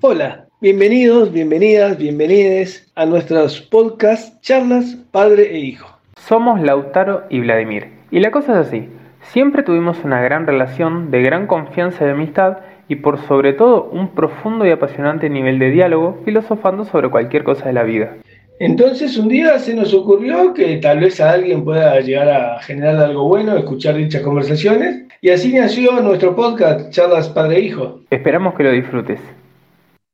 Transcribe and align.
Hola, 0.00 0.46
bienvenidos, 0.60 1.32
bienvenidas, 1.32 1.98
bienvenides 1.98 2.88
a 2.94 3.04
nuestros 3.04 3.60
podcasts 3.60 4.40
Charlas 4.42 4.96
Padre 5.10 5.56
e 5.56 5.58
Hijo. 5.58 5.88
Somos 6.16 6.60
Lautaro 6.60 7.24
y 7.30 7.40
Vladimir. 7.40 7.88
Y 8.12 8.20
la 8.20 8.30
cosa 8.30 8.52
es 8.52 8.68
así. 8.68 8.88
Siempre 9.22 9.64
tuvimos 9.64 10.04
una 10.04 10.20
gran 10.20 10.46
relación 10.46 11.10
de 11.10 11.22
gran 11.22 11.48
confianza 11.48 12.06
y 12.06 12.10
amistad 12.10 12.58
y 12.86 12.94
por 12.94 13.18
sobre 13.26 13.54
todo 13.54 13.90
un 13.90 14.14
profundo 14.14 14.64
y 14.64 14.70
apasionante 14.70 15.28
nivel 15.28 15.58
de 15.58 15.72
diálogo 15.72 16.20
filosofando 16.24 16.84
sobre 16.84 17.10
cualquier 17.10 17.42
cosa 17.42 17.66
de 17.66 17.72
la 17.72 17.82
vida. 17.82 18.18
Entonces 18.60 19.18
un 19.18 19.26
día 19.26 19.58
se 19.58 19.74
nos 19.74 19.92
ocurrió 19.92 20.54
que 20.54 20.76
tal 20.76 21.00
vez 21.00 21.20
a 21.20 21.32
alguien 21.32 21.64
pueda 21.64 21.98
llegar 21.98 22.28
a 22.28 22.62
generar 22.62 22.98
algo 22.98 23.26
bueno, 23.26 23.56
escuchar 23.56 23.96
dichas 23.96 24.22
conversaciones, 24.22 25.08
y 25.20 25.30
así 25.30 25.52
nació 25.52 26.00
nuestro 26.00 26.36
podcast 26.36 26.90
Charlas 26.90 27.28
Padre 27.28 27.56
e 27.56 27.60
Hijo. 27.62 28.00
Esperamos 28.10 28.54
que 28.54 28.62
lo 28.62 28.70
disfrutes. 28.70 29.18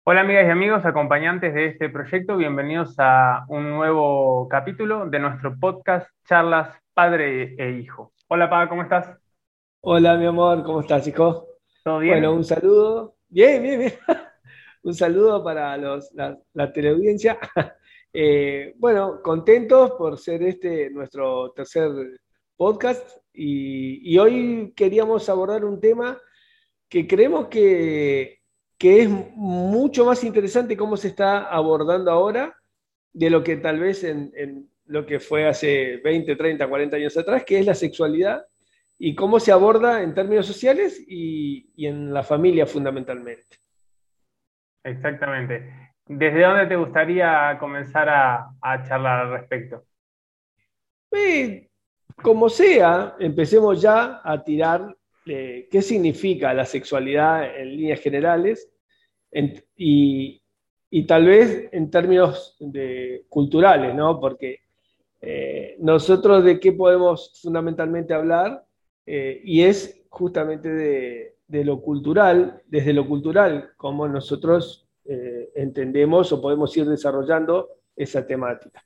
Hola 0.06 0.20
amigas 0.20 0.44
y 0.46 0.50
amigos, 0.50 0.84
acompañantes 0.84 1.54
de 1.54 1.64
este 1.64 1.88
proyecto, 1.88 2.36
bienvenidos 2.36 2.94
a 2.98 3.46
un 3.48 3.70
nuevo 3.70 4.46
capítulo 4.50 5.06
de 5.06 5.18
nuestro 5.18 5.58
podcast 5.58 6.06
Charlas 6.28 6.76
Padre 6.92 7.54
e 7.56 7.78
Hijo. 7.80 8.12
Hola 8.28 8.50
Pa, 8.50 8.68
¿cómo 8.68 8.82
estás? 8.82 9.16
Hola 9.80 10.18
mi 10.18 10.26
amor, 10.26 10.62
¿cómo 10.62 10.80
estás 10.80 11.08
hijo? 11.08 11.46
¿Todo 11.82 12.00
bien? 12.00 12.16
Bueno, 12.16 12.34
un 12.34 12.44
saludo. 12.44 13.16
Bien, 13.30 13.62
bien, 13.62 13.78
bien. 13.78 13.94
un 14.82 14.92
saludo 14.92 15.42
para 15.42 15.74
los, 15.78 16.12
la, 16.12 16.38
la 16.52 16.72
teleaudiencia. 16.72 17.38
Eh, 18.16 18.74
bueno, 18.76 19.20
contentos 19.20 19.90
por 19.98 20.16
ser 20.18 20.40
este 20.44 20.88
nuestro 20.88 21.50
tercer 21.50 21.90
podcast 22.56 23.18
y, 23.32 24.08
y, 24.08 24.18
hoy 24.18 24.72
queríamos 24.76 25.28
abordar 25.28 25.64
un 25.64 25.80
tema 25.80 26.16
que 26.88 27.08
creemos 27.08 27.48
que, 27.48 28.43
que, 28.78 29.02
es 29.02 29.08
mucho 29.08 30.04
más 30.04 30.24
interesante 30.24 30.76
cómo 30.76 30.96
se 30.96 31.08
está 31.08 31.44
abordando 31.44 32.10
ahora 32.10 32.56
de 33.12 33.30
lo 33.30 33.42
que 33.42 33.56
tal 33.56 33.78
vez 33.78 34.04
en, 34.04 34.32
en 34.34 34.68
lo 34.86 35.06
que 35.06 35.20
fue 35.20 35.46
hace 35.46 35.98
20, 35.98 36.36
30, 36.36 36.68
40 36.68 36.96
años 36.96 37.16
atrás, 37.16 37.44
que 37.44 37.58
es 37.58 37.66
la 37.66 37.74
sexualidad 37.74 38.46
y 38.98 39.14
cómo 39.14 39.40
se 39.40 39.52
aborda 39.52 40.02
en 40.02 40.14
términos 40.14 40.46
sociales 40.46 41.02
y, 41.06 41.70
y 41.76 41.86
en 41.86 42.12
la 42.12 42.22
familia 42.22 42.66
fundamentalmente. 42.66 43.58
Exactamente. 44.84 45.92
¿Desde 46.06 46.42
dónde 46.42 46.66
te 46.66 46.76
gustaría 46.76 47.56
comenzar 47.58 48.08
a, 48.08 48.50
a 48.60 48.82
charlar 48.82 49.20
al 49.20 49.32
respecto? 49.32 49.84
Eh, 51.10 51.68
como 52.22 52.48
sea, 52.48 53.16
empecemos 53.18 53.80
ya 53.80 54.20
a 54.22 54.42
tirar 54.42 54.94
eh, 55.26 55.68
qué 55.70 55.80
significa 55.80 56.52
la 56.52 56.66
sexualidad 56.66 57.58
en 57.58 57.76
líneas 57.76 58.00
generales 58.00 58.70
en, 59.30 59.54
y, 59.74 60.42
tal 61.06 61.26
vez 61.26 61.68
en 61.72 61.90
términos 61.90 62.58
culturales, 63.28 63.94
¿no? 63.94 64.20
Porque 64.20 64.60
eh, 65.20 65.76
nosotros 65.80 66.44
de 66.44 66.60
qué 66.60 66.72
podemos 66.72 67.40
fundamentalmente 67.42 68.12
hablar 68.12 68.64
eh, 69.06 69.40
y 69.42 69.62
es 69.62 70.02
justamente 70.10 70.68
de, 70.68 71.64
lo 71.64 71.80
cultural, 71.80 72.62
desde 72.66 72.92
lo 72.92 73.06
cultural, 73.08 73.70
como 73.76 74.08
nosotros 74.08 74.88
entendemos 75.54 76.32
o 76.32 76.40
podemos 76.40 76.74
ir 76.76 76.86
desarrollando 76.86 77.68
esa 77.94 78.26
temática. 78.26 78.82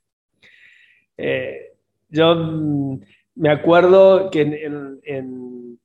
Yo 2.10 2.34
mm, 2.34 3.00
me 3.36 3.50
acuerdo 3.50 4.28
que 4.30 4.42
en 4.42 5.78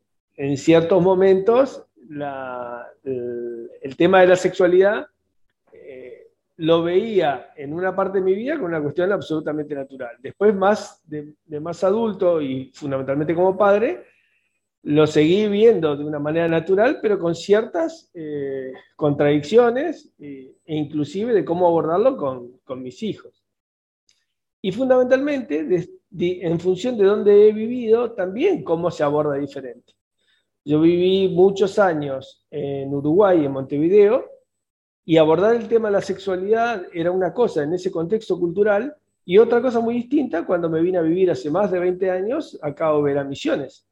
ciertos 0.58 1.02
momentos 1.02 1.86
la, 2.10 2.86
el, 3.04 3.70
el, 3.82 3.98
tema 3.98 4.22
de 4.22 4.28
la 4.28 4.36
sexualidad 4.36 5.08
eh, 5.72 6.28
lo 6.58 6.84
veía 6.84 7.52
en 7.56 7.74
una 7.74 7.96
parte 7.96 8.20
de 8.20 8.24
mi 8.24 8.36
vida 8.36 8.56
como 8.56 8.68
una 8.68 8.82
cuestión 8.82 9.12
absolutamente 9.12 9.76
natural. 9.76 10.18
Después, 10.20 10.54
más 10.56 11.02
de, 11.08 11.34
de 11.46 11.60
más 11.60 11.84
adulto 11.84 12.42
y 12.42 12.72
fundamentalmente 12.74 13.36
como 13.36 13.58
padre, 13.58 14.04
lo 14.84 15.08
seguí 15.08 15.48
viendo 15.48 15.96
de 15.96 16.04
una 16.04 16.20
manera 16.20 16.48
natural, 16.48 17.00
pero 17.02 17.18
con 17.18 17.36
ciertas 17.36 18.12
eh, 18.14 18.74
contradicciones 18.98 20.12
eh, 20.20 20.56
e 20.66 20.76
inclusive 20.76 21.34
de 21.34 21.46
cómo 21.46 21.68
abordarlo 21.68 22.18
con, 22.18 22.60
con 22.66 22.84
mis 22.84 23.02
hijos. 23.02 23.44
Y 24.62 24.72
fundamentalmente, 24.72 25.64
de, 25.64 25.90
de, 26.10 26.40
en 26.42 26.60
función 26.60 26.98
de 26.98 27.06
dónde 27.06 27.48
he 27.48 27.54
vivido, 27.54 28.12
también 28.12 28.64
cómo 28.64 28.92
se 28.92 29.04
aborda 29.04 29.36
diferente. 29.36 29.94
Yo 30.66 30.80
viví 30.80 31.28
muchos 31.30 31.78
años 31.80 32.46
en 32.50 32.94
Uruguay, 32.94 33.46
en 33.46 33.52
Montevideo, 33.52 34.30
y 35.06 35.18
abordar 35.18 35.56
el 35.56 35.68
tema 35.68 35.90
de 35.90 35.94
la 35.94 36.02
sexualidad 36.02 36.84
era 36.94 37.12
una 37.12 37.34
cosa 37.34 37.64
en 37.64 37.74
ese 37.74 37.92
contexto 37.92 38.40
cultural 38.40 38.96
y 39.26 39.38
otra 39.38 39.62
cosa 39.62 39.80
muy 39.80 39.96
distinta 39.96 40.46
cuando 40.46 40.70
me 40.70 40.82
vine 40.82 40.98
a 40.98 41.02
vivir 41.02 41.30
hace 41.32 41.52
más 41.52 41.72
de 41.72 41.80
20 41.80 42.10
años 42.10 42.58
acá 42.62 42.88
a 42.88 43.02
Vera 43.02 43.24
Misiones 43.24 43.86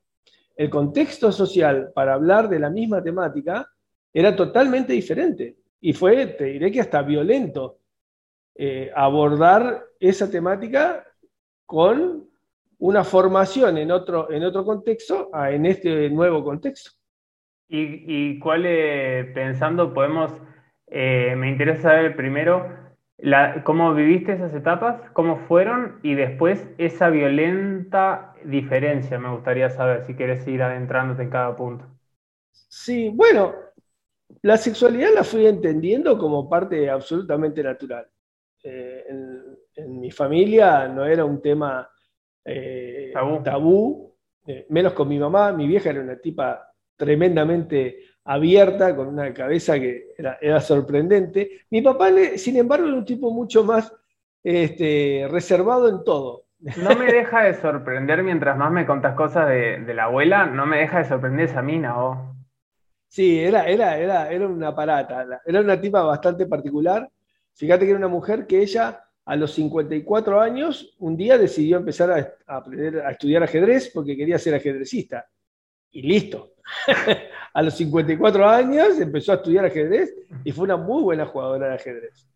el 0.62 0.70
contexto 0.70 1.32
social 1.32 1.92
para 1.94 2.14
hablar 2.14 2.50
de 2.50 2.60
la 2.60 2.70
misma 2.70 3.02
temática 3.02 3.68
era 4.14 4.36
totalmente 4.36 4.94
diferente. 4.94 5.58
Y 5.80 5.94
fue, 5.94 6.28
te 6.28 6.46
diré 6.46 6.72
que 6.72 6.82
hasta 6.82 7.02
violento, 7.02 7.80
eh, 8.54 8.92
abordar 8.96 9.84
esa 10.00 10.30
temática 10.30 11.04
con 11.66 12.30
una 12.82 13.04
formación 13.04 13.78
en 13.78 13.92
otro, 13.92 14.32
en 14.32 14.44
otro 14.44 14.66
contexto 14.66 15.30
a 15.34 15.52
en 15.52 15.68
este 15.68 16.10
nuevo 16.10 16.44
contexto. 16.44 16.92
¿Y, 17.68 18.04
y 18.08 18.40
cuál, 18.40 18.64
eh, 18.66 19.32
pensando, 19.36 19.94
podemos, 19.94 20.32
eh, 20.88 21.36
me 21.38 21.50
interesa 21.50 21.84
saber 21.84 22.16
primero 22.16 22.76
la, 23.20 23.64
cómo 23.64 23.94
viviste 23.94 24.34
esas 24.34 24.54
etapas, 24.56 25.00
cómo 25.14 25.38
fueron 25.48 26.00
y 26.02 26.16
después 26.16 26.68
esa 26.80 27.12
violenta 27.12 28.34
diferencia, 28.44 29.20
me 29.20 29.32
gustaría 29.32 29.70
saber 29.70 30.04
si 30.08 30.16
quieres 30.16 30.46
ir 30.48 30.64
adentrándote 30.64 31.22
en 31.22 31.30
cada 31.30 31.56
punto. 31.56 31.86
Sí, 32.52 33.12
bueno, 33.14 33.54
la 34.42 34.58
sexualidad 34.58 35.14
la 35.14 35.24
fui 35.24 35.46
entendiendo 35.46 36.18
como 36.18 36.50
parte 36.50 36.90
absolutamente 36.90 37.62
natural. 37.62 38.08
Eh, 38.64 39.06
en, 39.08 39.44
en, 39.76 40.00
mi 40.00 40.10
familia 40.10 40.88
no 40.88 41.06
era 41.06 41.24
un 41.26 41.42
tema 41.42 41.88
eh, 42.46 43.12
tabú, 43.14 43.44
tabú 43.44 44.16
eh, 44.46 44.66
menos 44.70 44.94
con 44.94 45.08
mi 45.08 45.20
mamá, 45.20 45.52
mi 45.52 45.68
vieja 45.68 45.90
era 45.90 46.02
una 46.02 46.18
tipa 46.18 46.74
tremendamente 46.96 48.00
abierta, 48.24 48.96
con 48.96 49.08
una 49.08 49.34
cabeza 49.34 49.80
que 49.80 50.14
era, 50.18 50.38
era 50.42 50.62
sorprendente. 50.62 51.62
Mi 51.70 51.82
papá, 51.82 52.10
sin 52.36 52.58
embargo, 52.58 52.88
era 52.88 52.98
un 52.98 53.06
tipo 53.06 53.32
mucho 53.32 53.64
más 53.64 53.94
este, 54.44 55.28
reservado 55.30 55.90
en 55.90 56.04
todo. 56.04 56.46
No 56.78 56.96
me 56.96 57.12
deja 57.12 57.44
de 57.44 57.56
sorprender 57.56 58.24
mientras 58.24 58.56
más 58.56 58.72
me 58.72 58.86
contas 58.86 59.16
cosas 59.16 59.50
de, 59.50 59.80
de 59.80 59.94
la 59.96 60.04
abuela, 60.04 60.46
no 60.46 60.68
me 60.68 60.78
deja 60.78 61.00
de 61.00 61.06
sorprender 61.06 61.50
esa 61.50 61.64
mina, 61.64 62.00
¿o? 62.04 62.36
Sí, 63.08 63.40
era, 63.40 63.66
era, 63.68 63.98
era, 63.98 64.32
era 64.32 64.48
una 64.48 64.74
parata, 64.74 65.42
era 65.46 65.60
una 65.60 65.82
tipa 65.82 66.02
bastante 66.04 66.46
particular. 66.46 67.10
Fíjate 67.56 67.84
que 67.84 67.92
era 67.92 67.98
una 67.98 68.08
mujer 68.08 68.48
que 68.48 68.62
ella 68.62 69.04
a 69.26 69.36
los 69.36 69.54
54 69.54 70.42
años 70.42 70.96
un 71.00 71.16
día 71.16 71.38
decidió 71.38 71.78
empezar 71.78 72.12
a, 72.12 72.56
aprender 72.58 73.02
a 73.02 73.12
estudiar 73.12 73.44
ajedrez 73.44 73.92
porque 73.94 74.18
quería 74.18 74.40
ser 74.40 74.56
ajedrecista. 74.56 75.28
Y 75.92 76.02
listo. 76.04 76.54
a 77.54 77.62
los 77.62 77.76
54 77.76 78.48
años 78.48 79.00
empezó 79.00 79.34
a 79.34 79.36
estudiar 79.36 79.66
ajedrez 79.66 80.14
y 80.44 80.52
fue 80.52 80.66
una 80.66 80.78
muy 80.78 81.04
buena 81.04 81.26
jugadora 81.26 81.70
de 81.70 81.76
ajedrez. 81.76 82.28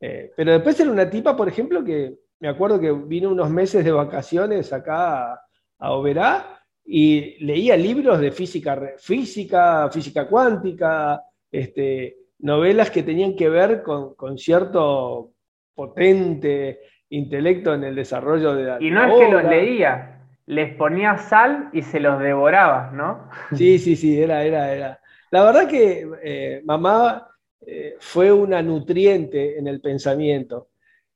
Eh, 0.00 0.32
pero 0.36 0.52
después 0.52 0.78
era 0.78 0.90
una 0.90 1.08
tipa, 1.08 1.36
por 1.36 1.48
ejemplo, 1.48 1.82
que 1.84 2.18
me 2.40 2.48
acuerdo 2.48 2.80
que 2.80 2.92
vino 2.92 3.30
unos 3.30 3.50
meses 3.50 3.84
de 3.84 3.92
vacaciones 3.92 4.72
acá 4.72 5.32
a, 5.32 5.40
a 5.78 5.92
Oberá 5.92 6.58
y 6.84 7.44
leía 7.44 7.76
libros 7.76 8.20
de 8.20 8.30
física, 8.30 8.94
física, 8.96 9.90
física 9.90 10.26
cuántica, 10.26 11.22
este, 11.50 12.16
novelas 12.38 12.90
que 12.90 13.02
tenían 13.02 13.36
que 13.36 13.48
ver 13.48 13.82
con, 13.82 14.14
con, 14.14 14.38
cierto 14.38 15.32
potente 15.78 16.80
intelecto 17.10 17.72
en 17.72 17.84
el 17.84 17.94
desarrollo 17.94 18.52
de 18.52 18.64
la 18.64 18.82
Y 18.82 18.90
no 18.90 19.04
es 19.04 19.14
que 19.14 19.32
los 19.32 19.44
leía, 19.44 20.24
les 20.46 20.74
ponía 20.74 21.16
sal 21.18 21.70
y 21.72 21.82
se 21.82 22.00
los 22.00 22.18
devoraba, 22.18 22.90
¿no? 22.92 23.30
Sí, 23.54 23.78
sí, 23.78 23.94
sí, 23.94 24.20
era, 24.20 24.42
era, 24.42 24.74
era. 24.74 25.00
La 25.30 25.44
verdad 25.44 25.68
que 25.68 26.10
eh, 26.20 26.62
mamá 26.64 27.28
eh, 27.64 27.94
fue 28.00 28.32
una 28.32 28.60
nutriente 28.60 29.56
en 29.56 29.68
el 29.68 29.80
pensamiento. 29.80 30.70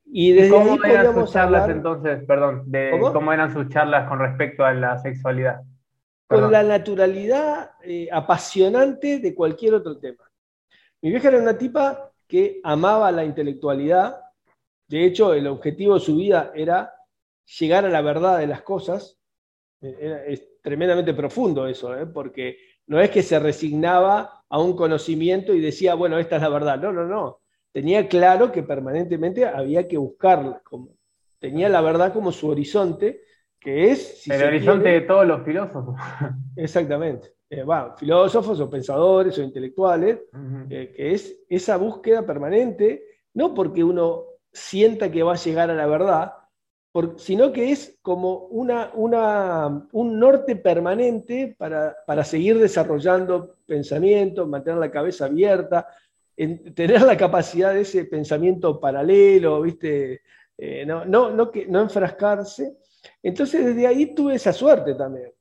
Y 0.05 0.33
desde 0.33 0.51
¿Cómo 0.51 0.79
ahí 0.85 0.93
eran 0.93 1.13
sus 1.13 1.33
charlas 1.33 1.63
hablar... 1.63 1.77
entonces, 1.77 2.25
perdón, 2.25 2.63
de 2.67 2.91
¿Cómo? 2.93 3.13
¿Cómo? 3.13 3.33
eran 3.33 3.53
sus 3.53 3.69
charlas 3.69 4.09
con 4.09 4.21
respecto 4.21 4.65
a 4.65 4.73
la 4.73 4.97
sexualidad? 4.99 5.63
Perdón. 6.29 6.45
Con 6.45 6.53
la 6.53 6.63
naturalidad 6.63 7.73
eh, 7.83 8.09
apasionante 8.13 9.19
de 9.19 9.35
cualquier 9.35 9.75
otro 9.75 9.99
tema. 9.99 10.23
Mi 11.01 11.11
vieja 11.11 11.29
era 11.29 11.39
una 11.39 11.59
tipa 11.59 12.13
que 12.29 12.61
amaba 12.63 13.11
la 13.13 13.25
intelectualidad. 13.25 14.22
De 14.93 15.05
hecho, 15.05 15.35
el 15.35 15.47
objetivo 15.47 15.95
de 15.95 16.01
su 16.01 16.17
vida 16.17 16.53
era 16.55 16.93
llegar 17.59 17.85
a 17.85 17.89
la 17.89 18.03
verdad 18.03 18.39
de 18.39 18.47
las 18.47 18.63
cosas 18.63 19.19
es 19.83 20.61
tremendamente 20.63 21.13
profundo 21.15 21.67
eso, 21.67 21.97
¿eh? 21.97 22.07
porque 22.07 22.57
no 22.87 23.01
es 23.01 23.11
que 23.11 23.23
se 23.23 23.39
resignaba 23.39 24.45
a 24.49 24.61
un 24.61 24.77
conocimiento 24.77 25.55
y 25.55 25.61
decía, 25.61 25.95
bueno, 25.95 26.19
esta 26.19 26.37
es 26.37 26.43
la 26.43 26.49
verdad. 26.49 26.81
No, 26.81 26.93
no, 26.93 27.07
no. 27.07 27.41
Tenía 27.73 28.07
claro 28.07 28.53
que 28.53 28.63
permanentemente 28.63 29.47
había 29.47 29.89
que 29.89 29.97
buscarla. 29.97 30.61
Como, 30.65 30.91
tenía 31.39 31.69
la 31.69 31.81
verdad 31.81 32.13
como 32.13 32.33
su 32.33 32.49
horizonte, 32.49 33.23
que 33.59 33.91
es... 33.91 34.29
el 34.29 34.43
horizonte 34.43 34.89
de 34.89 35.01
todos 35.03 35.27
los 35.27 35.43
filósofos. 35.43 35.97
Exactamente. 36.57 37.35
Eh, 37.49 37.65
filósofos 37.99 38.61
o 38.61 38.71
pensadores 38.71 39.39
o 39.39 39.43
intelectuales, 39.43 40.21
eh, 40.71 40.93
que 40.95 41.13
es 41.13 41.45
esa 41.49 41.77
búsqueda 41.77 42.25
permanente, 42.25 43.05
no 43.35 43.53
porque 43.55 43.85
uno 43.85 44.25
sienta 44.53 45.11
que 45.11 45.23
va 45.23 45.33
a 45.33 45.37
llegar 45.37 45.71
a 45.71 45.75
la 45.75 45.87
verdad, 45.87 46.33
sino 47.17 47.53
que 47.53 47.71
es 47.71 47.99
como 48.03 48.47
una, 48.47 48.91
un 48.95 50.21
norte 50.21 50.57
permanente 50.57 51.57
para, 51.57 52.25
seguir 52.25 52.59
desarrollando 52.59 53.57
pensamiento, 53.67 54.47
mantener 54.47 54.79
la 54.79 54.91
cabeza 54.91 55.25
abierta, 55.25 55.89
tener 56.37 57.03
la 57.03 57.17
capacidad 57.17 57.73
de 57.73 57.81
ese 57.81 58.05
pensamiento 58.05 58.79
paralelo, 58.79 59.63
¿viste? 59.63 60.21
Eh, 60.59 60.85
no, 60.85 61.05
no, 61.07 61.31
no, 61.31 61.51
que, 61.51 61.67
no 61.67 61.81
enfrascarse. 61.81 62.77
Entonces 63.23 63.65
desde 63.65 63.87
ahí 63.87 64.15
tuve 64.15 64.35
esa 64.35 64.53
suerte 64.53 64.95
también. 64.95 65.33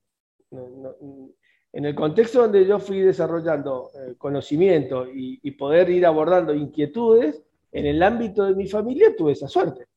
en 1.74 1.86
el 1.86 1.96
contexto 1.96 2.44
donde 2.44 2.66
yo 2.66 2.80
fui 2.80 3.02
desarrollando 3.02 3.92
eh, 3.94 4.16
conocimiento 4.18 5.06
y 5.12 5.52
poder 5.52 5.90
ir 5.90 6.06
abordando 6.06 6.54
inquietudes, 6.54 7.44
en 7.72 7.86
el 7.86 8.04
ámbito 8.04 8.46
de 8.46 8.56
mi 8.56 8.68
familia 8.68 9.16
tuve 9.16 9.32
esa 9.34 9.48
suerte. 9.48 9.88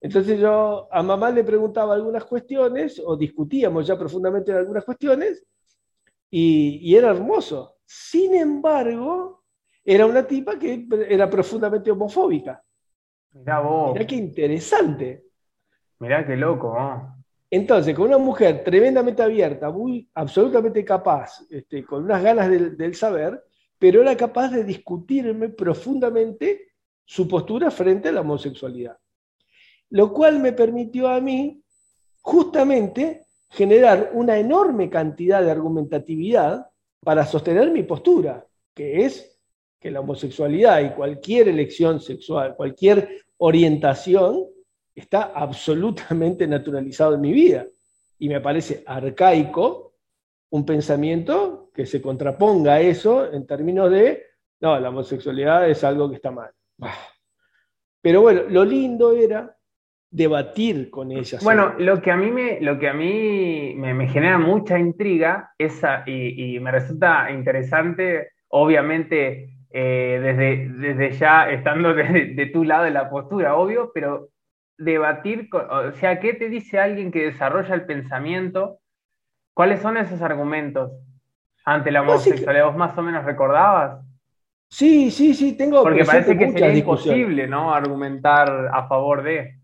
Entonces 0.00 0.38
yo 0.38 0.88
a 0.90 1.02
mamá 1.02 1.30
le 1.30 1.44
preguntaba 1.44 1.94
algunas 1.94 2.24
cuestiones 2.24 3.00
o 3.04 3.16
discutíamos 3.16 3.86
ya 3.86 3.98
profundamente 3.98 4.50
en 4.50 4.58
algunas 4.58 4.84
cuestiones 4.84 5.44
y, 6.30 6.94
era 6.94 7.10
hermoso. 7.10 7.76
Sin 7.84 8.34
embargo, 8.34 9.44
era 9.84 10.06
una 10.06 10.26
tipa 10.26 10.58
que 10.58 10.86
era 11.08 11.30
profundamente 11.30 11.90
homofóbica. 11.90 12.62
Mirá 13.32 13.60
vos. 13.60 13.92
Mirá 13.92 14.06
qué 14.06 14.16
interesante. 14.16 15.24
Mirá 15.98 16.26
qué 16.26 16.36
loco. 16.36 16.76
Entonces, 17.48 17.94
con 17.94 18.08
una 18.08 18.18
mujer 18.18 18.64
tremendamente 18.64 19.22
abierta, 19.22 19.70
muy 19.70 20.10
absolutamente 20.14 20.84
capaz, 20.84 21.46
este, 21.48 21.84
con 21.84 22.04
unas 22.04 22.22
ganas 22.22 22.50
del 22.50 22.94
saber, 22.94 23.42
pero 23.78 24.02
era 24.02 24.16
capaz 24.16 24.50
de 24.50 24.64
discutirme 24.64 25.48
profundamente 25.50 26.65
su 27.06 27.26
postura 27.26 27.70
frente 27.70 28.10
a 28.10 28.12
la 28.12 28.20
homosexualidad 28.20 28.98
lo 29.90 30.12
cual 30.12 30.40
me 30.40 30.52
permitió 30.52 31.08
a 31.08 31.20
mí 31.20 31.62
justamente 32.20 33.26
generar 33.50 34.10
una 34.14 34.38
enorme 34.38 34.90
cantidad 34.90 35.42
de 35.42 35.50
argumentatividad 35.50 36.66
para 37.00 37.24
sostener 37.24 37.70
mi 37.70 37.84
postura, 37.84 38.44
que 38.74 39.04
es 39.04 39.38
que 39.78 39.90
la 39.90 40.00
homosexualidad 40.00 40.80
y 40.80 40.90
cualquier 40.90 41.48
elección 41.48 42.00
sexual, 42.00 42.56
cualquier 42.56 43.24
orientación, 43.36 44.46
está 44.94 45.24
absolutamente 45.34 46.46
naturalizado 46.46 47.14
en 47.14 47.20
mi 47.20 47.32
vida. 47.32 47.66
Y 48.18 48.28
me 48.28 48.40
parece 48.40 48.82
arcaico 48.86 49.92
un 50.50 50.64
pensamiento 50.64 51.70
que 51.72 51.86
se 51.86 52.00
contraponga 52.00 52.74
a 52.74 52.80
eso 52.80 53.30
en 53.30 53.46
términos 53.46 53.90
de, 53.90 54.24
no, 54.60 54.80
la 54.80 54.88
homosexualidad 54.88 55.68
es 55.68 55.84
algo 55.84 56.08
que 56.08 56.16
está 56.16 56.30
mal. 56.30 56.50
Pero 58.02 58.20
bueno, 58.20 58.42
lo 58.48 58.64
lindo 58.64 59.12
era 59.12 59.56
debatir 60.10 60.90
con 60.90 61.12
ellas. 61.12 61.42
Bueno, 61.42 61.74
lo 61.78 62.00
que 62.00 62.10
a 62.10 62.16
mí 62.16 62.30
me, 62.30 62.60
lo 62.60 62.78
que 62.78 62.88
a 62.88 62.94
mí 62.94 63.74
me, 63.76 64.08
genera 64.08 64.38
mucha 64.38 64.78
intriga 64.78 65.52
esa, 65.58 66.04
y, 66.06 66.58
me 66.60 66.70
resulta 66.70 67.30
interesante, 67.30 68.30
obviamente, 68.48 69.58
eh, 69.70 70.20
desde, 70.22 70.68
desde 70.68 71.18
ya 71.18 71.50
estando 71.50 71.94
de, 71.94 72.50
tu 72.52 72.64
lado 72.64 72.84
de 72.84 72.92
la 72.92 73.10
postura, 73.10 73.56
obvio, 73.56 73.90
pero 73.92 74.28
debatir, 74.78 75.48
o 75.52 75.92
sea, 75.92 76.20
¿qué 76.20 76.34
te 76.34 76.48
dice 76.48 76.78
alguien 76.78 77.10
que 77.10 77.24
desarrolla 77.24 77.74
el 77.74 77.86
pensamiento? 77.86 78.78
¿Cuáles 79.52 79.80
son 79.80 79.96
esos 79.96 80.22
argumentos 80.22 80.92
ante 81.64 81.90
la 81.90 82.02
homosexualidad? 82.02 82.66
¿Vos 82.66 82.76
más 82.76 82.96
o 82.96 83.02
menos 83.02 83.24
recordabas? 83.24 84.05
Sí, 84.68 85.10
sí, 85.10 85.34
sí, 85.34 85.52
tengo. 85.56 85.82
Porque 85.82 86.04
parece 86.04 86.36
que 86.36 86.50
sería 86.50 86.74
imposible, 86.74 87.46
¿no? 87.46 87.72
Argumentar 87.72 88.68
a 88.72 88.86
favor 88.88 89.22
de. 89.22 89.60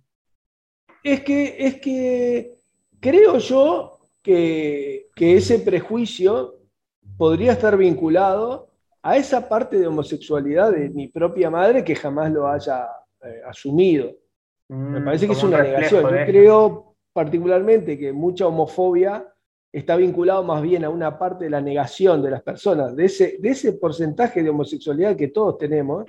Es 1.02 1.22
que, 1.22 1.56
es 1.58 1.80
que 1.80 2.54
creo 3.00 3.38
yo 3.38 3.98
que, 4.22 5.08
ese 5.16 5.58
prejuicio 5.58 6.54
podría 7.16 7.52
estar 7.52 7.76
vinculado 7.76 8.70
a 9.02 9.16
esa 9.16 9.48
parte 9.48 9.78
de 9.78 9.86
homosexualidad 9.86 10.72
de 10.72 10.88
mi 10.90 11.08
propia 11.08 11.50
madre 11.50 11.84
que 11.84 11.96
jamás 11.96 12.30
lo 12.30 12.46
haya 12.48 12.86
eh, 13.22 13.40
asumido. 13.46 14.12
Me 14.68 15.00
mm, 15.00 15.04
parece 15.04 15.26
que 15.26 15.32
es 15.32 15.42
una 15.42 15.62
negación. 15.62 16.02
Yo 16.02 16.26
creo 16.26 16.96
particularmente 17.12 17.98
que 17.98 18.12
mucha 18.12 18.46
homofobia 18.46 19.31
está 19.72 19.96
vinculado 19.96 20.44
más 20.44 20.62
bien 20.62 20.84
a 20.84 20.90
una 20.90 21.18
parte 21.18 21.44
de 21.44 21.50
la 21.50 21.60
negación 21.60 22.22
de 22.22 22.30
las 22.30 22.42
personas, 22.42 22.94
de 22.94 23.06
ese, 23.06 23.38
de 23.40 23.48
ese 23.48 23.72
porcentaje 23.72 24.42
de 24.42 24.50
homosexualidad 24.50 25.16
que 25.16 25.28
todos 25.28 25.56
tenemos, 25.56 26.04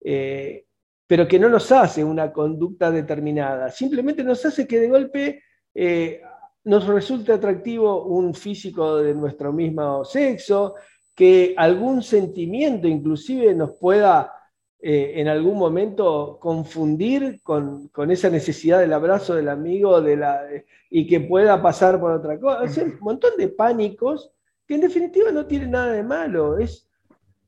eh, 0.00 0.64
pero 1.06 1.26
que 1.26 1.38
no 1.38 1.48
nos 1.48 1.72
hace 1.72 2.04
una 2.04 2.32
conducta 2.32 2.90
determinada, 2.90 3.70
simplemente 3.70 4.22
nos 4.22 4.44
hace 4.46 4.66
que 4.66 4.78
de 4.78 4.88
golpe 4.88 5.42
eh, 5.74 6.22
nos 6.64 6.86
resulte 6.86 7.32
atractivo 7.32 8.04
un 8.04 8.32
físico 8.34 8.98
de 8.98 9.14
nuestro 9.14 9.52
mismo 9.52 10.04
sexo, 10.04 10.74
que 11.14 11.54
algún 11.56 12.00
sentimiento 12.02 12.86
inclusive 12.86 13.52
nos 13.54 13.72
pueda 13.72 14.32
eh, 14.80 15.14
en 15.16 15.28
algún 15.28 15.58
momento 15.58 16.38
confundir 16.40 17.40
con, 17.42 17.90
esa 18.10 18.30
necesidad 18.30 18.80
del 18.80 18.92
abrazo 18.92 19.34
del 19.34 19.48
amigo 19.48 20.00
de 20.00 20.16
la, 20.16 20.42
y 20.90 21.06
que 21.06 21.20
pueda 21.20 21.60
pasar 21.60 22.00
por 22.00 22.12
otra 22.12 22.38
cosa. 22.38 22.82
un 22.82 22.98
montón 23.00 23.32
de 23.36 23.48
pánicos 23.48 24.30
que 24.66 24.74
en 24.74 24.82
definitiva 24.82 25.30
no 25.32 25.46
tienen 25.46 25.72
nada 25.72 25.92
de 25.92 26.02
malo. 26.02 26.58
Es, 26.58 26.88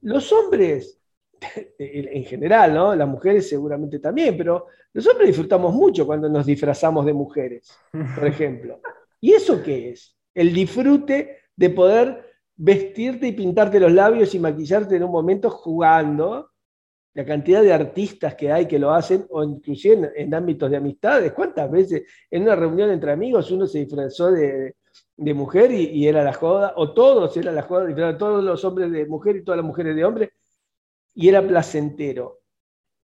los 0.02 0.32
hombres 0.32 1.00
en 1.78 2.24
general, 2.24 2.74
¿no? 2.74 2.94
Las 2.94 3.08
mujeres 3.08 3.48
seguramente 3.48 3.98
también, 3.98 4.36
pero 4.36 4.66
nosotros 4.92 5.26
disfrutamos 5.26 5.72
mucho 5.72 6.06
cuando 6.06 6.28
nos 6.28 6.46
disfrazamos 6.46 7.06
de 7.06 7.12
mujeres, 7.12 7.70
por 8.14 8.26
ejemplo. 8.26 8.80
¿Y 9.20 9.32
eso 9.32 9.62
qué 9.62 9.90
es? 9.90 10.16
El 10.34 10.52
disfrute 10.52 11.38
de 11.54 11.70
poder 11.70 12.24
vestirte 12.56 13.28
y 13.28 13.32
pintarte 13.32 13.80
los 13.80 13.92
labios 13.92 14.34
y 14.34 14.38
maquillarte 14.38 14.96
en 14.96 15.04
un 15.04 15.12
momento 15.12 15.50
jugando. 15.50 16.49
La 17.14 17.24
cantidad 17.24 17.62
de 17.62 17.72
artistas 17.72 18.34
que 18.34 18.52
hay 18.52 18.66
que 18.66 18.78
lo 18.78 18.92
hacen, 18.92 19.26
o 19.30 19.42
inclusive 19.42 20.12
en, 20.14 20.32
ámbitos 20.32 20.70
de 20.70 20.76
amistades. 20.76 21.32
¿Cuántas 21.32 21.70
veces 21.70 22.04
en 22.30 22.42
una 22.42 22.54
reunión 22.54 22.90
entre 22.90 23.12
amigos 23.12 23.50
uno 23.50 23.66
se 23.66 23.80
disfrazó 23.80 24.30
de, 24.30 24.76
mujer 25.34 25.72
y, 25.72 26.06
era 26.06 26.22
la 26.22 26.32
joda? 26.32 26.72
O 26.76 26.92
todos 26.92 27.36
era 27.36 27.50
la 27.52 27.62
joda, 27.62 28.16
todos 28.16 28.44
los 28.44 28.64
hombres 28.64 28.92
de 28.92 29.06
mujer 29.06 29.36
y 29.36 29.44
todas 29.44 29.58
las 29.58 29.66
mujeres 29.66 29.96
de 29.96 30.04
hombre 30.04 30.32
y 31.14 31.28
era 31.28 31.46
placentero. 31.46 32.40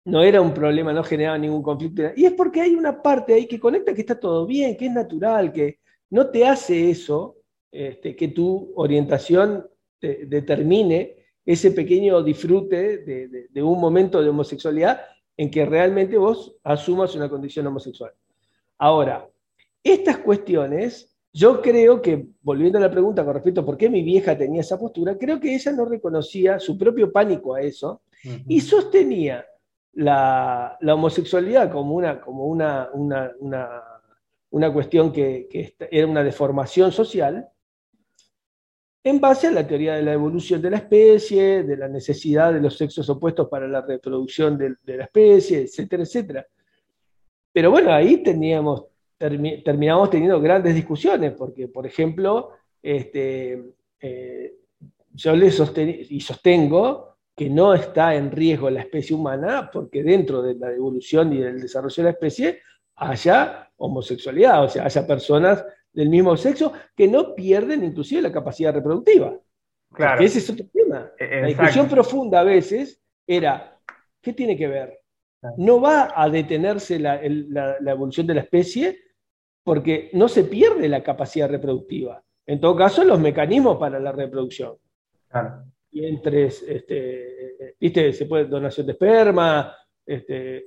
No 0.06 0.22
era 0.22 0.40
un 0.40 0.52
problema, 0.52 0.92
no 0.92 1.02
generaba 1.02 1.38
ningún 1.38 1.62
conflicto. 1.62 2.02
Y 2.16 2.26
es 2.26 2.32
porque 2.32 2.60
hay 2.60 2.74
una 2.74 3.00
parte 3.00 3.32
ahí 3.32 3.46
que 3.46 3.58
conecta 3.58 3.94
que 3.94 4.02
está 4.02 4.18
todo 4.18 4.44
bien, 4.44 4.76
que 4.76 4.86
es 4.86 4.92
natural, 4.92 5.52
que 5.52 5.78
no 6.10 6.30
te 6.30 6.46
hace 6.46 6.90
eso, 6.90 7.36
este, 7.72 8.14
que 8.14 8.28
tu 8.28 8.72
orientación 8.76 9.66
determine 10.00 11.23
ese 11.44 11.70
pequeño 11.72 12.22
disfrute 12.22 12.98
de, 12.98 13.62
un 13.62 13.80
momento 13.80 14.22
de 14.22 14.28
homosexualidad 14.28 15.00
en 15.36 15.50
que 15.50 15.64
realmente 15.66 16.16
vos 16.16 16.56
asumas 16.62 17.14
una 17.14 17.28
condición 17.28 17.66
homosexual. 17.66 18.12
Ahora, 18.78 19.28
estas 19.82 20.18
cuestiones 20.18 21.14
yo 21.32 21.60
creo 21.60 22.00
que, 22.00 22.28
volviendo 22.42 22.78
a 22.78 22.80
la 22.80 22.90
pregunta 22.90 23.24
con 23.24 23.34
respecto 23.34 23.62
a 23.62 23.66
por 23.66 23.76
qué 23.76 23.90
mi 23.90 24.02
vieja 24.02 24.38
tenía 24.38 24.60
esa 24.60 24.78
postura, 24.78 25.18
creo 25.18 25.40
que 25.40 25.52
ella 25.52 25.72
no 25.72 25.84
reconocía 25.84 26.60
su 26.60 26.78
propio 26.78 27.10
pánico 27.10 27.54
a 27.54 27.60
eso 27.60 28.02
y 28.46 28.60
sostenía 28.60 29.44
la, 29.94 30.78
homosexualidad 30.80 31.72
como 31.72 31.96
una, 31.96 32.20
como 32.20 32.46
una, 32.46 32.88
una, 34.50 34.72
cuestión 34.72 35.12
que, 35.12 35.74
era 35.90 36.06
una 36.06 36.22
deformación 36.22 36.92
social 36.92 37.48
en 39.06 39.20
base 39.20 39.48
a 39.48 39.50
la 39.50 39.66
teoría 39.66 39.96
de 39.96 40.02
la 40.02 40.14
evolución 40.14 40.62
de 40.62 40.70
la 40.70 40.78
especie, 40.78 41.62
de 41.62 41.76
la 41.76 41.88
necesidad 41.88 42.54
de 42.54 42.60
los 42.60 42.76
sexos 42.76 43.08
opuestos 43.10 43.48
para 43.48 43.68
la 43.68 43.82
reproducción 43.82 44.56
de, 44.56 44.96
la 44.96 45.04
especie, 45.04 45.60
etcétera, 45.60 46.02
etcétera. 46.04 46.46
Pero 47.52 47.70
bueno, 47.70 47.92
ahí 47.92 48.22
teníamos 48.22 48.86
terminamos 49.16 50.10
teniendo 50.10 50.40
grandes 50.40 50.74
discusiones, 50.74 51.32
porque, 51.32 51.68
por 51.68 51.86
ejemplo, 51.86 52.50
este, 52.82 53.72
eh, 54.00 54.54
yo 55.12 55.36
le 55.36 55.46
y 55.46 56.20
sostengo 56.20 57.16
que 57.34 57.48
no 57.48 57.74
está 57.74 58.14
en 58.14 58.30
riesgo 58.30 58.68
la 58.70 58.80
especie 58.80 59.16
humana, 59.16 59.70
porque 59.72 60.02
dentro 60.02 60.42
de 60.42 60.56
la 60.56 60.72
evolución 60.72 61.32
y 61.32 61.38
del 61.38 61.60
desarrollo 61.60 61.96
de 61.96 62.02
la 62.02 62.10
especie 62.10 62.60
haya 62.96 63.70
homosexualidad, 63.76 64.64
o 64.64 64.68
sea, 64.68 64.84
haya 64.84 65.06
personas 65.06 65.64
del 65.94 66.10
mismo 66.10 66.36
sexo 66.36 66.72
que 66.94 67.08
no 67.08 67.34
pierden 67.34 67.84
inclusive 67.84 68.20
la 68.20 68.32
capacidad 68.32 68.74
reproductiva. 68.74 69.38
Claro. 69.92 70.24
ese 70.24 70.40
es 70.40 70.50
otro 70.50 70.66
tema. 70.72 71.12
E, 71.16 71.40
la 71.40 71.46
discusión 71.46 71.88
profunda 71.88 72.40
a 72.40 72.44
veces 72.44 73.00
era, 73.26 73.78
¿qué 74.20 74.32
tiene 74.32 74.56
que 74.56 74.66
ver? 74.66 75.00
No 75.56 75.80
va 75.80 76.12
a 76.14 76.28
detenerse 76.28 76.98
la, 76.98 77.20
evolución 77.22 78.26
de 78.26 78.34
la 78.34 78.40
especie 78.40 78.98
porque 79.62 80.10
no 80.14 80.28
se 80.28 80.44
pierde 80.44 80.88
la 80.88 81.02
capacidad 81.02 81.48
reproductiva. 81.48 82.22
En 82.46 82.60
todo 82.60 82.76
caso, 82.76 83.04
los 83.04 83.20
mecanismos 83.20 83.78
para 83.78 84.00
la 84.00 84.12
reproducción. 84.12 84.74
Claro. 85.28 85.64
Y 85.90 86.04
entre, 86.06 86.46
este, 86.46 87.76
viste, 87.78 88.12
se 88.12 88.26
puede 88.26 88.46
donación 88.46 88.86
de 88.86 88.92
esperma, 88.92 89.74
este, 90.04 90.64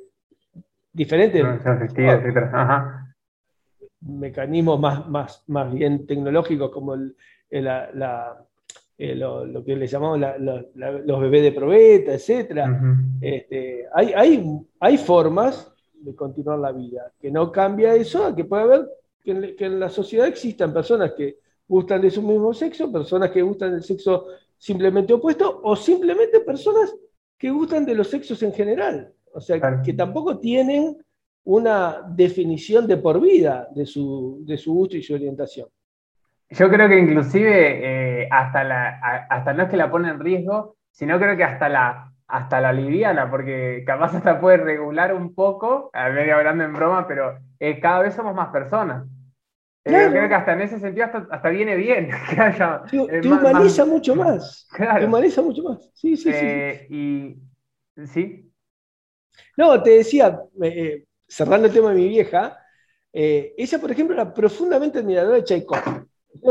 diferentes 0.92 1.44
mecanismos 4.02 4.80
más, 4.80 5.08
más, 5.08 5.44
más 5.48 5.74
bien 5.74 6.06
tecnológicos 6.06 6.72
como 6.72 6.94
el, 6.94 7.16
la, 7.50 8.46
eh, 8.98 9.16
lo, 9.16 9.64
que 9.64 9.76
le 9.76 9.88
llamamos 9.88 10.20
los 10.40 11.22
bebés 11.22 11.44
de 11.44 11.52
probeta, 11.52 12.14
etc. 12.14 12.68
Este, 13.22 13.86
hay, 13.94 14.14
hay, 14.16 14.60
hay 14.80 14.98
formas 14.98 15.72
de 15.94 16.16
continuar 16.16 16.60
la 16.60 16.72
vida, 16.72 17.12
que 17.20 17.32
no 17.32 17.52
cambia 17.52 17.96
eso, 17.96 18.26
a 18.26 18.36
que 18.36 18.46
puede 18.46 18.64
haber 18.64 18.88
que 19.24 19.66
en, 19.66 19.80
la 19.80 19.90
sociedad 19.90 20.28
existan 20.28 20.74
personas 20.74 21.12
que 21.14 21.40
gustan 21.68 22.02
de 22.02 22.10
su 22.10 22.22
mismo 22.22 22.54
sexo, 22.54 22.92
personas 22.92 23.30
que 23.32 23.42
gustan 23.42 23.74
del 23.74 23.84
sexo 23.84 24.28
simplemente 24.58 25.14
opuesto, 25.14 25.60
o 25.64 25.76
simplemente 25.76 26.40
personas 26.40 26.96
que 27.38 27.52
gustan 27.52 27.86
de 27.86 27.96
los 27.96 28.08
sexos 28.08 28.42
en 28.44 28.54
general. 28.54 29.12
O 29.34 29.42
sea, 29.42 29.82
que 29.84 29.94
tampoco 29.94 30.40
tienen 30.40 30.98
una 31.48 32.02
definición 32.10 32.88
de 32.88 32.98
por 32.98 33.22
vida 33.22 33.70
de 33.74 33.86
su, 33.86 34.44
de 34.46 34.58
su 34.58 34.74
gusto 34.74 34.98
y 34.98 35.02
su 35.02 35.14
orientación. 35.14 35.70
Yo 36.50 36.70
creo 36.70 36.90
que 36.90 37.00
inclusive 37.00 38.24
eh, 38.24 38.28
hasta, 38.30 38.66
la, 38.66 39.00
hasta 39.30 39.54
no 39.54 39.64
es 39.64 39.70
que 39.70 39.78
la 39.78 39.90
pone 39.90 40.10
en 40.10 40.20
riesgo, 40.20 40.76
sino 40.92 41.18
creo 41.18 41.38
que 41.38 41.46
hasta 41.46 41.70
la, 41.70 42.12
hasta 42.28 42.60
la 42.60 42.74
liviana, 42.74 43.32
porque 43.32 43.84
capaz 43.86 44.14
hasta 44.14 44.42
puede 44.42 44.58
regular 44.58 45.14
un 45.14 45.34
poco, 45.34 45.90
a 45.94 46.10
ver, 46.10 46.32
hablando 46.32 46.66
en 46.66 46.74
broma, 46.74 47.08
pero 47.08 47.38
eh, 47.60 47.80
cada 47.80 48.02
vez 48.02 48.14
somos 48.14 48.36
más 48.36 48.50
personas. 48.50 49.08
Eh, 49.86 50.10
creo 50.12 50.28
que 50.28 50.36
hasta 50.36 50.52
en 50.52 50.62
ese 50.62 50.80
sentido 50.80 51.08
hasta, 51.32 51.50
viene 51.50 51.78
bien. 51.78 52.10
te, 52.92 53.30
humaniza 53.30 53.86
mucho 53.86 54.16
más. 54.18 54.68
Te 54.76 55.06
humaniza 55.06 55.42
mucho 55.42 55.64
más. 55.64 55.90
Sí, 55.94 56.18
sí, 56.18 56.34
sí. 56.34 56.46
Y, 56.90 58.06
¿Sí? 58.06 58.52
No, 59.56 59.82
te 59.82 59.92
decía, 59.92 60.40
cerrando 61.28 61.68
el 61.68 61.74
tema 61.74 61.90
de 61.90 61.96
mi 61.96 62.08
vieja, 62.08 62.58
ella, 63.12 63.80
por 63.80 63.92
ejemplo, 63.92 64.16
era 64.16 64.32
profundamente 64.32 65.00
admiradora 65.00 65.38
de 65.38 65.44
Tchaikovsky 65.44 66.08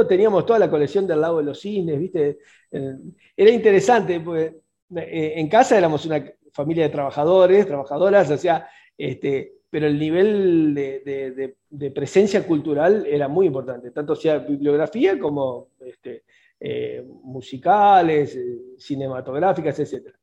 teníamos 0.08 0.46
toda 0.46 0.58
la 0.58 0.70
colección 0.70 1.06
del 1.06 1.20
lado 1.20 1.38
de 1.38 1.44
los 1.44 1.60
cines, 1.60 1.98
¿viste? 1.98 2.38
Eh, 2.70 2.94
era 3.36 3.50
interesante, 3.50 4.16
eh, 4.16 5.32
en 5.36 5.48
casa 5.48 5.78
éramos 5.78 6.04
una 6.06 6.24
familia 6.52 6.84
de 6.84 6.90
trabajadores, 6.90 7.66
trabajadoras, 7.66 8.30
o 8.30 8.38
sea, 8.38 8.68
este, 8.96 9.52
pero 9.70 9.86
el 9.86 9.98
nivel 9.98 10.74
de, 10.74 11.54
presencia 11.94 12.46
cultural 12.46 13.04
era 13.06 13.28
muy 13.28 13.46
importante, 13.46 13.90
tanto 13.90 14.16
sea 14.16 14.38
bibliografía 14.38 15.18
como 15.18 15.68
este, 15.80 16.24
eh, 16.58 17.04
musicales, 17.22 18.38
cinematográficas, 18.78 19.78
etc. 19.78 20.14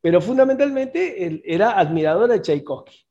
Pero 0.00 0.20
fundamentalmente 0.20 1.24
él 1.24 1.42
era 1.44 1.78
admiradora 1.78 2.34
de 2.34 2.42
Tchaikovsky. 2.42 3.06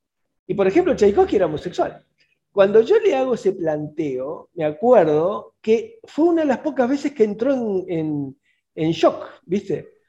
Y 0.47 0.53
por 0.53 0.67
ejemplo, 0.67 0.95
Tchaikovsky 0.95 1.35
era 1.35 1.45
homosexual. 1.45 2.05
Cuando 2.51 2.81
yo 2.81 2.99
le 2.99 3.15
hago 3.15 3.35
ese 3.35 3.53
planteo, 3.53 4.49
me 4.53 4.65
acuerdo 4.65 5.55
que 5.61 5.99
fue 6.03 6.25
una 6.25 6.41
de 6.41 6.47
las 6.47 6.59
pocas 6.59 6.89
veces 6.89 7.13
que 7.13 7.23
entró 7.23 7.53
en, 7.87 8.35
shock, 8.75 9.25
¿viste? 9.45 9.99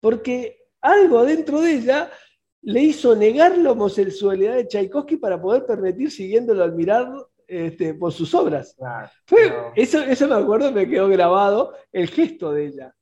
Porque 0.00 0.66
algo 0.80 1.24
dentro 1.24 1.60
de 1.60 1.74
ella 1.74 2.10
le 2.62 2.80
hizo 2.80 3.14
negar 3.14 3.56
la 3.58 3.72
homosexualidad 3.72 4.56
de 4.56 4.66
Tchaikovsky 4.66 5.16
para 5.16 5.40
poder 5.40 5.64
permitir 5.64 6.10
siguiéndolo 6.10 6.64
al 6.64 6.74
mirar 6.74 7.08
este, 7.46 7.94
por 7.94 8.12
sus 8.12 8.34
obras. 8.34 8.76
eso, 9.76 10.02
eso 10.02 10.28
me 10.28 10.34
acuerdo, 10.34 10.72
me 10.72 10.88
quedó 10.88 11.08
grabado 11.08 11.74
el 11.92 12.08
gesto 12.08 12.52
de 12.52 12.66
ella. 12.66 12.96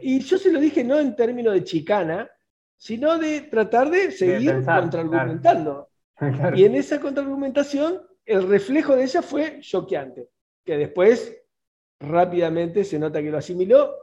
Y 0.00 0.20
yo 0.20 0.38
se 0.38 0.52
lo 0.52 0.60
dije 0.60 0.84
no 0.84 1.00
en 1.00 1.16
términos 1.16 1.54
de 1.54 1.64
chicana, 1.64 2.30
sino 2.76 3.18
de 3.18 3.42
tratar 3.42 3.90
de 3.90 4.10
seguir 4.10 4.64
contraargumentando. 4.64 5.88
Y 6.54 6.64
en 6.64 6.74
esa 6.76 6.98
contraargumentación, 6.98 8.00
el 8.24 8.48
reflejo 8.48 8.96
de 8.96 9.02
ella 9.02 9.20
fue 9.20 9.60
choqueante, 9.60 10.30
que 10.64 10.78
después 10.78 11.42
rápidamente 12.00 12.84
se 12.84 12.98
nota 12.98 13.20
que 13.20 13.30
lo 13.30 13.36
asimiló. 13.36 13.94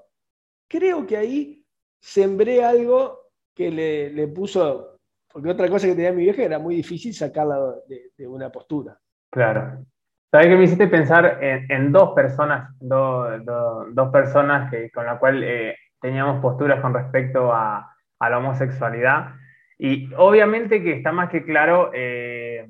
Creo 0.68 1.08
que 1.08 1.18
ahí 1.18 1.66
sembré 2.00 2.64
algo 2.64 3.32
que 3.56 3.72
le, 3.72 4.28
puso, 4.28 5.00
porque 5.32 5.50
otra 5.50 5.68
cosa 5.70 5.88
que 5.88 5.96
tenía 5.96 6.12
mi 6.12 6.24
vieja 6.24 6.44
era 6.44 6.60
muy 6.60 6.76
difícil 6.76 7.16
sacarla 7.16 7.58
de, 7.88 8.28
una 8.28 8.52
postura. 8.52 8.96
Claro. 9.32 9.84
¿Sabes 10.30 10.48
que 10.48 10.56
me 10.56 10.64
hiciste 10.66 10.88
pensar 10.88 11.40
en, 11.42 11.92
dos 11.92 12.14
personas, 12.14 12.76
dos 12.80 14.12
personas 14.12 14.70
que, 14.70 14.92
con 14.92 15.06
las 15.06 15.20
cuales 15.20 15.50
eh, 15.50 15.76
teníamos 16.00 16.42
posturas 16.42 16.80
con 16.80 16.94
respecto 16.94 17.52
a, 17.52 17.93
a 18.26 18.30
la 18.30 18.38
homosexualidad? 18.38 19.36
Y 19.78 20.10
obviamente 20.16 20.82
que 20.82 20.94
está 20.94 21.12
más 21.12 21.30
que 21.30 21.44
claro 21.44 21.92
eh, 21.94 22.70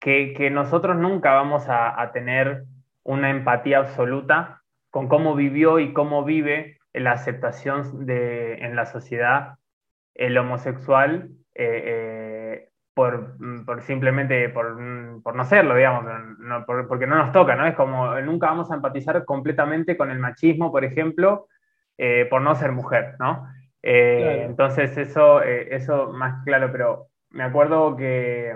que, 0.00 0.50
nosotros 0.50 0.96
nunca 0.96 1.34
vamos 1.34 1.66
a, 1.68 2.10
tener 2.12 2.64
una 3.02 3.28
empatía 3.30 3.78
absoluta 3.78 4.62
con 4.90 5.08
cómo 5.08 5.34
vivió 5.34 5.78
y 5.78 5.92
cómo 5.92 6.24
vive 6.24 6.78
la 6.94 7.12
aceptación 7.12 8.06
de, 8.06 8.54
en 8.64 8.76
la 8.76 8.86
sociedad 8.86 9.56
el 10.14 10.36
homosexual 10.38 11.28
eh, 11.54 11.82
eh, 11.84 12.68
por, 12.94 13.36
simplemente 13.82 14.48
por, 14.48 14.74
no 14.74 15.44
serlo, 15.44 15.76
digamos, 15.76 16.04
porque 16.88 17.06
no 17.06 17.16
nos 17.16 17.30
toca, 17.30 17.54
¿no? 17.54 17.66
Es 17.66 17.74
como 17.74 18.18
nunca 18.22 18.46
vamos 18.46 18.70
a 18.70 18.74
empatizar 18.74 19.24
completamente 19.24 19.96
con 19.96 20.10
el 20.10 20.18
machismo, 20.18 20.72
por 20.72 20.84
ejemplo, 20.84 21.46
por 22.30 22.42
no 22.42 22.54
ser 22.56 22.72
mujer, 22.72 23.14
¿no? 23.20 23.46
Eh, 23.82 24.44
entonces 24.44 24.96
eso, 24.96 25.42
eh, 25.42 25.68
eso 25.74 26.12
más 26.12 26.44
claro, 26.44 26.70
pero 26.72 27.06
me 27.30 27.44
acuerdo 27.44 27.96
que 27.96 28.52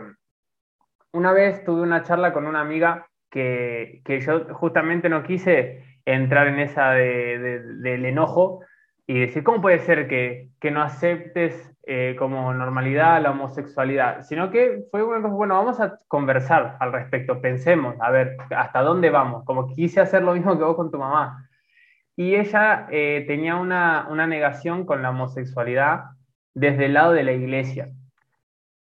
una 1.13 1.33
vez 1.33 1.65
tuve 1.65 1.83
una 1.83 2.03
charla 2.03 2.33
con 2.33 2.47
una 2.47 2.61
amiga 2.61 3.07
que, 3.31 4.03
yo 4.25 4.55
justamente 4.55 5.09
no 5.09 5.23
quise 5.23 5.85
entrar 6.05 6.49
en 6.49 6.59
esa 6.59 6.91
del 6.91 8.05
enojo 8.05 8.61
y 9.07 9.21
decir, 9.21 9.45
¿cómo 9.45 9.61
puede 9.61 9.79
ser 9.81 10.09
que, 10.09 10.51
no 10.71 10.83
aceptes 10.83 11.71
eh, 11.85 12.17
como 12.19 12.53
normalidad 12.55 13.23
la 13.23 13.31
homosexualidad? 13.31 14.23
Sino 14.23 14.51
que 14.51 14.85
fue 14.91 15.03
una 15.03 15.23
cosa, 15.23 15.35
bueno, 15.35 15.55
vamos 15.55 15.81
a 15.81 15.97
conversar 16.09 16.77
al 16.81 16.93
respecto, 16.93 17.41
pensemos, 17.41 17.97
a 18.01 18.11
ver, 18.11 18.37
¿hasta 18.57 18.83
dónde 18.83 19.11
vamos? 19.11 19.45
Como 19.45 19.69
quise 19.69 20.01
hacer 20.01 20.23
lo 20.23 20.35
mismo 20.35 20.57
que 20.59 20.65
vos 20.65 20.77
con 20.77 20.91
tu 20.91 20.99
mamá 20.99 21.49
y 22.17 22.35
ella 22.35 22.87
eh, 22.91 23.25
tenía 23.27 23.57
una, 23.57 24.07
negación 24.27 24.85
con 24.85 25.03
la 25.03 25.11
homosexualidad 25.11 26.05
desde 26.55 26.87
el 26.87 26.95
lado 26.95 27.13
de 27.13 27.25
la 27.25 27.33
iglesia. 27.33 27.89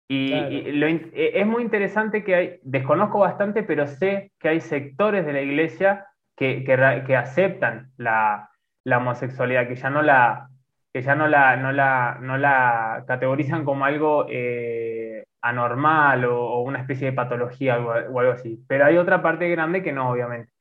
Y, 0.08 0.34
eh, 0.34 1.32
es 1.34 1.48
muy 1.48 1.63
interesante 1.63 2.24
que 2.24 2.36
hay, 2.36 2.60
desconozco 2.62 3.20
bastante, 3.20 3.63
pero 3.63 3.88
sé 3.88 4.32
que 4.39 4.50
hay 4.50 4.62
sectores 4.62 5.25
de 5.25 5.34
la 5.34 5.41
iglesia 5.41 6.05
que, 6.38 6.63
que, 6.63 7.15
aceptan 7.15 7.91
la, 7.98 8.51
homosexualidad, 8.86 9.67
que 9.67 9.75
ya 9.75 9.89
no 9.89 10.03
la, 10.03 10.50
que 10.94 11.01
ya 11.01 11.15
no 11.15 11.27
la, 11.27 11.55
no 11.58 11.72
la, 11.72 12.20
no 12.22 12.38
la 12.38 13.03
categorizan 13.08 13.65
como 13.65 13.86
algo 13.86 14.27
eh, 14.29 15.25
anormal 15.41 16.25
o, 16.25 16.62
una 16.62 16.79
especie 16.79 17.08
de 17.08 17.13
patología 17.13 17.79
o 17.79 17.91
algo 17.91 18.32
así. 18.32 18.63
Pero 18.67 18.86
hay 18.86 18.98
otra 18.98 19.24
parte 19.24 19.50
grande 19.50 19.82
que 19.82 19.91
no, 19.91 20.12
obviamente. 20.12 20.55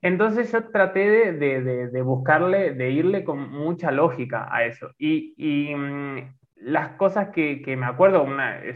Entonces 0.00 0.52
yo 0.52 0.68
traté 0.70 1.32
de, 1.32 2.02
buscarle, 2.02 2.72
de 2.72 2.90
irle 2.90 3.24
con 3.24 3.50
mucha 3.50 3.90
lógica 3.90 4.48
a 4.50 4.64
eso. 4.64 4.90
Y, 4.98 5.74
mm, 5.74 6.36
las 6.56 6.90
cosas 6.96 7.28
que, 7.30 7.62
me 7.76 7.86
acuerdo, 7.86 8.26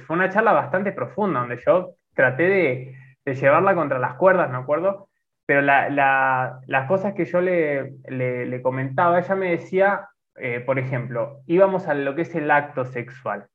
fue 0.07 0.17
una 0.17 0.31
charla 0.31 0.53
bastante 0.53 0.93
profunda, 0.93 1.41
donde 1.41 1.61
yo 1.65 1.95
traté 2.15 2.49
de, 2.49 2.97
llevarla 3.25 3.75
contra 3.75 3.99
las 3.99 4.15
cuerdas, 4.15 4.51
me 4.51 4.57
acuerdo, 4.59 5.09
pero 5.47 5.63
las 5.63 6.89
cosas 6.89 7.15
que 7.15 7.25
yo 7.25 7.41
le, 7.41 8.61
comentaba, 8.63 9.21
ella 9.21 9.35
me 9.37 9.51
decía, 9.51 10.09
eh, 10.37 10.61
por 10.61 10.79
ejemplo, 10.79 11.41
íbamos 11.47 11.89
a 11.89 11.95
lo 11.95 12.15
que 12.15 12.23
es 12.23 12.35
el 12.35 12.51
acto 12.51 12.85
sexual. 12.85 13.47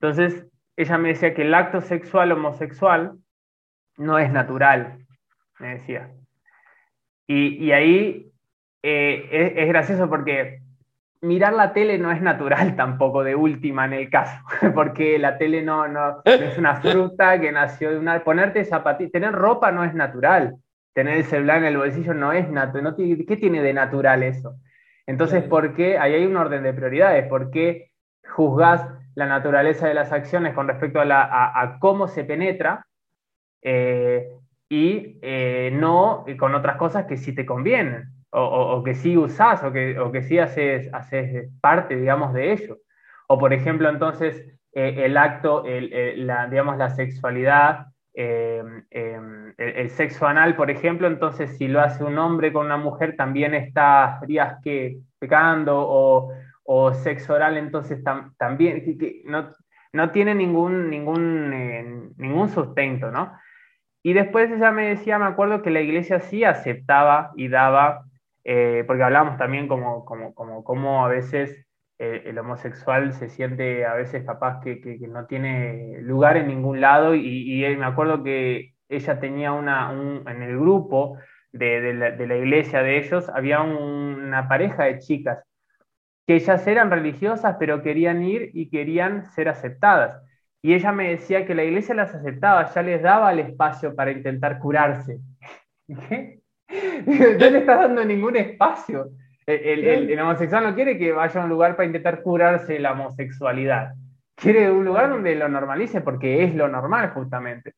Entonces, 0.00 0.46
ella 0.76 0.98
me 0.98 1.10
decía 1.10 1.34
que 1.34 1.42
el 1.42 1.54
acto 1.54 1.80
sexual 1.80 2.32
homosexual 2.32 3.18
no 3.96 4.18
es 4.18 4.30
natural, 4.32 5.06
me 5.58 5.74
decía. 5.74 6.10
Y, 7.26 7.70
ahí 7.72 8.30
eh, 8.82 9.54
es, 9.56 9.68
gracioso 9.68 10.08
porque 10.08 10.60
mirar 11.22 11.54
la 11.54 11.72
tele 11.72 11.98
no 11.98 12.10
es 12.10 12.20
natural 12.20 12.76
tampoco 12.76 13.24
de 13.24 13.34
última 13.34 13.84
en 13.86 13.94
el 13.94 14.10
caso, 14.10 14.42
porque 14.74 15.18
la 15.18 15.38
tele 15.38 15.62
no, 15.62 15.88
no, 15.88 16.22
es 16.24 16.58
una 16.58 16.76
fruta 16.76 17.40
que 17.40 17.52
nació 17.52 17.90
de 17.90 17.98
una... 17.98 18.22
Ponerte 18.22 18.64
zapatillas, 18.64 19.12
tener 19.12 19.32
ropa 19.32 19.72
no 19.72 19.84
es 19.84 19.94
natural, 19.94 20.56
tener 20.92 21.16
el 21.16 21.24
celular 21.24 21.58
en 21.58 21.64
el 21.64 21.78
bolsillo 21.78 22.12
no 22.12 22.32
es 22.32 22.48
natural, 22.50 22.94
¿qué 22.96 23.36
tiene 23.36 23.62
de 23.62 23.72
natural 23.72 24.22
eso? 24.22 24.56
Entonces, 25.06 25.42
¿por 25.44 25.74
qué? 25.74 25.98
Ahí 25.98 26.14
hay 26.14 26.26
un 26.26 26.36
orden 26.36 26.62
de 26.62 26.72
prioridades. 26.72 27.26
¿Por 27.28 27.50
qué 27.50 27.90
juzgás 28.30 28.86
la 29.14 29.26
naturaleza 29.26 29.86
de 29.86 29.94
las 29.94 30.12
acciones 30.12 30.54
con 30.54 30.68
respecto 30.68 31.00
a, 31.02 31.76
cómo 31.80 32.08
se 32.08 32.24
penetra 32.24 32.86
eh, 33.62 34.28
y 34.72 35.18
eh, 35.22 35.70
no 35.72 36.24
con 36.38 36.54
otras 36.54 36.76
cosas 36.76 37.06
que 37.06 37.16
sí 37.16 37.34
te 37.34 37.44
convienen 37.44 38.08
o, 38.30 38.82
que 38.82 38.94
sí 38.94 39.16
usás 39.16 39.62
o 39.62 39.70
que, 39.72 39.98
o 39.98 40.10
que 40.10 40.22
sí 40.22 40.38
haces, 40.38 40.88
haces 40.94 41.50
parte, 41.60 41.96
digamos, 41.96 42.32
de 42.32 42.52
ello? 42.52 42.78
O, 43.28 43.38
por 43.38 43.52
ejemplo, 43.52 43.90
entonces, 43.90 44.42
eh, 44.72 45.04
el 45.04 45.18
acto, 45.18 45.64
la, 45.66 46.46
digamos, 46.46 46.78
la 46.78 46.88
sexualidad 46.88 47.92
Em, 48.14 48.84
em, 48.90 49.54
el, 49.56 49.88
sexo 49.88 50.26
anal, 50.26 50.54
por 50.54 50.70
ejemplo, 50.70 51.06
entonces 51.06 51.56
si 51.56 51.66
lo 51.66 51.80
hace 51.80 52.04
un 52.04 52.18
hombre 52.18 52.52
con 52.52 52.66
una 52.66 52.76
mujer, 52.76 53.16
también 53.16 53.54
estarías 53.54 54.60
que 54.62 54.98
pecando, 55.18 55.78
o, 55.78 56.30
o 56.64 56.92
sexo 56.92 57.32
oral, 57.34 57.56
entonces 57.56 58.04
también 58.36 58.82
no, 59.24 59.50
no, 59.94 60.10
tiene 60.10 60.34
ningún, 60.34 60.90
ningún, 60.90 61.52
eh, 61.54 62.10
ningún 62.18 62.50
sustento, 62.50 63.10
¿no? 63.10 63.32
Y 64.02 64.14
después 64.14 64.50
ella 64.50 64.72
me 64.72 64.88
decía, 64.88 65.18
me 65.18 65.26
acuerdo 65.26 65.62
que 65.62 65.70
la 65.70 65.80
iglesia 65.80 66.20
sí 66.20 66.42
aceptaba 66.44 67.32
y 67.36 67.48
daba, 67.48 68.04
eh, 68.44 68.82
porque 68.86 69.04
hablábamos 69.04 69.38
también 69.38 69.68
como, 69.68 70.04
como, 70.04 70.64
como, 70.64 71.04
a 71.04 71.08
veces 71.08 71.66
eh, 71.98 72.22
el 72.26 72.38
homosexual 72.38 73.12
se 73.12 73.28
siente 73.28 73.86
a 73.86 73.94
veces 73.94 74.24
capaz 74.24 74.60
que, 74.60 74.98
no 75.08 75.26
tiene 75.26 75.98
lugar 76.00 76.36
en 76.36 76.48
ningún 76.48 76.80
lado 76.80 77.14
y, 77.14 77.64
me 77.78 77.84
acuerdo 77.84 78.24
que 78.24 78.74
ella 78.88 79.20
tenía 79.20 79.52
una, 79.52 79.92
en 79.92 80.42
el 80.42 80.58
grupo 80.58 81.18
de, 81.52 81.94
la, 81.94 82.36
iglesia 82.36 82.82
de 82.82 82.98
ellos, 82.98 83.28
había 83.28 83.60
una 83.60 84.48
pareja 84.48 84.84
de 84.84 84.98
chicas 84.98 85.44
que 86.26 86.36
ellas 86.36 86.66
eran 86.66 86.90
religiosas 86.90 87.56
pero 87.58 87.82
querían 87.82 88.22
ir 88.22 88.50
y 88.52 88.68
querían 88.68 89.26
ser 89.26 89.48
aceptadas. 89.48 90.20
Y 90.62 90.74
ella 90.74 90.92
me 90.92 91.10
decía 91.10 91.44
que 91.44 91.56
la 91.56 91.64
iglesia 91.64 91.94
las 91.94 92.14
aceptaba, 92.14 92.72
ya 92.72 92.82
les 92.82 93.02
daba 93.02 93.32
el 93.32 93.40
espacio 93.40 93.94
para 93.96 94.12
intentar 94.12 94.60
curarse. 94.60 95.18
¿Qué? 96.08 96.38
No 97.38 97.50
le 97.50 97.58
estás 97.58 97.80
dando 97.80 98.04
ningún 98.04 98.36
espacio. 98.36 99.10
El, 99.44 100.18
homosexual 100.20 100.64
no 100.64 100.74
quiere 100.74 100.96
que 100.96 101.12
vaya 101.12 101.40
a 101.40 101.44
un 101.44 101.50
lugar 101.50 101.74
para 101.74 101.86
intentar 101.86 102.22
curarse 102.22 102.78
la 102.78 102.92
homosexualidad. 102.92 103.94
Quiere 104.36 104.70
un 104.70 104.84
lugar 104.84 105.10
donde 105.10 105.34
lo 105.34 105.48
normalice 105.48 106.00
porque 106.00 106.44
es 106.44 106.54
lo 106.54 106.68
normal 106.68 107.10
justamente. 107.10 107.74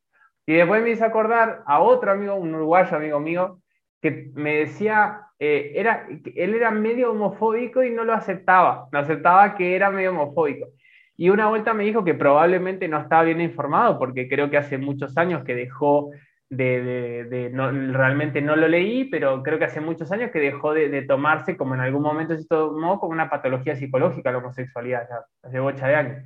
Y 0.47 0.55
después 0.55 0.83
me 0.83 0.91
hice 0.91 1.05
acordar 1.05 1.63
a 1.67 1.81
otro 1.81 2.13
amigo, 2.13 2.35
un 2.35 2.55
uruguayo 2.55 2.97
amigo 2.97 3.19
mío, 3.19 3.61
que 4.01 4.31
me 4.35 4.57
decía, 4.57 5.23
eh, 5.39 5.73
era, 5.75 6.07
él 6.35 6.55
era 6.55 6.71
medio 6.71 7.13
homofóbico 7.13 7.83
y 7.83 7.91
no 7.91 8.05
lo 8.05 8.13
aceptaba, 8.13 8.89
no 8.93 8.99
aceptaba 8.99 9.55
que 9.55 9.75
era 9.75 9.91
medio 9.91 10.11
homofóbico. 10.11 10.69
Y 11.17 11.31
una 11.31 11.49
vuelta 11.49 11.75
me 11.75 11.85
dijo 11.85 12.05
que 12.05 12.15
probablemente 12.15 12.89
no 12.89 13.01
estaba 13.01 13.23
bien 13.23 13.41
informado 13.41 13.99
porque 13.99 14.29
creo 14.29 14.51
que 14.51 14.57
hace 14.57 14.79
muchos 14.79 15.17
años 15.17 15.45
que 15.45 15.55
dejó 15.55 16.11
de, 16.51 17.51
no, 17.53 17.71
realmente 17.71 18.41
no 18.41 18.57
lo 18.57 18.69
leí, 18.69 19.05
pero 19.05 19.43
creo 19.43 19.59
que 19.59 19.65
hace 19.65 19.81
muchos 19.81 20.11
años 20.13 20.31
que 20.31 20.41
dejó 20.41 20.75
de, 20.75 21.03
tomarse 21.03 21.57
como 21.57 21.75
en 21.75 21.81
algún 21.81 22.03
momento 22.03 22.37
se 22.37 22.47
tomó 22.47 22.99
como 23.01 23.13
una 23.13 23.31
patología 23.31 23.77
psicológica 23.77 24.33
la 24.33 24.39
homosexualidad, 24.39 25.09
ya 25.09 25.25
hace 25.43 25.61
bocha 25.61 25.89
de 25.89 25.95
años. 25.95 26.25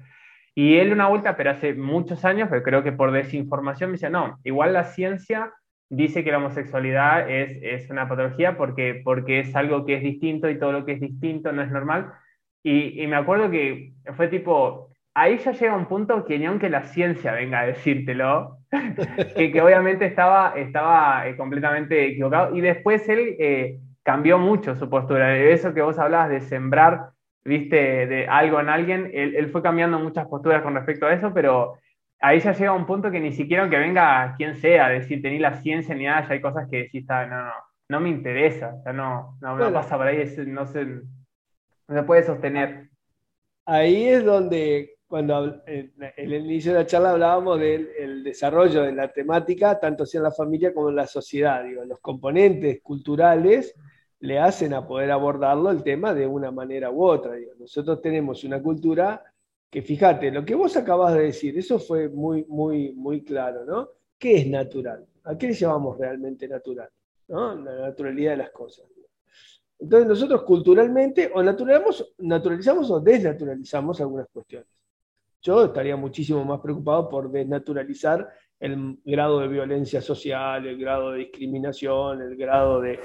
Y 0.54 0.76
él 0.78 0.92
una 0.92 1.06
vuelta, 1.06 1.36
pero 1.36 1.50
hace 1.50 1.74
muchos 1.74 2.24
años, 2.24 2.48
pero 2.50 2.62
creo 2.62 2.82
que 2.82 2.92
por 2.92 3.12
desinformación 3.12 3.90
me 3.90 3.94
decía, 3.94 4.10
no, 4.10 4.38
igual 4.44 4.72
la 4.72 4.84
ciencia 4.84 5.52
dice 5.88 6.24
que 6.24 6.32
la 6.32 6.38
homosexualidad 6.38 7.30
es, 7.30 7.58
es 7.62 7.90
una 7.90 8.08
patología 8.08 8.56
porque, 8.56 9.00
porque 9.04 9.40
es 9.40 9.54
algo 9.54 9.86
que 9.86 9.94
es 9.94 10.02
distinto 10.02 10.50
y 10.50 10.58
todo 10.58 10.72
lo 10.72 10.84
que 10.84 10.92
es 10.92 11.00
distinto 11.00 11.52
no 11.52 11.62
es 11.62 11.70
normal. 11.70 12.12
Y, 12.68 13.02
y 13.02 13.06
me 13.06 13.16
acuerdo 13.16 13.50
que 13.50 13.94
fue 14.14 14.28
tipo, 14.28 14.90
ahí 15.14 15.38
ya 15.38 15.52
llega 15.52 15.74
un 15.74 15.86
punto 15.86 16.26
que 16.26 16.38
ni 16.38 16.44
aunque 16.44 16.68
la 16.68 16.82
ciencia 16.82 17.32
venga 17.32 17.60
a 17.60 17.66
decírtelo, 17.66 18.58
que, 19.36 19.62
obviamente 19.62 20.04
estaba, 20.04 20.52
estaba 20.54 21.26
eh, 21.26 21.34
completamente 21.34 22.08
equivocado. 22.08 22.54
Y 22.54 22.60
después 22.60 23.08
él 23.08 23.36
eh, 23.38 23.78
cambió 24.02 24.38
mucho 24.38 24.76
su 24.76 24.90
postura. 24.90 25.34
Eso 25.38 25.72
que 25.72 25.80
vos 25.80 25.98
hablabas 25.98 26.28
de 26.28 26.42
sembrar, 26.42 27.08
viste, 27.42 28.06
de 28.06 28.26
algo 28.26 28.60
en 28.60 28.68
alguien, 28.68 29.10
él, 29.14 29.48
fue 29.48 29.62
cambiando 29.62 29.98
muchas 29.98 30.26
posturas 30.26 30.60
con 30.62 30.74
respecto 30.74 31.06
a 31.06 31.14
eso, 31.14 31.32
pero 31.32 31.78
ahí 32.20 32.40
ya 32.40 32.52
llega 32.52 32.72
un 32.72 32.84
punto 32.84 33.10
que 33.10 33.20
ni 33.20 33.32
siquiera 33.32 33.70
que 33.70 33.78
venga 33.78 34.34
quien 34.36 34.56
sea 34.56 34.86
a 34.86 34.90
decirte 34.90 35.30
ni 35.30 35.38
la 35.38 35.54
ciencia 35.54 35.94
ni 35.94 36.04
nada, 36.04 36.28
ya 36.28 36.34
hay 36.34 36.42
cosas 36.42 36.68
que 36.70 36.82
decís, 36.82 37.06
no, 37.08 37.26
no, 37.26 37.52
no 37.88 38.00
me 38.00 38.10
interesa, 38.10 38.74
ya 38.84 38.92
no, 38.92 39.38
no, 39.40 39.72
pasa 39.72 39.96
por 39.96 40.06
ahí, 40.06 40.22
no 40.46 40.66
se, 40.66 40.86
no 41.88 41.94
se 41.94 42.02
puede 42.04 42.22
sostener. 42.22 42.90
Ahí 43.64 44.06
es 44.06 44.24
donde 44.24 44.98
cuando 45.06 45.62
en 45.66 45.92
el 46.16 46.34
inicio 46.34 46.72
de 46.72 46.80
la 46.80 46.86
charla 46.86 47.10
hablábamos 47.12 47.58
del 47.58 48.22
desarrollo 48.22 48.82
de 48.82 48.92
la 48.92 49.10
temática, 49.10 49.80
tanto 49.80 50.04
sea 50.04 50.18
en 50.18 50.24
la 50.24 50.30
familia 50.30 50.74
como 50.74 50.90
en 50.90 50.96
la 50.96 51.06
sociedad. 51.06 51.64
Los 51.86 51.98
componentes 52.00 52.82
culturales 52.82 53.74
le 54.20 54.38
hacen 54.38 54.74
a 54.74 54.86
poder 54.86 55.10
abordarlo 55.10 55.70
el 55.70 55.82
tema 55.82 56.12
de 56.12 56.26
una 56.26 56.50
manera 56.50 56.90
u 56.90 57.04
otra. 57.04 57.36
nosotros 57.58 58.02
tenemos 58.02 58.44
una 58.44 58.62
cultura 58.62 59.22
que, 59.70 59.80
fíjate, 59.80 60.30
lo 60.30 60.44
que 60.44 60.54
vos 60.54 60.76
acabas 60.76 61.14
de 61.14 61.24
decir, 61.24 61.58
eso 61.58 61.78
fue 61.78 62.08
muy, 62.08 62.44
muy, 62.48 62.92
muy 62.92 63.24
claro, 63.24 63.64
¿no? 63.64 63.88
¿Qué 64.18 64.38
es 64.38 64.46
natural? 64.46 65.06
¿A 65.24 65.38
qué 65.38 65.48
le 65.48 65.54
llamamos 65.54 65.98
realmente 65.98 66.48
natural? 66.48 66.88
La 67.28 67.54
naturalidad 67.54 68.32
de 68.32 68.38
las 68.38 68.50
cosas. 68.50 68.86
Entonces 69.78 70.08
nosotros 70.08 70.42
culturalmente 70.42 71.30
o 71.32 71.42
naturalizamos, 71.42 72.14
naturalizamos 72.18 72.90
o 72.90 73.00
desnaturalizamos 73.00 74.00
algunas 74.00 74.26
cuestiones. 74.32 74.68
Yo 75.40 75.64
estaría 75.66 75.96
muchísimo 75.96 76.44
más 76.44 76.60
preocupado 76.60 77.08
por 77.08 77.30
desnaturalizar 77.30 78.28
el 78.58 78.98
grado 79.04 79.38
de 79.38 79.48
violencia 79.48 80.00
social, 80.00 80.66
el 80.66 80.78
grado 80.78 81.12
de 81.12 81.18
discriminación, 81.20 82.22
el 82.22 82.36
grado 82.36 82.80
de, 82.80 82.98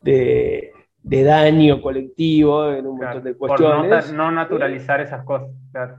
de, 0.00 1.24
daño 1.24 1.82
colectivo 1.82 2.70
en 2.70 2.86
un 2.86 2.98
montón 2.98 3.24
de 3.24 3.34
cuestiones. 3.34 4.04
Por 4.04 4.14
no, 4.14 4.30
naturalizar 4.30 5.00
esas 5.00 5.24
cosas. 5.24 5.48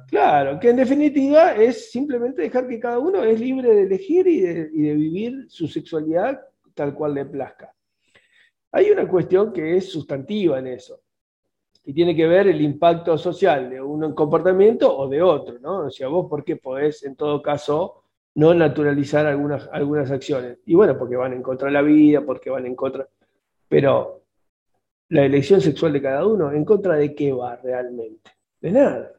Claro. 0.08 0.58
que 0.58 0.70
en 0.70 0.78
definitiva 0.78 1.54
es 1.54 1.92
simplemente 1.92 2.42
dejar 2.42 2.66
que 2.68 2.80
cada 2.80 3.00
uno 3.00 3.24
es 3.24 3.40
libre 3.40 3.74
de 3.74 3.84
elegir 3.84 4.26
y 4.26 4.40
de, 4.40 4.70
y 4.74 4.82
de 4.84 4.96
vivir 4.96 5.46
su 5.50 5.68
sexualidad 5.68 6.40
tal 6.74 6.94
cual 6.94 7.14
le 7.14 7.26
plazca. 7.26 7.74
Hay 8.72 8.92
una 8.92 9.08
cuestión 9.08 9.52
que 9.52 9.78
es 9.78 9.92
sustantiva 9.92 10.60
en 10.60 10.68
eso 10.68 11.02
y 11.84 11.94
tiene 11.94 12.16
que 12.16 12.28
ver 12.28 12.48
el 12.48 12.62
impacto 12.62 13.18
social 13.18 13.70
de 13.70 13.82
un 13.82 14.14
comportamiento 14.14 14.96
o 14.96 15.08
de 15.08 15.22
otro, 15.22 15.58
¿no? 15.60 15.88
O 15.88 15.90
sea, 15.90 16.08
vos 16.08 16.30
por 16.30 16.44
qué 16.44 16.56
podés, 16.56 17.04
en 17.04 17.16
todo 17.16 17.42
caso, 17.42 18.04
no 18.36 18.54
naturalizar 18.54 19.26
algunas, 19.26 19.68
algunas 19.72 20.12
acciones. 20.12 20.60
Y 20.66 20.76
bueno, 20.76 20.98
porque 20.98 21.16
van 21.16 21.34
en 21.34 21.42
contra 21.42 21.68
de 21.68 21.74
la 21.74 21.82
vida, 21.82 22.22
porque 22.22 22.50
van 22.50 22.66
en 22.66 22.76
contra... 22.76 23.08
Pero 23.68 24.24
la 25.10 25.26
elección 25.26 25.62
sexual 25.62 25.94
de 25.94 26.02
cada 26.02 26.28
uno, 26.28 26.52
¿en 26.52 26.64
contra 26.64 26.96
de 26.96 27.16
qué 27.16 27.32
va 27.32 27.56
realmente? 27.56 28.32
De 28.62 28.72
nada. 28.72 29.14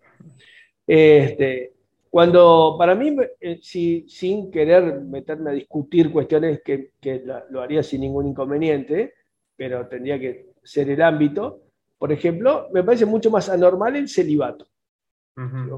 Este, 0.86 1.74
cuando, 2.08 2.76
para 2.78 2.94
mí, 2.94 3.16
eh, 3.40 3.58
si, 3.62 4.08
sin 4.08 4.50
querer 4.50 5.00
meterme 5.00 5.50
a 5.50 5.54
discutir 5.54 6.12
cuestiones 6.12 6.62
que, 6.62 6.92
que 7.00 7.24
lo 7.50 7.60
haría 7.60 7.82
sin 7.82 8.02
ningún 8.02 8.28
inconveniente, 8.28 9.14
pero 9.60 9.86
tendría 9.86 10.18
que 10.18 10.54
ser 10.62 10.88
el 10.88 11.02
ámbito, 11.02 11.64
por 11.98 12.10
ejemplo, 12.10 12.68
me 12.72 12.82
parece 12.82 13.04
mucho 13.04 13.30
más 13.30 13.50
anormal 13.50 13.94
el 13.94 14.08
celibato, 14.08 14.66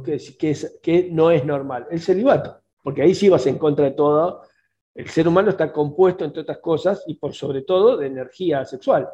que, 0.05 0.57
que, 0.81 1.09
no 1.11 1.33
es 1.33 1.45
normal, 1.45 1.89
el 1.91 2.01
celibato, 2.01 2.61
porque 2.81 3.03
ahí 3.03 3.13
sí 3.13 3.29
vas 3.29 3.45
en 3.49 3.59
contra 3.59 3.87
de 3.87 3.91
todo. 3.91 4.43
El 4.95 5.09
ser 5.09 5.27
humano 5.27 5.51
está 5.51 5.73
compuesto, 5.73 6.25
entre 6.25 6.43
otras 6.43 6.59
cosas, 6.59 7.03
y 7.09 7.15
por 7.15 7.35
sobre 7.35 7.63
todo, 7.63 7.97
de 7.97 8.07
energía 8.07 8.65
sexual. 8.65 9.09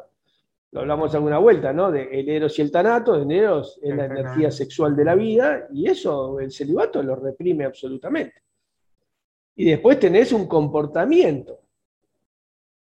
Lo 0.69 0.81
hablamos 0.81 1.15
alguna 1.15 1.39
vuelta, 1.39 1.73
¿no? 1.73 1.91
De 1.91 2.03
el 2.03 2.29
eros 2.29 2.59
y 2.59 2.61
el 2.61 2.71
tanato, 2.71 3.15
el 3.15 3.31
eros 3.31 3.79
es 3.81 3.95
la 3.95 4.05
energía 4.05 4.51
sexual 4.51 4.95
de 4.95 5.03
la 5.03 5.15
vida, 5.15 5.67
y 5.73 5.89
eso 5.89 6.39
el 6.39 6.51
celibato 6.51 7.01
lo 7.01 7.15
reprime 7.15 7.65
absolutamente. 7.65 8.43
Y 9.55 9.65
después 9.65 9.99
tenés 9.99 10.31
un 10.31 10.45
comportamiento 10.45 11.57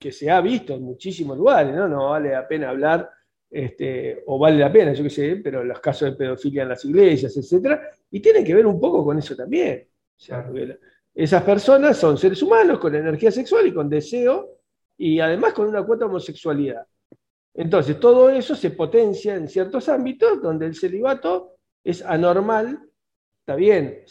que 0.01 0.11
se 0.11 0.31
ha 0.31 0.41
visto 0.41 0.73
en 0.73 0.81
muchísimos 0.81 1.37
lugares, 1.37 1.75
¿no? 1.75 1.87
No 1.87 2.09
vale 2.09 2.31
la 2.31 2.47
pena 2.47 2.69
hablar 2.69 3.07
este, 3.51 4.23
o 4.25 4.39
vale 4.39 4.57
la 4.57 4.71
pena, 4.71 4.93
yo 4.93 5.03
qué 5.03 5.11
sé, 5.11 5.35
pero 5.43 5.63
los 5.63 5.79
casos 5.79 6.09
de 6.09 6.17
pedofilia 6.17 6.63
en 6.63 6.69
las 6.69 6.83
iglesias, 6.85 7.37
etcétera, 7.37 7.87
y 8.09 8.19
tiene 8.19 8.43
que 8.43 8.55
ver 8.55 8.65
un 8.65 8.79
poco 8.79 9.05
con 9.05 9.19
eso 9.19 9.35
también. 9.35 9.87
esas 11.13 11.43
personas 11.43 11.97
son 11.97 12.17
seres 12.17 12.41
humanos 12.41 12.79
con 12.79 12.95
energía 12.95 13.29
sexual 13.29 13.67
y 13.67 13.73
con 13.75 13.89
deseo, 13.89 14.57
y 14.97 15.19
además 15.19 15.53
con 15.53 15.67
una 15.67 15.85
cuota 15.85 16.05
de 16.05 16.09
homosexualidad. 16.09 16.87
Entonces, 17.53 17.99
todo 17.99 18.31
eso 18.31 18.55
se 18.55 18.71
potencia 18.71 19.35
en 19.35 19.47
ciertos 19.47 19.87
ámbitos 19.87 20.41
donde 20.41 20.65
el 20.65 20.73
celibato 20.73 21.57
es 21.83 22.03
anormal, 22.03 22.79
está 23.41 23.55
bien, 23.55 24.03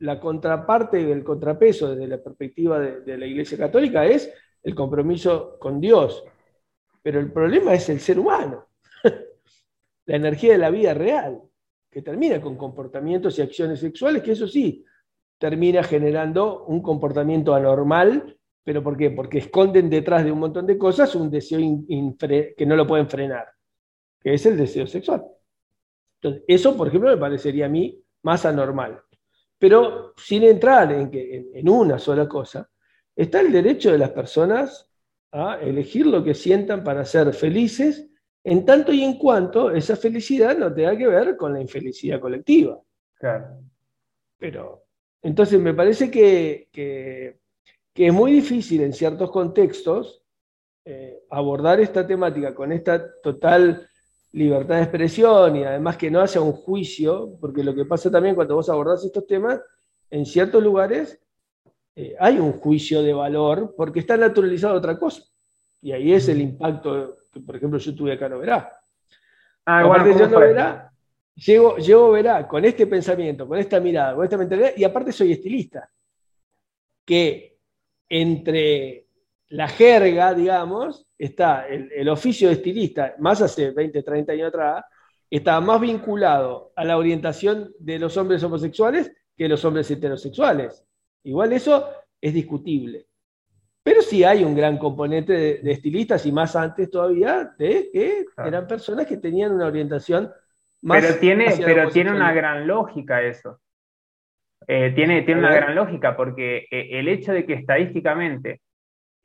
la 0.00 0.20
contraparte, 0.20 1.10
el 1.10 1.24
contrapeso 1.24 1.94
desde 1.94 2.08
la 2.08 2.22
perspectiva 2.22 2.78
de 2.78 3.16
la 3.16 3.24
Iglesia 3.24 3.56
Católica 3.56 4.04
es 4.04 4.30
el 4.62 4.74
compromiso 4.74 5.58
con 5.58 5.80
Dios, 5.80 6.24
pero 7.02 7.20
el 7.20 7.32
problema 7.32 7.74
es 7.74 7.88
el 7.88 8.00
ser 8.00 8.18
humano. 8.18 8.68
la 10.06 10.16
energía 10.16 10.52
de 10.52 10.58
la 10.58 10.70
vida 10.70 10.94
real, 10.94 11.40
que 11.90 12.02
termina 12.02 12.40
con 12.40 12.56
comportamientos 12.56 13.38
y 13.38 13.42
acciones 13.42 13.80
sexuales, 13.80 14.22
que 14.22 14.32
eso 14.32 14.46
sí, 14.46 14.84
termina 15.38 15.82
generando 15.82 16.64
un 16.66 16.82
comportamiento 16.82 17.54
anormal, 17.54 18.36
pero 18.64 18.82
¿por 18.82 18.96
qué? 18.96 19.10
Porque 19.10 19.38
esconden 19.38 19.88
detrás 19.88 20.24
de 20.24 20.32
un 20.32 20.40
montón 20.40 20.66
de 20.66 20.76
cosas 20.76 21.14
un 21.14 21.30
deseo 21.30 21.58
que 21.58 22.66
no 22.66 22.76
lo 22.76 22.86
pueden 22.86 23.08
frenar, 23.08 23.46
que 24.20 24.34
es 24.34 24.44
el 24.44 24.56
deseo 24.56 24.86
sexual. 24.86 25.24
Entonces, 26.20 26.44
eso, 26.46 26.76
por 26.76 26.88
ejemplo, 26.88 27.10
me 27.10 27.16
parecería 27.16 27.66
a 27.66 27.70
mí 27.70 27.98
más 28.22 28.44
anormal. 28.44 29.00
Pero 29.58 30.12
sin 30.16 30.42
entrar 30.42 30.92
en, 30.92 31.10
en 31.12 31.68
una 31.68 31.98
sola 31.98 32.28
cosa, 32.28 32.68
está 33.18 33.40
el 33.40 33.50
derecho 33.50 33.90
de 33.90 33.98
las 33.98 34.10
personas 34.10 34.88
a 35.32 35.58
elegir 35.60 36.06
lo 36.06 36.22
que 36.22 36.34
sientan 36.34 36.84
para 36.84 37.04
ser 37.04 37.34
felices, 37.34 38.08
en 38.44 38.64
tanto 38.64 38.92
y 38.92 39.02
en 39.02 39.18
cuanto 39.18 39.72
esa 39.72 39.96
felicidad 39.96 40.56
no 40.56 40.72
tenga 40.72 40.96
que 40.96 41.08
ver 41.08 41.36
con 41.36 41.52
la 41.52 41.60
infelicidad 41.60 42.20
colectiva. 42.20 42.80
Claro. 43.14 43.60
Pero 44.38 44.84
entonces 45.20 45.58
me 45.58 45.74
parece 45.74 46.08
que, 46.12 46.68
es 47.92 48.14
muy 48.14 48.30
difícil 48.30 48.82
en 48.82 48.92
ciertos 48.92 49.32
contextos 49.32 50.22
eh, 50.84 51.18
abordar 51.28 51.80
esta 51.80 52.06
temática 52.06 52.54
con 52.54 52.70
esta 52.70 53.20
total 53.20 53.88
libertad 54.30 54.76
de 54.76 54.82
expresión 54.82 55.56
y 55.56 55.64
además 55.64 55.96
que 55.96 56.08
no 56.08 56.20
haya 56.20 56.40
un 56.40 56.52
juicio, 56.52 57.36
porque 57.40 57.64
lo 57.64 57.74
que 57.74 57.84
pasa 57.84 58.12
también 58.12 58.36
cuando 58.36 58.54
vos 58.54 58.70
abordás 58.70 59.04
estos 59.04 59.26
temas, 59.26 59.60
en 60.08 60.24
ciertos 60.24 60.62
lugares 60.62 61.20
eh, 62.00 62.14
hay 62.20 62.38
un 62.38 62.52
juicio 62.52 63.02
de 63.02 63.12
valor 63.12 63.74
porque 63.76 63.98
está 63.98 64.16
naturalizado 64.16 64.76
otra 64.76 64.96
cosa. 64.96 65.20
Y 65.82 65.90
ahí 65.90 66.12
es 66.12 66.28
el 66.28 66.40
impacto 66.40 67.16
que, 67.32 67.40
por 67.40 67.56
ejemplo, 67.56 67.76
yo 67.80 67.92
tuve 67.92 68.12
acá 68.12 68.26
en 68.26 68.34
Oberá. 68.34 68.72
Ah, 69.66 69.82
yo 69.82 70.28
no 70.28 70.38
verá, 70.38 70.92
llego, 71.34 71.76
llego 71.76 72.12
Verá 72.12 72.46
con 72.46 72.64
este 72.64 72.86
pensamiento, 72.86 73.48
con 73.48 73.58
esta 73.58 73.80
mirada, 73.80 74.14
con 74.14 74.22
esta 74.22 74.38
mentalidad, 74.38 74.70
y 74.76 74.84
aparte 74.84 75.10
soy 75.10 75.32
estilista. 75.32 75.90
Que 77.04 77.58
entre 78.08 79.08
la 79.48 79.66
jerga, 79.66 80.34
digamos, 80.34 81.04
está 81.18 81.66
el, 81.66 81.90
el, 81.90 82.08
oficio 82.10 82.46
de 82.46 82.54
estilista, 82.54 83.16
más 83.18 83.42
hace 83.42 83.72
20, 83.72 84.04
30 84.04 84.32
años 84.34 84.48
atrás, 84.48 84.84
estaba 85.28 85.60
más 85.60 85.80
vinculado 85.80 86.70
a 86.76 86.84
la 86.84 86.96
orientación 86.96 87.74
de 87.80 87.98
los 87.98 88.16
hombres 88.16 88.40
homosexuales 88.44 89.10
que 89.36 89.48
los 89.48 89.64
hombres 89.64 89.90
heterosexuales. 89.90 90.84
Igual 91.24 91.52
eso 91.52 91.88
es 92.20 92.32
discutible. 92.32 93.06
Pero 93.82 94.02
sí 94.02 94.22
hay 94.22 94.44
un 94.44 94.54
gran 94.54 94.76
componente 94.76 95.32
de, 95.62 95.72
estilistas 95.72 96.26
y 96.26 96.32
más 96.32 96.54
antes 96.56 96.90
todavía 96.90 97.54
de 97.58 97.88
que 97.92 98.24
eran 98.36 98.66
personas 98.66 99.06
que 99.06 99.16
tenían 99.16 99.52
una 99.52 99.66
orientación 99.66 100.30
más. 100.82 101.02
Pero 101.02 101.18
tiene, 101.18 101.54
pero 101.64 101.88
tiene 101.90 102.12
una 102.12 102.32
gran 102.32 102.66
lógica 102.66 103.22
eso. 103.22 103.60
Eh, 104.66 104.92
tiene 104.94 105.22
tiene 105.22 105.40
una 105.40 105.54
gran 105.54 105.74
lógica 105.74 106.16
porque 106.16 106.66
eh, 106.70 106.98
el 106.98 107.08
hecho 107.08 107.32
de 107.32 107.46
que 107.46 107.54
estadísticamente, 107.54 108.60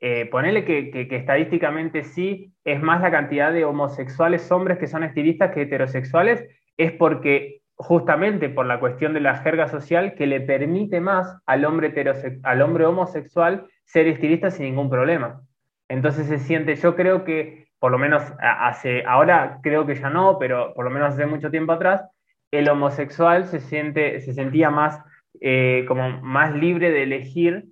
eh, 0.00 0.26
ponerle 0.26 0.64
que, 0.64 0.90
que, 0.90 1.14
estadísticamente 1.14 2.02
sí 2.02 2.54
es 2.64 2.80
más 2.80 3.02
la 3.02 3.10
cantidad 3.10 3.52
de 3.52 3.66
homosexuales 3.66 4.50
hombres 4.50 4.78
que 4.78 4.86
son 4.86 5.04
estilistas 5.04 5.52
que 5.52 5.62
heterosexuales, 5.62 6.46
es 6.78 6.92
porque 6.92 7.60
justamente 7.76 8.48
por 8.48 8.66
la 8.66 8.80
cuestión 8.80 9.14
de 9.14 9.20
la 9.20 9.36
jerga 9.36 9.68
social 9.68 10.14
que 10.14 10.26
le 10.26 10.40
permite 10.40 11.00
más 11.00 11.38
al 11.46 11.64
hombre, 11.64 11.92
al 12.42 12.62
hombre 12.62 12.86
homosexual 12.86 13.66
ser 13.84 14.06
estilista 14.06 14.50
sin 14.50 14.66
ningún 14.66 14.90
problema. 14.90 15.42
Entonces 15.88 16.26
se 16.26 16.38
siente, 16.38 16.76
yo 16.76 16.96
creo 16.96 17.24
que, 17.24 17.68
por 17.78 17.90
lo 17.90 17.98
menos 17.98 18.22
hace, 18.40 19.04
ahora 19.06 19.58
creo 19.62 19.86
que 19.86 19.96
ya 19.96 20.08
no, 20.08 20.38
pero 20.38 20.72
por 20.74 20.84
lo 20.84 20.90
menos 20.90 21.14
hace 21.14 21.26
mucho 21.26 21.50
tiempo 21.50 21.72
atrás, 21.72 22.02
el 22.50 22.68
homosexual 22.68 23.46
se, 23.46 23.60
siente, 23.60 24.20
se 24.20 24.32
sentía 24.32 24.70
más, 24.70 25.00
eh, 25.40 25.84
como 25.88 26.22
más 26.22 26.54
libre 26.54 26.90
de 26.90 27.02
elegir 27.02 27.66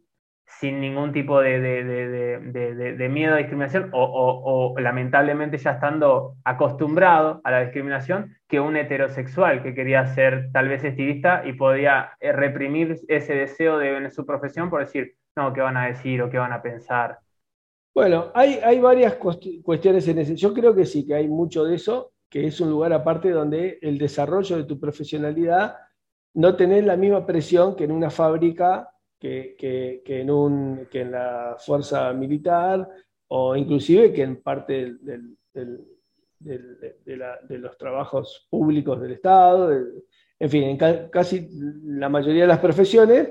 sin 0.46 0.80
ningún 0.80 1.12
tipo 1.12 1.40
de, 1.40 3.08
miedo 3.10 3.34
a 3.34 3.38
discriminación 3.38 3.90
o, 3.92 4.74
lamentablemente 4.78 5.58
ya 5.58 5.72
estando 5.72 6.36
acostumbrado 6.44 7.40
a 7.44 7.50
la 7.50 7.60
discriminación 7.62 8.36
que 8.48 8.60
un 8.60 8.76
heterosexual 8.76 9.62
que 9.62 9.74
quería 9.74 10.06
ser 10.06 10.50
tal 10.52 10.68
vez 10.68 10.84
estilista 10.84 11.42
y 11.44 11.54
podía 11.54 12.12
eh, 12.20 12.32
reprimir 12.32 13.00
ese 13.08 13.34
deseo 13.34 13.78
de 13.78 14.10
su 14.10 14.24
profesión 14.24 14.70
por 14.70 14.80
decir, 14.80 15.16
no, 15.36 15.52
¿qué 15.52 15.60
van 15.60 15.76
a 15.76 15.86
decir 15.86 16.22
o 16.22 16.30
qué 16.30 16.38
van 16.38 16.52
a 16.52 16.62
pensar? 16.62 17.18
Bueno, 17.94 18.30
hay, 18.34 18.58
hay 18.64 18.80
varias 18.80 19.16
cuestiones 19.62 20.08
en 20.08 20.18
ese. 20.18 20.34
Yo 20.34 20.54
creo 20.54 20.74
que 20.74 20.86
sí, 20.86 21.06
que 21.06 21.14
hay 21.14 21.28
mucho 21.28 21.64
de 21.64 21.74
eso, 21.74 22.12
que 22.30 22.46
es 22.46 22.60
un 22.60 22.70
lugar 22.70 22.92
aparte 22.92 23.30
donde 23.30 23.78
el 23.82 23.98
desarrollo 23.98 24.56
de 24.56 24.64
tu 24.64 24.80
profesionalidad 24.80 25.76
no 26.34 26.56
tenés 26.56 26.84
la 26.86 26.96
misma 26.96 27.26
presión 27.26 27.76
que 27.76 27.84
en 27.84 27.92
una 27.92 28.08
fábrica 28.08 28.88
que, 29.22 30.02
en 30.04 30.30
un, 30.30 30.88
que, 30.90 31.02
en 31.02 31.12
la 31.12 31.56
fuerza 31.58 32.12
militar 32.12 32.88
o 33.28 33.54
inclusive 33.54 34.12
que 34.12 34.22
en 34.22 34.42
parte 34.42 34.96
de, 35.00 35.18
los 37.58 37.78
trabajos 37.78 38.48
públicos 38.50 39.00
del 39.00 39.12
Estado, 39.12 39.72
en 40.38 40.50
fin, 40.50 40.64
en 40.64 41.08
casi 41.08 41.48
la 41.84 42.08
mayoría 42.08 42.42
de 42.42 42.48
las 42.48 42.58
profesiones, 42.58 43.28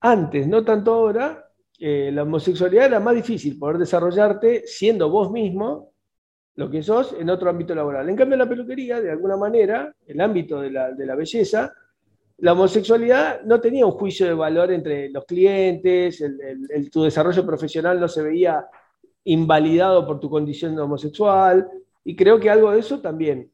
antes, 0.00 0.48
no 0.48 0.64
tanto 0.64 0.94
ahora, 0.94 1.52
eh, 1.78 2.10
la 2.12 2.22
homosexualidad 2.22 2.86
era 2.86 3.00
más 3.00 3.14
difícil 3.14 3.58
poder 3.58 3.78
desarrollarte 3.78 4.66
siendo 4.66 5.10
vos 5.10 5.30
mismo 5.30 5.92
lo 6.54 6.70
que 6.70 6.82
sos 6.82 7.14
en 7.18 7.28
otro 7.30 7.50
ámbito 7.50 7.74
laboral. 7.74 8.08
En 8.08 8.16
cambio, 8.16 8.38
la 8.38 8.48
peluquería, 8.48 9.00
de 9.00 9.10
alguna 9.10 9.36
manera, 9.36 9.94
el 10.06 10.20
ámbito 10.20 10.60
de 10.60 10.70
la, 10.70 10.92
de 10.92 11.06
la 11.06 11.14
belleza, 11.14 11.72
la 12.38 12.52
homosexualidad 12.52 13.42
no 13.42 13.60
tenía 13.60 13.84
un 13.84 13.92
juicio 13.92 14.26
de 14.26 14.34
valor 14.34 14.70
entre 14.72 15.10
los 15.10 15.24
clientes, 15.24 16.22
tu 16.92 17.02
desarrollo 17.02 17.44
profesional 17.44 17.98
no 17.98 18.06
se 18.06 18.22
veía 18.22 18.64
invalidado 19.24 20.06
por 20.06 20.20
tu 20.20 20.30
condición 20.30 20.78
homosexual, 20.78 21.68
y 22.04 22.14
creo 22.14 22.38
que 22.38 22.48
algo 22.48 22.70
de 22.70 22.78
eso 22.78 23.00
también, 23.00 23.50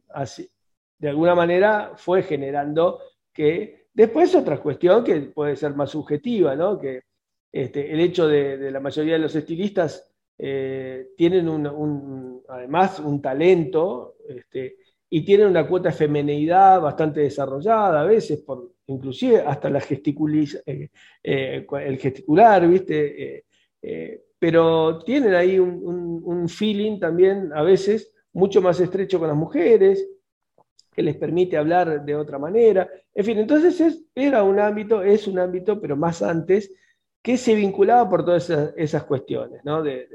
de 0.98 1.08
alguna 1.08 1.34
manera, 1.34 1.92
fue 1.96 2.22
generando 2.22 3.00
que 3.32 3.88
después 3.92 4.34
otra 4.34 4.60
cuestión 4.60 5.02
que 5.02 5.16
puede 5.22 5.56
ser 5.56 5.74
más 5.74 5.90
subjetiva, 5.90 6.78
que 6.78 7.02
este, 7.50 7.90
el 7.90 8.00
hecho 8.00 8.28
de, 8.28 8.70
la 8.70 8.80
mayoría 8.80 9.14
de 9.14 9.20
los 9.20 9.34
estilistas 9.34 10.12
eh, 10.36 11.08
tienen 11.16 11.48
además 12.48 13.00
un 13.00 13.22
talento 13.22 14.16
este, 14.28 14.76
y 15.08 15.24
tienen 15.24 15.46
una 15.46 15.66
cuota 15.66 15.88
de 15.88 15.94
femeneidad 15.94 16.82
bastante 16.82 17.20
desarrollada, 17.20 18.02
a 18.02 18.04
veces 18.04 18.42
por, 18.42 18.73
inclusive 18.86 19.40
hasta 19.40 19.70
la 19.70 19.78
eh, 19.78 20.88
eh, 21.22 21.66
el 21.86 21.98
gesticular, 21.98 22.68
¿viste? 22.68 23.44
Eh, 23.82 24.22
pero 24.38 24.98
tienen 25.04 25.34
ahí 25.34 25.58
un, 25.58 26.48
feeling 26.48 26.98
también 26.98 27.50
a 27.54 27.62
veces 27.62 28.12
mucho 28.32 28.60
más 28.60 28.78
estrecho 28.80 29.18
con 29.18 29.28
las 29.28 29.36
mujeres, 29.36 30.06
que 30.92 31.02
les 31.02 31.16
permite 31.16 31.56
hablar 31.56 32.04
de 32.04 32.14
otra 32.14 32.38
manera. 32.38 32.88
En 33.14 33.24
fin, 33.24 33.38
entonces 33.38 34.04
era 34.14 34.42
un 34.42 34.60
ámbito, 34.60 35.02
es 35.02 35.26
un 35.26 35.38
ámbito, 35.38 35.80
pero 35.80 35.96
más 35.96 36.22
antes, 36.22 36.72
que 37.22 37.36
se 37.38 37.54
vinculaba 37.54 38.08
por 38.08 38.24
todas 38.24 38.50
esas, 38.76 39.04
cuestiones, 39.04 39.64
¿no? 39.64 39.82
De, 39.82 40.08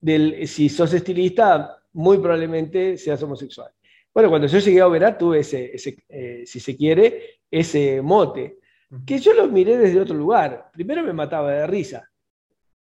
del, 0.00 0.48
si 0.48 0.68
sos 0.70 0.94
estilista, 0.94 1.80
muy 1.92 2.18
probablemente 2.18 2.96
seas 2.96 3.22
homosexual. 3.22 3.70
Bueno, 4.12 4.28
cuando 4.28 4.48
yo 4.48 4.58
llegué 4.58 4.80
a 4.80 4.88
Oberá 4.88 5.16
tuve 5.16 5.40
ese, 5.40 5.72
eh, 6.08 6.42
si 6.44 6.60
se 6.60 6.76
quiere, 6.76 7.40
ese 7.50 8.02
mote, 8.02 8.58
que 9.06 9.18
yo 9.18 9.32
lo 9.34 9.46
miré 9.46 9.76
desde 9.76 10.00
otro 10.00 10.16
lugar. 10.16 10.70
Primero 10.72 11.02
me 11.02 11.12
mataba 11.12 11.52
de 11.52 11.66
risa, 11.66 12.10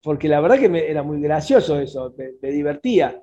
porque 0.01 0.27
la 0.27 0.41
verdad 0.41 0.59
que 0.59 0.69
me, 0.69 0.89
era 0.89 1.03
muy 1.03 1.21
gracioso 1.21 1.79
eso, 1.79 2.13
me, 2.17 2.49
divertía. 2.49 3.21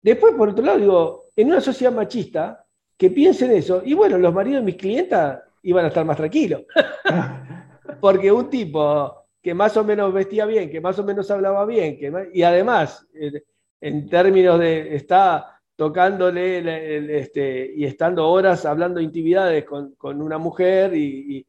Después, 0.00 0.34
por 0.34 0.50
otro 0.50 0.64
lado, 0.64 0.78
digo, 0.78 1.24
en 1.34 1.48
una 1.48 1.60
sociedad 1.60 1.92
machista, 1.92 2.64
que 2.96 3.10
piensen 3.10 3.50
eso, 3.50 3.82
y 3.84 3.94
bueno, 3.94 4.16
los 4.18 4.32
maridos 4.32 4.60
de 4.60 4.66
mis 4.66 4.76
clientas 4.76 5.40
iban 5.62 5.84
a 5.84 5.88
estar 5.88 6.04
más 6.04 6.16
tranquilos. 6.16 6.62
porque 8.00 8.30
un 8.30 8.48
tipo 8.48 9.26
que 9.42 9.52
más 9.52 9.76
o 9.76 9.84
menos 9.84 10.12
vestía 10.12 10.46
bien, 10.46 10.70
que 10.70 10.80
más 10.80 10.98
o 10.98 11.04
menos 11.04 11.30
hablaba 11.30 11.66
bien, 11.66 11.98
que, 11.98 12.30
y 12.32 12.42
además, 12.42 13.06
eh, 13.14 13.42
en 13.80 14.08
términos 14.08 14.58
de, 14.58 14.94
está 14.94 15.55
tocándole 15.76 17.20
este, 17.20 17.72
y 17.76 17.84
estando 17.84 18.28
horas 18.28 18.64
hablando 18.64 18.98
de 18.98 19.04
intimidades 19.04 19.64
con, 19.64 19.94
una 20.22 20.38
mujer 20.38 20.94
y, 20.94 21.46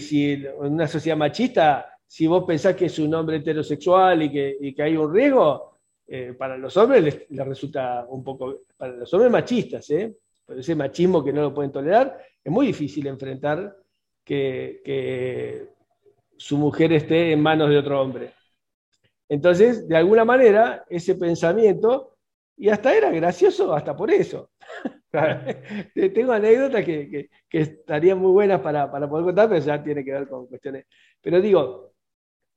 si 0.00 0.32
en 0.32 0.72
una 0.74 0.86
sociedad 0.86 1.16
machista, 1.16 1.98
si 2.06 2.26
vos 2.26 2.44
pensás 2.46 2.76
que 2.76 2.86
es 2.86 2.98
un 2.98 3.12
hombre 3.14 3.36
heterosexual 3.36 4.22
y 4.22 4.30
que, 4.30 4.82
hay 4.82 4.96
un 4.96 5.12
riesgo, 5.12 5.78
eh, 6.06 6.34
para 6.38 6.56
los 6.56 6.76
hombres 6.76 7.26
les, 7.28 7.46
resulta 7.46 8.06
un 8.08 8.22
poco, 8.22 8.60
para 8.76 8.92
los 8.92 9.12
hombres 9.12 9.32
machistas, 9.32 9.90
¿eh? 9.90 10.14
por 10.46 10.58
ese 10.58 10.74
machismo 10.74 11.24
que 11.24 11.32
no 11.32 11.42
lo 11.42 11.54
pueden 11.54 11.72
tolerar, 11.72 12.18
es 12.42 12.52
muy 12.52 12.66
difícil 12.66 13.06
enfrentar 13.06 13.76
que, 14.22 14.80
que 14.84 15.68
su 16.36 16.56
mujer 16.56 16.92
esté 16.92 17.32
en 17.32 17.42
manos 17.42 17.68
de 17.68 17.78
otro 17.78 18.00
hombre. 18.00 18.32
Entonces, 19.28 19.88
de 19.88 19.96
alguna 19.96 20.24
manera, 20.24 20.84
ese 20.88 21.14
pensamiento, 21.14 22.13
y 22.56 22.68
hasta 22.68 22.94
era 22.94 23.10
gracioso 23.10 23.74
hasta 23.74 23.96
por 23.96 24.10
eso. 24.10 24.50
Tengo 26.14 26.32
anécdotas 26.32 26.84
que, 26.84 27.30
estarían 27.50 28.18
muy 28.18 28.32
buenas 28.32 28.60
para, 28.60 28.90
poder 28.90 29.26
contar, 29.26 29.48
pero 29.48 29.60
ya 29.60 29.82
tiene 29.82 30.04
que 30.04 30.12
ver 30.12 30.28
con 30.28 30.46
cuestiones. 30.46 30.86
Pero 31.20 31.40
digo, 31.40 31.92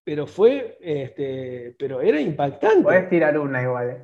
pero 0.03 0.25
fue, 0.25 0.77
este, 0.81 1.75
pero 1.77 2.01
era 2.01 2.19
impactante. 2.19 2.83
Puedes 2.83 3.10
tirar 3.10 3.38
una 3.38 3.62
igual. 3.62 3.89
¿eh? 3.89 4.01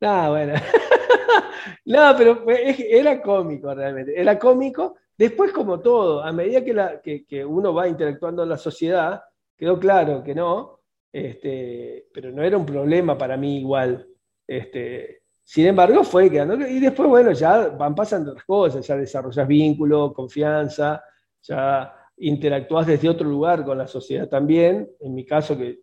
No, 0.00 0.30
bueno. 0.30 0.54
no, 1.86 2.14
pero 2.16 2.44
era 2.48 3.20
cómico 3.22 3.74
realmente. 3.74 4.18
Era 4.18 4.38
cómico. 4.38 4.96
Después, 5.16 5.52
como 5.52 5.80
todo, 5.80 6.22
a 6.22 6.32
medida 6.32 6.64
que, 6.64 6.74
la, 6.74 7.00
que, 7.00 7.44
uno 7.44 7.74
va 7.74 7.88
interactuando 7.88 8.44
en 8.44 8.48
la 8.48 8.58
sociedad, 8.58 9.22
quedó 9.56 9.78
claro 9.78 10.22
que 10.22 10.34
no, 10.34 10.80
este, 11.12 12.06
pero 12.14 12.30
no 12.30 12.42
era 12.42 12.56
un 12.56 12.66
problema 12.66 13.18
para 13.18 13.36
mí 13.36 13.58
igual. 13.58 14.06
Este, 14.48 15.22
sin 15.44 15.66
embargo, 15.66 16.02
fue 16.02 16.30
quedando. 16.30 16.66
Y 16.66 16.80
después, 16.80 17.08
bueno, 17.08 17.32
ya 17.32 17.68
van 17.68 17.94
pasando 17.94 18.30
otras 18.30 18.46
cosas, 18.46 18.86
ya 18.86 18.96
desarrollas 18.96 19.46
vínculo, 19.46 20.12
confianza, 20.12 21.04
ya 21.42 21.94
interactúas 22.16 22.86
desde 22.86 23.08
otro 23.08 23.28
lugar 23.28 23.64
con 23.64 23.78
la 23.78 23.86
sociedad 23.86 24.28
también. 24.28 24.90
En 25.00 25.14
mi 25.14 25.24
caso, 25.24 25.56
que 25.56 25.80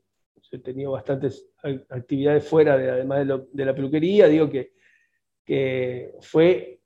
he 0.51 0.59
tenido 0.59 0.91
bastantes 0.91 1.47
actividades 1.89 2.47
fuera, 2.47 2.77
de, 2.77 2.89
además 2.89 3.27
de, 3.51 3.65
la 3.65 3.75
peluquería, 3.75 4.27
digo 4.27 4.49
que, 4.49 4.73
que 5.43 6.13
fue 6.21 6.81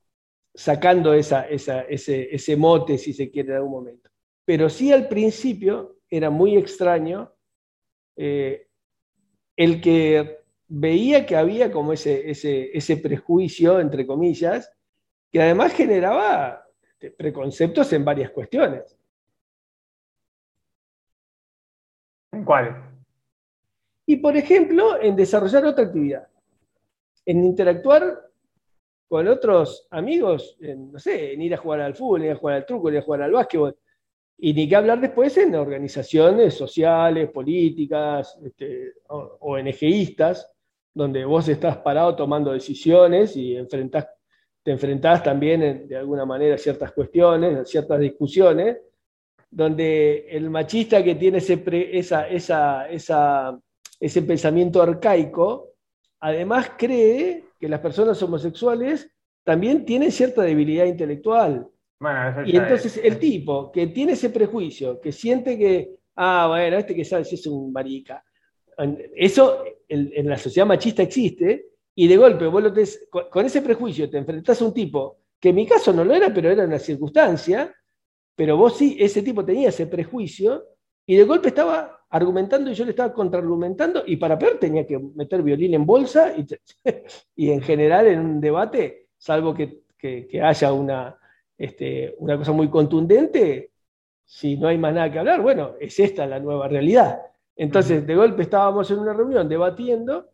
sacando 0.54 1.14
esa, 1.14 1.48
ese, 1.48 2.56
mote, 2.58 2.98
si 2.98 3.14
se 3.14 3.32
quiere, 3.32 3.50
en 3.50 3.56
algún 3.56 3.72
momento. 3.72 4.10
Pero 4.44 4.70
sí 4.70 4.92
al 4.92 5.08
principio 5.08 6.00
era 6.10 6.30
muy 6.30 6.58
extraño 6.58 7.32
eh, 8.16 8.68
el 9.56 9.80
que 9.80 10.39
veía 10.70 11.26
que 11.26 11.36
había 11.36 11.72
como 11.72 11.94
ese, 11.94 12.30
ese, 12.30 12.70
ese 12.78 12.98
prejuicio, 12.98 13.80
entre 13.80 14.06
comillas, 14.06 14.72
que 15.32 15.42
además 15.42 15.74
generaba 15.74 16.66
este, 16.82 17.12
preconceptos 17.12 17.92
en 17.92 18.06
varias 18.06 18.32
cuestiones. 18.32 18.96
¿En 22.32 22.46
cuáles? 22.46 22.76
Y 24.06 24.18
por 24.18 24.38
ejemplo, 24.38 25.02
en 25.02 25.16
desarrollar 25.16 25.66
otra 25.66 25.86
actividad, 25.86 26.28
en 27.26 27.44
interactuar 27.44 28.30
con 29.08 29.28
otros 29.28 29.88
amigos, 29.90 30.56
en, 30.62 30.92
no 30.92 31.00
sé, 31.00 31.34
en 31.34 31.42
ir 31.42 31.56
a 31.56 31.58
jugar 31.58 31.82
al 31.82 31.96
fútbol, 31.96 32.22
en 32.22 32.28
ir 32.28 32.32
a 32.34 32.36
jugar 32.36 32.56
al 32.58 32.66
truco, 32.66 32.90
en 32.90 32.96
ir 32.96 33.00
a 33.02 33.04
jugar 33.04 33.22
al 33.24 33.32
básquetbol. 33.32 33.78
Y 34.38 34.54
ni 34.54 34.70
que 34.70 34.76
hablar 34.76 35.02
después 35.02 35.36
en 35.38 35.56
organizaciones 35.56 36.54
sociales, 36.54 37.30
políticas, 37.32 38.40
este, 38.44 38.94
ONGistas, 39.08 40.56
donde 41.00 41.24
vos 41.24 41.48
estás 41.48 41.78
parado 41.78 42.14
tomando 42.14 42.52
decisiones 42.52 43.34
y 43.38 43.56
enfrentás, 43.56 44.06
te 44.62 44.72
enfrentás 44.72 45.24
también 45.24 45.88
de 45.88 45.96
alguna 45.96 46.26
manera 46.26 46.56
a 46.56 46.58
ciertas 46.58 46.92
cuestiones, 46.92 47.58
a 47.58 47.64
ciertas 47.64 48.02
discusiones, 48.02 48.80
donde 49.50 50.28
el 50.30 50.50
machista 50.50 51.02
que 51.02 51.16
tiene 51.16 51.38
ese, 51.38 51.64
esa, 51.94 52.28
esa, 52.28 52.90
esa, 52.90 53.58
ese 53.98 54.22
pensamiento 54.24 54.82
arcaico, 54.82 55.70
además 56.20 56.72
cree 56.78 57.46
que 57.58 57.70
las 57.70 57.80
personas 57.80 58.22
homosexuales 58.22 59.10
también 59.46 59.86
tienen 59.86 60.12
cierta 60.12 60.42
debilidad 60.42 60.84
intelectual. 60.84 61.66
y 62.46 62.58
entonces 62.58 63.00
el 63.02 63.18
tipo 63.20 63.72
que 63.72 63.88
tiene 63.88 64.12
ese 64.12 64.32
prejuicio, 64.32 65.00
que 65.00 65.14
siente 65.14 65.58
que, 65.58 65.96
ah, 66.18 66.48
bueno, 66.50 66.76
este 66.76 66.94
que 66.94 67.06
sabe 67.06 67.24
si 67.24 67.36
es 67.36 67.48
un 67.48 67.72
marica, 67.72 68.22
eso 69.16 69.64
en, 69.88 70.28
la 70.28 70.38
sociedad 70.38 70.68
machista 70.68 71.04
existe, 71.04 71.68
y 71.96 72.08
de 72.08 72.18
golpe 72.18 72.48
vos 72.48 72.64
con, 73.30 73.46
ese 73.46 73.62
prejuicio 73.62 74.10
te 74.10 74.18
enfrentás 74.18 74.62
a 74.62 74.66
un 74.66 74.74
tipo, 74.74 75.18
que 75.40 75.50
en 75.50 75.56
mi 75.56 75.66
caso 75.66 75.92
no 75.92 76.04
lo 76.04 76.14
era, 76.14 76.34
pero 76.34 76.50
era 76.50 76.66
una 76.66 76.80
circunstancia, 76.80 77.74
pero 78.36 78.56
vos 78.56 78.78
sí, 78.78 78.96
ese 79.00 79.22
tipo 79.22 79.44
tenía 79.44 79.70
ese 79.70 79.88
prejuicio, 79.88 80.64
y 81.06 81.16
de 81.16 81.24
golpe 81.24 81.50
estaba 81.50 82.06
argumentando 82.10 82.72
y 82.72 82.74
yo 82.74 82.86
le 82.86 82.92
estaba 82.92 83.14
contraargumentando 83.14 84.04
y 84.06 84.16
para 84.18 84.38
peor 84.38 84.58
tenía 84.60 84.86
que 84.86 84.98
meter 84.98 85.44
violín 85.44 85.74
en 85.76 85.86
bolsa 85.86 86.34
y, 86.36 86.46
y 87.36 87.52
en 87.52 87.62
general 87.62 88.08
en 88.08 88.20
un 88.20 88.42
debate, 88.42 89.10
salvo 89.18 89.54
que, 89.54 89.84
haya 90.42 90.72
una, 90.72 91.18
este, 91.58 92.16
una 92.20 92.38
cosa 92.38 92.54
muy 92.54 92.70
contundente, 92.70 93.72
si 94.24 94.56
no 94.56 94.68
hay 94.68 94.78
más 94.78 94.94
nada 94.94 95.12
que 95.12 95.20
hablar, 95.20 95.42
bueno, 95.42 95.74
es 95.80 96.00
esta 96.00 96.26
la 96.26 96.40
nueva 96.40 96.68
realidad. 96.68 97.20
Entonces, 97.60 98.08
de 98.08 98.16
golpe 98.16 98.44
estábamos 98.44 98.90
en 98.90 99.00
una 99.00 99.12
reunión 99.12 99.50
debatiendo 99.50 100.30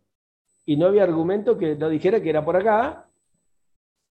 y 0.64 0.76
no 0.76 0.86
había 0.86 1.02
argumento 1.02 1.58
que 1.58 1.74
no 1.74 1.88
dijera 1.88 2.22
que 2.22 2.30
era 2.30 2.44
por 2.44 2.54
acá, 2.54 3.08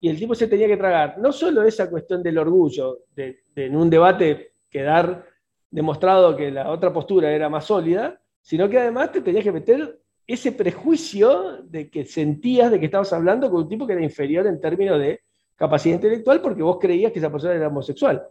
y 0.01 0.09
el 0.09 0.19
tipo 0.19 0.35
se 0.35 0.49
tenía 0.49 0.67
que 0.67 0.75
tragar 0.75 1.17
no 1.17 1.31
solo 1.31 1.63
esa 1.63 1.89
cuestión 1.89 2.21
del 2.21 2.37
orgullo, 2.37 3.03
de 3.15 3.39
en 3.55 3.77
un 3.77 3.89
debate 3.89 4.55
quedar 4.69 5.25
demostrado 5.71 6.35
que 6.35 6.51
la 6.51 6.69
otra 6.69 6.91
postura 6.91 7.31
era 7.31 7.47
más 7.47 7.63
sólida, 7.63 8.21
sino 8.41 8.67
que 8.67 8.79
además 8.79 9.13
te 9.13 9.21
tenías 9.21 9.45
que 9.45 9.53
meter 9.53 9.97
ese 10.27 10.51
prejuicio 10.51 11.63
de 11.63 11.89
que 11.89 12.03
sentías 12.03 12.69
de 12.69 12.81
que 12.81 12.87
estabas 12.87 13.13
hablando 13.13 13.49
con 13.49 13.61
un 13.61 13.69
tipo 13.69 13.87
que 13.87 13.93
era 13.93 14.03
inferior 14.03 14.45
en 14.45 14.59
términos 14.59 14.99
de 14.99 15.21
capacidad 15.55 15.95
intelectual 15.95 16.41
porque 16.41 16.63
vos 16.63 16.79
creías 16.81 17.13
que 17.13 17.19
esa 17.19 17.31
persona 17.31 17.53
era 17.53 17.69
homosexual. 17.69 18.27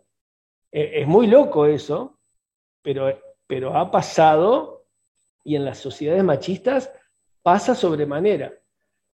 E, 0.70 1.00
es 1.00 1.06
muy 1.06 1.26
loco 1.26 1.64
eso, 1.64 2.18
pero, 2.82 3.18
pero 3.46 3.74
ha 3.74 3.90
pasado 3.90 4.73
y 5.44 5.56
en 5.56 5.64
las 5.64 5.78
sociedades 5.78 6.24
machistas 6.24 6.90
pasa 7.42 7.74
sobremanera. 7.74 8.52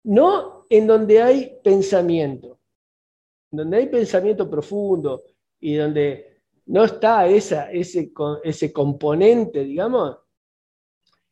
No 0.05 0.67
en 0.71 0.87
donde 0.87 1.21
hay 1.21 1.59
pensamiento, 1.63 2.61
donde 3.51 3.79
hay 3.79 3.87
pensamiento 3.89 4.49
profundo 4.49 5.25
y 5.59 5.75
donde 5.75 6.43
no 6.67 6.85
está 6.85 7.27
esa, 7.27 7.71
ese, 7.71 8.13
ese 8.45 8.73
componente, 8.73 9.65
digamos, 9.65 10.17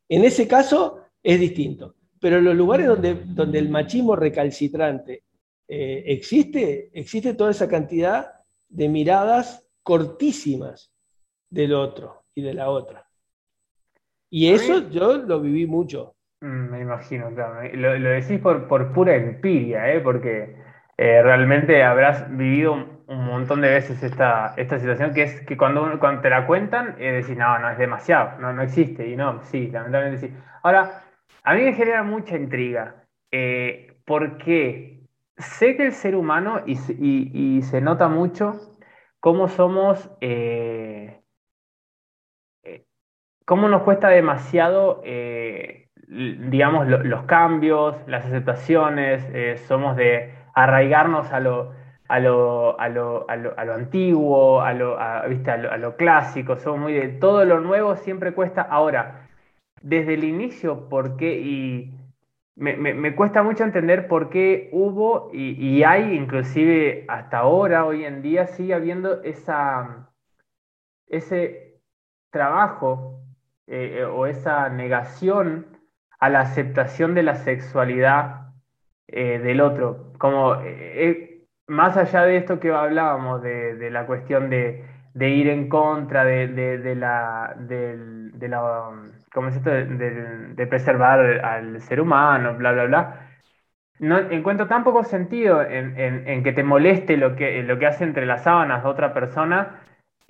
en 0.08 0.24
ese 0.24 0.48
caso 0.48 1.00
es 1.22 1.38
distinto. 1.38 1.94
Pero 2.20 2.38
en 2.38 2.44
los 2.44 2.56
lugares 2.56 2.88
donde, 2.88 3.14
donde 3.14 3.58
el 3.60 3.68
machismo 3.68 4.16
recalcitrante 4.16 5.24
eh, 5.68 6.02
existe, 6.06 6.90
existe 6.92 7.34
toda 7.34 7.52
esa 7.52 7.68
cantidad 7.68 8.32
de 8.68 8.88
miradas 8.88 9.64
cortísimas 9.82 10.92
del 11.48 11.74
otro 11.74 12.24
y 12.34 12.42
de 12.42 12.54
la 12.54 12.70
otra. 12.70 13.07
Y 14.30 14.52
eso 14.52 14.88
yo 14.90 15.18
lo 15.18 15.40
viví 15.40 15.66
mucho. 15.66 16.14
Mm, 16.40 16.70
me 16.70 16.80
imagino, 16.80 17.34
claro. 17.34 17.60
Lo, 17.74 17.92
decís 17.92 18.38
por, 18.40 18.68
por 18.68 18.92
pura 18.92 19.14
empiria, 19.16 19.92
¿eh? 19.92 20.00
porque 20.00 20.56
eh, 20.96 21.22
realmente 21.22 21.82
habrás 21.82 22.28
vivido 22.36 22.98
un 23.08 23.24
montón 23.24 23.62
de 23.62 23.70
veces 23.70 24.02
esta, 24.02 24.54
esta 24.56 24.78
situación, 24.78 25.14
que 25.14 25.22
es 25.22 25.40
que 25.46 25.56
cuando, 25.56 25.98
cuando 25.98 26.20
te 26.20 26.30
la 26.30 26.46
cuentan, 26.46 26.94
eh, 26.98 27.12
decís, 27.12 27.36
no, 27.36 27.58
no, 27.58 27.70
es 27.70 27.78
demasiado, 27.78 28.38
no, 28.38 28.52
no 28.52 28.62
existe, 28.62 29.08
y 29.08 29.16
no, 29.16 29.42
sí, 29.44 29.68
lamentablemente 29.68 30.28
sí. 30.28 30.34
Ahora, 30.62 31.04
a 31.42 31.54
mí 31.54 31.62
me 31.62 31.72
genera 31.72 32.02
mucha 32.02 32.36
intriga, 32.36 33.06
eh, 33.30 33.96
porque 34.04 35.00
sé 35.38 35.76
que 35.76 35.86
el 35.86 35.92
ser 35.92 36.14
humano, 36.16 36.62
y, 36.66 36.76
y, 37.56 37.62
se 37.62 37.80
nota 37.80 38.08
mucho, 38.08 38.76
cómo 39.20 39.48
somos, 39.48 40.10
eh, 40.20 40.28
eh, 41.00 41.22
cómo 43.48 43.66
nos 43.70 43.80
cuesta 43.82 44.10
demasiado, 44.10 45.02
digamos, 46.06 46.86
los 46.86 47.22
cambios, 47.24 47.96
las 48.06 48.26
aceptaciones, 48.26 49.24
somos 49.66 49.96
de 49.96 50.34
arraigarnos 50.54 51.32
a 51.32 51.40
lo 51.40 51.72
a 52.08 52.20
lo, 52.20 52.78
a 52.78 52.88
lo, 52.88 53.28
a 53.30 53.36
lo, 53.36 53.58
a 53.58 53.64
lo 53.64 53.74
antiguo, 53.74 54.60
a 54.60 54.74
lo, 54.74 54.98
¿viste? 55.28 55.50
A, 55.50 55.76
lo, 55.78 55.96
clásico, 55.96 56.56
somos 56.56 56.80
muy 56.80 56.94
de 56.94 57.08
todo 57.08 57.44
lo 57.44 57.60
nuevo 57.60 57.96
siempre 57.96 58.34
cuesta. 58.34 58.62
Ahora, 58.62 59.28
desde 59.82 60.14
el 60.14 60.24
inicio, 60.24 60.88
¿por 60.90 61.16
qué? 61.16 61.38
Y 61.38 61.94
me, 62.56 62.76
me, 62.76 63.14
cuesta 63.14 63.42
mucho 63.42 63.64
entender 63.64 64.08
por 64.08 64.30
qué 64.30 64.68
hubo 64.72 65.30
y, 65.32 65.52
y, 65.52 65.84
hay, 65.84 66.14
inclusive 66.14 67.04
hasta 67.08 67.38
ahora, 67.38 67.84
hoy 67.86 68.04
en 68.04 68.22
día, 68.22 68.46
sigue 68.46 68.74
habiendo 68.74 69.22
esa, 69.22 70.10
ese 71.08 71.80
trabajo 72.30 73.20
eh, 73.70 74.02
o 74.04 74.26
esa 74.26 74.70
negación 74.70 75.66
a 76.20 76.30
la 76.30 76.40
aceptación 76.40 77.14
de 77.14 77.22
la 77.22 77.34
sexualidad 77.34 78.52
eh, 79.06 79.38
del 79.40 79.60
otro. 79.60 80.14
Como 80.18 80.56
eh, 80.64 81.44
más 81.66 81.96
allá 81.98 82.22
de 82.24 82.38
esto 82.38 82.60
que 82.60 82.72
hablábamos, 82.72 83.42
de, 83.42 83.90
la 83.90 84.06
cuestión 84.06 84.48
de, 84.48 84.84
ir 85.14 85.48
en 85.48 85.68
contra 85.68 86.24
de, 86.24 86.94
la, 86.96 87.56
la, 88.40 88.90
¿cómo 89.34 89.48
es 89.48 89.56
esto? 89.56 89.70
De, 89.70 90.66
preservar 90.66 91.20
al 91.44 91.82
ser 91.82 92.00
humano, 92.00 92.54
bla, 92.54 92.72
bla, 92.72 92.84
bla. 92.86 93.28
No, 93.98 94.18
encuentro 94.18 94.66
tan 94.66 94.82
poco 94.82 95.04
sentido 95.04 95.62
en, 95.62 96.42
que 96.42 96.52
te 96.52 96.62
moleste 96.62 97.18
lo 97.18 97.36
que, 97.36 97.62
lo 97.64 97.78
que 97.78 97.86
hace 97.86 98.04
entre 98.04 98.26
las 98.26 98.44
sábanas 98.44 98.84
otra 98.86 99.12
persona 99.12 99.80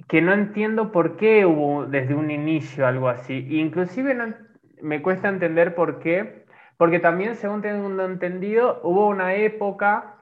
que 0.06 0.22
no 0.22 0.32
entiendo 0.32 0.92
por 0.92 1.16
qué 1.16 1.44
hubo 1.44 1.86
desde 1.86 2.14
un 2.14 2.30
inicio 2.30 2.86
algo 2.86 3.08
así. 3.08 3.46
Inclusive 3.50 4.16
me 4.80 5.02
cuesta 5.02 5.28
entender 5.28 5.74
por 5.74 5.98
qué, 5.98 6.44
porque 6.76 7.00
también, 7.00 7.34
según 7.34 7.62
tengo 7.62 8.02
entendido, 8.04 8.80
hubo 8.84 9.08
una 9.08 9.34
época 9.34 10.14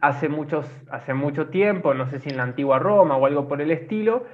hace, 0.00 0.28
muchos, 0.28 0.70
hace 0.90 1.14
mucho 1.14 1.48
tiempo, 1.48 1.94
no 1.94 2.08
sé 2.08 2.20
si 2.20 2.28
en 2.28 2.36
la 2.36 2.42
antigua 2.44 2.78
Roma 2.78 3.16
o 3.16 3.26
algo 3.26 3.48
por 3.48 3.60
el 3.60 3.70
estilo, 3.70 4.26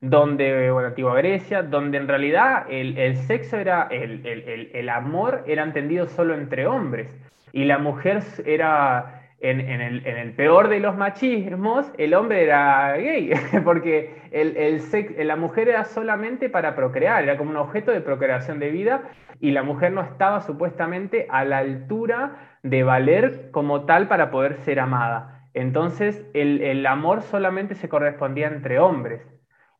donde, 0.00 0.70
o 0.70 0.78
en 0.78 0.82
la 0.82 0.88
antigua 0.90 1.14
Grecia, 1.14 1.62
donde 1.62 1.96
en 1.96 2.08
realidad 2.08 2.66
el, 2.68 3.16
sexo 3.16 3.56
era, 3.56 3.88
el, 3.90 4.26
el, 4.72 4.88
amor 4.88 5.44
era 5.46 5.62
entendido 5.62 6.08
solo 6.08 6.34
entre 6.34 6.66
hombres 6.66 7.16
y 7.52 7.64
la 7.64 7.78
mujer 7.78 8.22
era 8.44 9.21
en, 9.42 9.80
el, 9.80 10.32
peor 10.34 10.68
de 10.68 10.78
los 10.78 10.96
machismos, 10.96 11.90
el 11.98 12.14
hombre 12.14 12.44
era 12.44 12.96
gay, 12.96 13.32
porque 13.64 14.14
el, 14.30 14.80
la 15.26 15.36
mujer 15.36 15.68
era 15.68 15.84
solamente 15.84 16.48
para 16.48 16.76
procrear, 16.76 17.24
era 17.24 17.36
como 17.36 17.50
un 17.50 17.56
objeto 17.56 17.90
de 17.90 18.00
procreación 18.00 18.60
de 18.60 18.70
vida, 18.70 19.02
y 19.40 19.50
la 19.50 19.64
mujer 19.64 19.92
no 19.92 20.02
estaba 20.02 20.40
supuestamente 20.42 21.26
a 21.28 21.44
la 21.44 21.58
altura 21.58 22.58
de 22.62 22.84
valer 22.84 23.50
como 23.50 23.84
tal 23.84 24.06
para 24.06 24.30
poder 24.30 24.58
ser 24.58 24.78
amada. 24.78 25.48
Entonces, 25.54 26.24
el, 26.32 26.86
amor 26.86 27.22
solamente 27.22 27.74
se 27.74 27.88
correspondía 27.88 28.46
entre 28.46 28.78
hombres. 28.78 29.22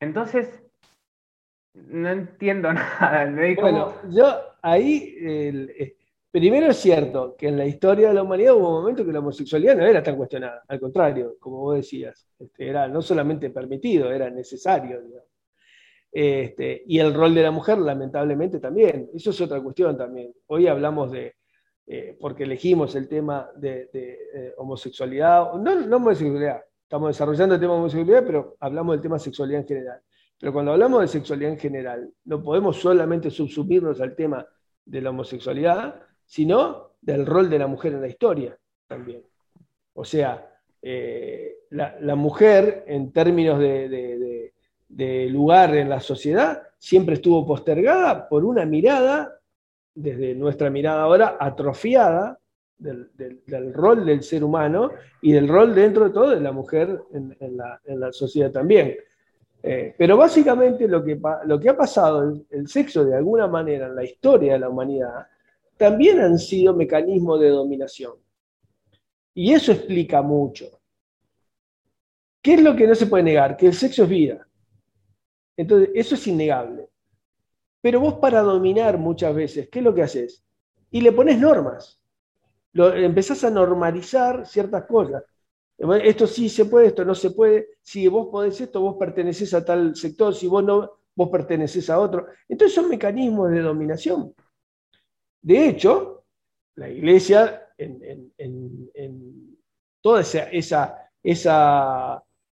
Entonces, 0.00 0.60
no 1.74 2.08
entiendo 2.08 2.72
nada. 2.72 3.30
Bueno, 3.60 3.94
yo 4.10 4.26
ahí 4.60 5.16
eh, 5.20 5.94
Primero 6.32 6.68
es 6.68 6.78
cierto 6.78 7.36
que 7.36 7.48
en 7.48 7.58
la 7.58 7.66
historia 7.66 8.08
de 8.08 8.14
la 8.14 8.22
humanidad 8.22 8.54
hubo 8.54 8.70
momentos 8.70 9.04
que 9.04 9.12
la 9.12 9.18
homosexualidad 9.18 9.76
no 9.76 9.84
era 9.84 10.02
tan 10.02 10.16
cuestionada, 10.16 10.62
al 10.66 10.80
contrario, 10.80 11.36
como 11.38 11.58
vos 11.58 11.76
decías, 11.76 12.26
este, 12.38 12.68
era 12.68 12.88
no 12.88 13.02
solamente 13.02 13.50
permitido, 13.50 14.10
era 14.10 14.30
necesario. 14.30 15.02
Este, 16.10 16.84
y 16.86 16.98
el 16.98 17.12
rol 17.12 17.34
de 17.34 17.42
la 17.42 17.50
mujer, 17.50 17.76
lamentablemente, 17.76 18.60
también. 18.60 19.10
Eso 19.12 19.28
es 19.28 19.40
otra 19.42 19.60
cuestión 19.60 19.94
también. 19.98 20.32
Hoy 20.46 20.68
hablamos 20.68 21.12
de, 21.12 21.34
eh, 21.86 22.16
porque 22.18 22.44
elegimos 22.44 22.94
el 22.94 23.08
tema 23.08 23.50
de, 23.54 23.90
eh, 23.92 24.54
homosexualidad, 24.56 25.52
no, 25.52 25.74
no 25.74 25.96
homosexualidad, 25.96 26.62
estamos 26.82 27.10
desarrollando 27.10 27.56
el 27.56 27.60
tema 27.60 27.74
de 27.74 27.78
homosexualidad, 27.78 28.24
pero 28.24 28.56
hablamos 28.58 28.94
del 28.94 29.02
tema 29.02 29.18
sexualidad 29.18 29.60
en 29.60 29.68
general. 29.68 30.00
Pero 30.40 30.54
cuando 30.54 30.72
hablamos 30.72 31.02
de 31.02 31.08
sexualidad 31.08 31.52
en 31.52 31.58
general, 31.58 32.10
no 32.24 32.42
podemos 32.42 32.78
solamente 32.78 33.30
subsumirnos 33.30 34.00
al 34.00 34.16
tema 34.16 34.46
de 34.86 35.00
la 35.02 35.10
homosexualidad, 35.10 36.00
sino 36.32 36.92
del 37.02 37.26
rol 37.26 37.50
de 37.50 37.58
la 37.58 37.66
mujer 37.66 37.92
en 37.92 38.00
la 38.00 38.08
historia 38.08 38.56
también. 38.86 39.22
O 39.92 40.02
sea, 40.02 40.50
eh, 40.80 41.58
la, 41.68 42.14
mujer 42.14 42.84
en 42.86 43.12
términos 43.12 43.58
de, 43.58 44.50
lugar 45.28 45.76
en 45.76 45.90
la 45.90 46.00
sociedad 46.00 46.62
siempre 46.78 47.16
estuvo 47.16 47.46
postergada 47.46 48.30
por 48.30 48.46
una 48.46 48.64
mirada, 48.64 49.40
desde 49.94 50.34
nuestra 50.34 50.70
mirada 50.70 51.02
ahora, 51.02 51.36
atrofiada 51.38 52.38
del, 52.78 53.10
rol 53.74 54.06
del 54.06 54.22
ser 54.22 54.42
humano 54.42 54.90
y 55.20 55.32
del 55.32 55.46
rol 55.46 55.74
dentro 55.74 56.04
de 56.04 56.14
todo 56.14 56.30
de 56.30 56.40
la 56.40 56.52
mujer 56.52 56.98
en, 57.12 57.36
la, 57.58 58.10
sociedad 58.10 58.50
también. 58.50 58.96
Eh, 59.62 59.94
pero 59.98 60.16
básicamente 60.16 60.88
lo 60.88 61.04
que, 61.04 61.20
lo 61.44 61.60
que 61.60 61.68
ha 61.68 61.76
pasado, 61.76 62.42
el, 62.48 62.68
sexo 62.68 63.04
de 63.04 63.18
alguna 63.18 63.48
manera 63.48 63.86
en 63.86 63.96
la 63.96 64.04
historia 64.04 64.54
de 64.54 64.60
la 64.60 64.70
humanidad, 64.70 65.26
también 65.76 66.20
han 66.20 66.38
sido 66.38 66.74
mecanismos 66.74 67.40
de 67.40 67.48
dominación. 67.48 68.14
Y 69.34 69.52
eso 69.52 69.72
explica 69.72 70.22
mucho. 70.22 70.66
¿Qué 72.42 72.54
es 72.54 72.62
lo 72.62 72.74
que 72.74 72.86
no 72.86 72.94
se 72.94 73.06
puede 73.06 73.22
negar? 73.22 73.56
Que 73.56 73.66
el 73.66 73.74
sexo 73.74 74.02
es 74.04 74.08
vida. 74.08 74.46
Entonces, 75.56 75.90
eso 75.94 76.14
es 76.14 76.26
innegable. 76.26 76.88
Pero 77.80 78.00
vos 78.00 78.14
para 78.14 78.40
dominar 78.40 78.98
muchas 78.98 79.34
veces, 79.34 79.68
¿qué 79.68 79.78
es 79.78 79.84
lo 79.84 79.94
que 79.94 80.02
haces? 80.02 80.44
Y 80.90 81.00
le 81.00 81.12
pones 81.12 81.38
normas. 81.38 82.00
Lo, 82.72 82.92
empezás 82.94 83.44
a 83.44 83.50
normalizar 83.50 84.46
ciertas 84.46 84.84
cosas. 84.86 85.24
Esto 86.04 86.26
sí 86.26 86.48
se 86.48 86.66
puede, 86.66 86.88
esto 86.88 87.04
no 87.04 87.14
se 87.14 87.30
puede. 87.30 87.68
Si 87.80 88.06
vos 88.08 88.28
podés 88.30 88.60
esto, 88.60 88.80
vos 88.80 88.96
perteneces 88.98 89.52
a 89.54 89.64
tal 89.64 89.96
sector. 89.96 90.34
Si 90.34 90.46
vos 90.46 90.62
no, 90.62 90.92
vos 91.14 91.28
perteneces 91.28 91.90
a 91.90 91.98
otro. 91.98 92.26
Entonces 92.48 92.74
son 92.74 92.88
mecanismos 92.88 93.50
de 93.50 93.60
dominación. 93.60 94.34
De 95.42 95.68
hecho, 95.68 96.24
la 96.76 96.88
iglesia, 96.88 97.68
en, 97.76 99.56
toda 100.00 100.20
esa, 100.20 101.08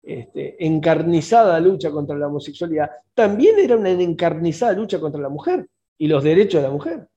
este, 0.03 0.67
encarnizada 0.67 1.61
lucha 1.61 1.91
contra 1.91 2.19
la 2.19 2.27
homosexualidad, 2.27 2.91
también 3.15 3.59
era 3.59 3.77
una 3.77 3.91
encarnizada 3.91 4.73
lucha 4.73 5.01
contra 5.01 5.21
la 5.21 5.29
mujer 5.29 5.69
y 5.99 6.09
los 6.09 6.25
derechos 6.25 6.61
de 6.61 6.69
la 6.69 6.73
mujer. 6.73 7.09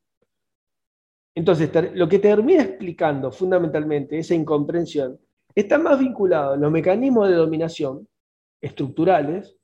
Entonces, 1.36 1.72
lo 1.96 2.08
que 2.08 2.20
termina 2.20 2.62
explicando 2.62 3.32
fundamentalmente 3.32 4.20
esa 4.20 4.36
incomprensión 4.36 5.20
está 5.56 5.80
más 5.80 6.00
vinculado 6.00 6.54
a 6.54 6.58
los 6.58 6.72
mecanismos 6.72 7.28
de 7.28 7.36
dominación 7.36 8.08
estructurales 8.62 9.56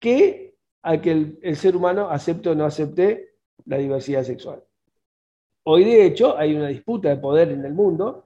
que 0.00 0.54
a 0.82 1.00
que 1.00 1.38
el 1.40 1.56
ser 1.56 1.76
humano 1.76 2.10
acepte 2.10 2.50
o 2.50 2.54
no 2.54 2.66
acepte 2.66 3.36
la 3.64 3.78
diversidad 3.78 4.22
sexual. 4.22 4.62
Hoy, 5.66 5.84
de 5.84 6.04
hecho, 6.04 6.36
hay 6.36 6.54
una 6.54 6.68
disputa 6.68 7.08
de 7.08 7.16
poder 7.16 7.50
en 7.50 7.64
el 7.64 7.72
mundo, 7.72 8.24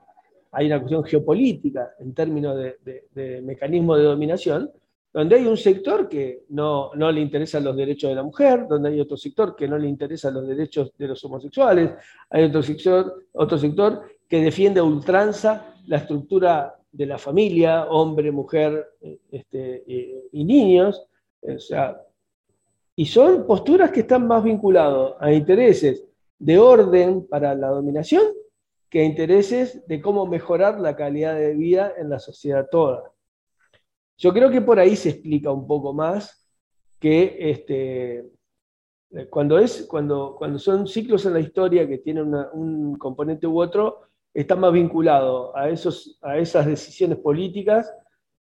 hay 0.50 0.66
una 0.66 0.80
cuestión 0.80 1.04
geopolítica 1.04 1.92
en 2.00 2.12
términos 2.12 2.56
de, 2.56 3.40
mecanismo 3.42 3.96
de 3.96 4.02
dominación, 4.02 4.70
donde 5.12 5.36
hay 5.36 5.46
un 5.46 5.56
sector 5.56 6.08
que 6.08 6.44
no, 6.48 6.92
le 6.94 7.20
interesan 7.20 7.62
los 7.62 7.76
derechos 7.76 8.10
de 8.10 8.16
la 8.16 8.24
mujer, 8.24 8.66
donde 8.68 8.88
hay 8.88 9.00
otro 9.00 9.16
sector 9.16 9.54
que 9.54 9.68
no 9.68 9.78
le 9.78 9.88
interesan 9.88 10.34
los 10.34 10.48
derechos 10.48 10.90
de 10.98 11.06
los 11.06 11.24
homosexuales, 11.24 11.92
hay 12.28 12.44
otro 12.44 12.60
sector, 12.60 13.26
otro 13.32 13.56
sector 13.56 14.02
que 14.28 14.42
defiende 14.42 14.80
a 14.80 14.84
ultranza 14.84 15.74
la 15.86 15.98
estructura 15.98 16.74
de 16.90 17.06
la 17.06 17.18
familia, 17.18 17.84
hombre, 17.84 18.32
mujer 18.32 18.84
este, 19.30 19.84
y, 20.32 20.44
niños. 20.44 21.06
y 22.96 23.06
son 23.06 23.46
posturas 23.46 23.92
que 23.92 24.00
están 24.00 24.26
más 24.26 24.42
vinculadas 24.42 25.14
a 25.20 25.32
intereses 25.32 26.07
de 26.38 26.58
orden 26.58 27.26
para 27.26 27.54
la 27.54 27.68
dominación 27.68 28.22
que 28.88 29.04
intereses 29.04 29.86
de 29.86 30.00
cómo 30.00 30.26
mejorar 30.26 30.80
la 30.80 30.96
calidad 30.96 31.34
de 31.34 31.54
vida 31.54 31.92
en 31.98 32.08
la 32.08 32.18
sociedad 32.18 32.68
toda. 32.70 33.12
Yo 34.16 34.32
creo 34.32 34.50
que 34.50 34.62
por 34.62 34.78
ahí 34.78 34.96
se 34.96 35.10
explica 35.10 35.52
un 35.52 35.66
poco 35.66 35.92
más 35.92 36.48
que 36.98 37.36
este, 37.38 38.24
cuando, 39.30 39.58
es, 39.58 39.86
cuando, 39.88 40.34
cuando 40.36 40.58
son 40.58 40.86
ciclos 40.86 41.24
en 41.26 41.34
la 41.34 41.40
historia 41.40 41.86
que 41.86 41.98
tienen 41.98 42.34
un 42.52 42.96
componente 42.96 43.46
u 43.46 43.60
otro, 43.60 44.08
está 44.34 44.56
más 44.56 44.72
vinculado 44.72 45.56
a, 45.56 45.68
esos, 45.68 46.18
a 46.22 46.38
esas 46.38 46.66
decisiones 46.66 47.18
políticas 47.18 47.92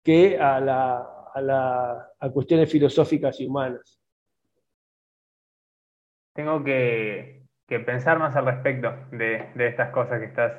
que 0.02 0.38
a, 0.38 0.60
la, 0.60 2.12
a 2.18 2.30
cuestiones 2.30 2.70
filosóficas 2.70 3.40
y 3.40 3.46
humanas. 3.46 4.00
Tengo 6.32 6.62
que 6.62 7.35
que 7.66 7.80
pensar 7.80 8.18
más 8.18 8.36
al 8.36 8.46
respecto 8.46 8.94
de, 9.10 9.50
estas 9.58 9.90
cosas 9.90 10.20
que 10.20 10.26
estás, 10.26 10.52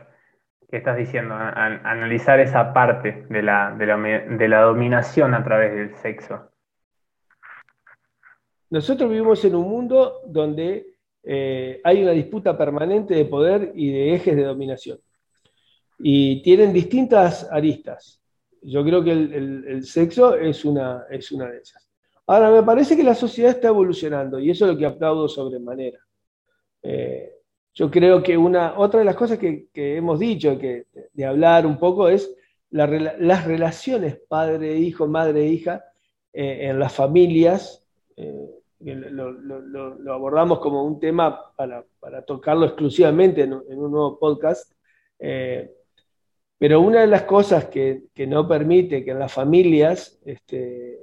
que 0.69 0.77
estás 0.77 0.97
diciendo, 0.97 1.33
analizar 1.35 2.39
esa 2.39 2.73
parte 2.73 3.25
de 3.29 3.41
la, 3.41 3.71
de, 3.71 4.47
la, 4.47 4.61
dominación 4.61 5.33
a 5.33 5.43
través 5.43 5.73
del 5.73 5.95
sexo. 5.95 6.51
Nosotros 8.69 9.09
vivimos 9.09 9.43
en 9.45 9.55
un 9.55 9.69
mundo 9.69 10.21
donde 10.25 10.97
eh, 11.23 11.79
hay 11.83 12.03
una 12.03 12.11
disputa 12.11 12.57
permanente 12.57 13.13
de 13.13 13.25
poder 13.25 13.71
y 13.73 13.91
de 13.91 14.15
ejes 14.15 14.35
de 14.35 14.43
dominación. 14.43 14.99
Y 15.99 16.41
tienen 16.41 16.73
distintas 16.73 17.49
aristas. 17.49 18.21
Yo 18.61 18.83
creo 18.83 19.01
que 19.01 19.11
el, 19.11 19.85
sexo 19.85 20.35
es 20.35 20.65
una, 20.65 21.05
es 21.09 21.31
una 21.31 21.49
de 21.49 21.59
esas. 21.59 21.87
Ahora, 22.25 22.51
me 22.51 22.63
parece 22.63 22.97
que 22.97 23.03
la 23.03 23.15
sociedad 23.15 23.51
está 23.51 23.69
evolucionando 23.69 24.37
y 24.37 24.49
eso 24.49 24.65
es 24.65 24.73
lo 24.73 24.77
que 24.77 24.85
aplaudo 24.85 25.29
sobremanera. 25.29 25.99
Eh, 26.89 27.33
yo 27.73 27.91
creo 27.91 28.23
que 28.23 28.37
una, 28.37 28.79
otra 28.79 28.99
de 28.99 29.05
las 29.05 29.17
cosas 29.17 29.37
que, 29.37 29.67
hemos 29.73 30.19
dicho, 30.19 30.57
que, 30.57 30.85
de 31.11 31.25
hablar 31.25 31.65
un 31.65 31.77
poco, 31.77 32.07
es 32.07 32.33
las 32.69 33.45
relaciones 33.45 34.19
padre-hijo, 34.27 35.05
madre-hija 35.05 35.83
eh, 36.31 36.69
en 36.69 36.79
las 36.79 36.93
familias. 36.93 37.85
Eh, 38.15 38.49
lo, 38.79 40.13
abordamos 40.13 40.59
como 40.59 40.83
un 40.83 40.97
tema 40.99 41.53
para, 41.57 41.83
tocarlo 42.25 42.65
exclusivamente 42.65 43.41
en, 43.41 43.53
un 43.53 43.91
nuevo 43.91 44.17
podcast. 44.17 44.71
pero 46.57 46.81
una 46.81 47.01
de 47.01 47.07
las 47.07 47.23
cosas 47.23 47.65
que, 47.65 48.03
no 48.27 48.47
permite 48.47 49.03
que 49.03 49.11
en 49.11 49.19
las 49.19 49.33
familias 49.33 50.19
este, 50.23 50.99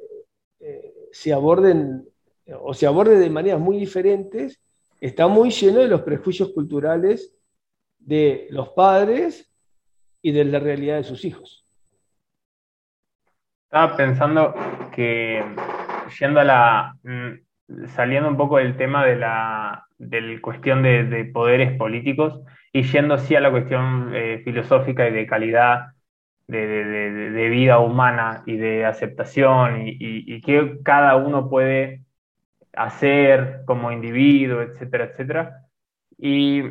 se 1.13 1.33
aborden 1.33 2.09
o 2.63 2.73
se 2.73 2.87
aborde 2.87 3.19
de 3.19 3.31
maneras 3.31 3.61
muy 3.61 3.79
diferentes 3.79 4.61
está 5.07 5.27
muy 5.27 5.51
lleno 5.51 5.81
de 5.81 5.89
los 5.89 6.01
prejuicios 6.01 6.53
culturales 6.53 7.37
de 7.99 8.47
los 8.51 8.71
padres 8.71 9.55
y 10.23 10.33
de 10.33 10.45
la 10.47 10.59
realidad 10.59 10.97
de 10.97 11.05
sus 11.05 11.25
hijos. 11.27 11.67
Estaba 13.65 13.97
pensando 13.97 14.55
que 14.95 15.45
yendo 16.19 16.41
a 16.41 16.45
la 16.45 16.97
mm, 17.03 17.87
saliendo 17.89 18.31
un 18.31 18.39
poco 18.39 18.57
del 18.57 18.77
tema 18.79 19.05
de 19.05 19.17
la, 19.17 19.87
cuestión 20.41 20.83
de, 20.83 21.31
poderes 21.35 21.77
políticos 21.77 22.41
y 22.73 22.83
yendo 22.85 23.19
sí 23.19 23.35
a 23.35 23.41
la 23.41 23.51
cuestión 23.51 24.11
eh, 24.15 24.41
filosófica 24.43 25.07
y 25.09 25.13
de 25.13 25.27
calidad 25.27 25.89
de, 26.47 27.49
vida 27.51 27.79
humana 27.79 28.43
y 28.47 28.57
de 28.57 28.85
aceptación 28.87 29.83
y, 29.87 30.41
qué 30.43 30.79
cada 30.83 31.17
uno 31.17 31.49
puede 31.49 32.04
hacer 32.77 33.63
como 33.67 33.93
individuo, 33.93 34.63
etcétera, 34.63 35.05
etcétera. 35.05 35.67
Y 36.19 36.63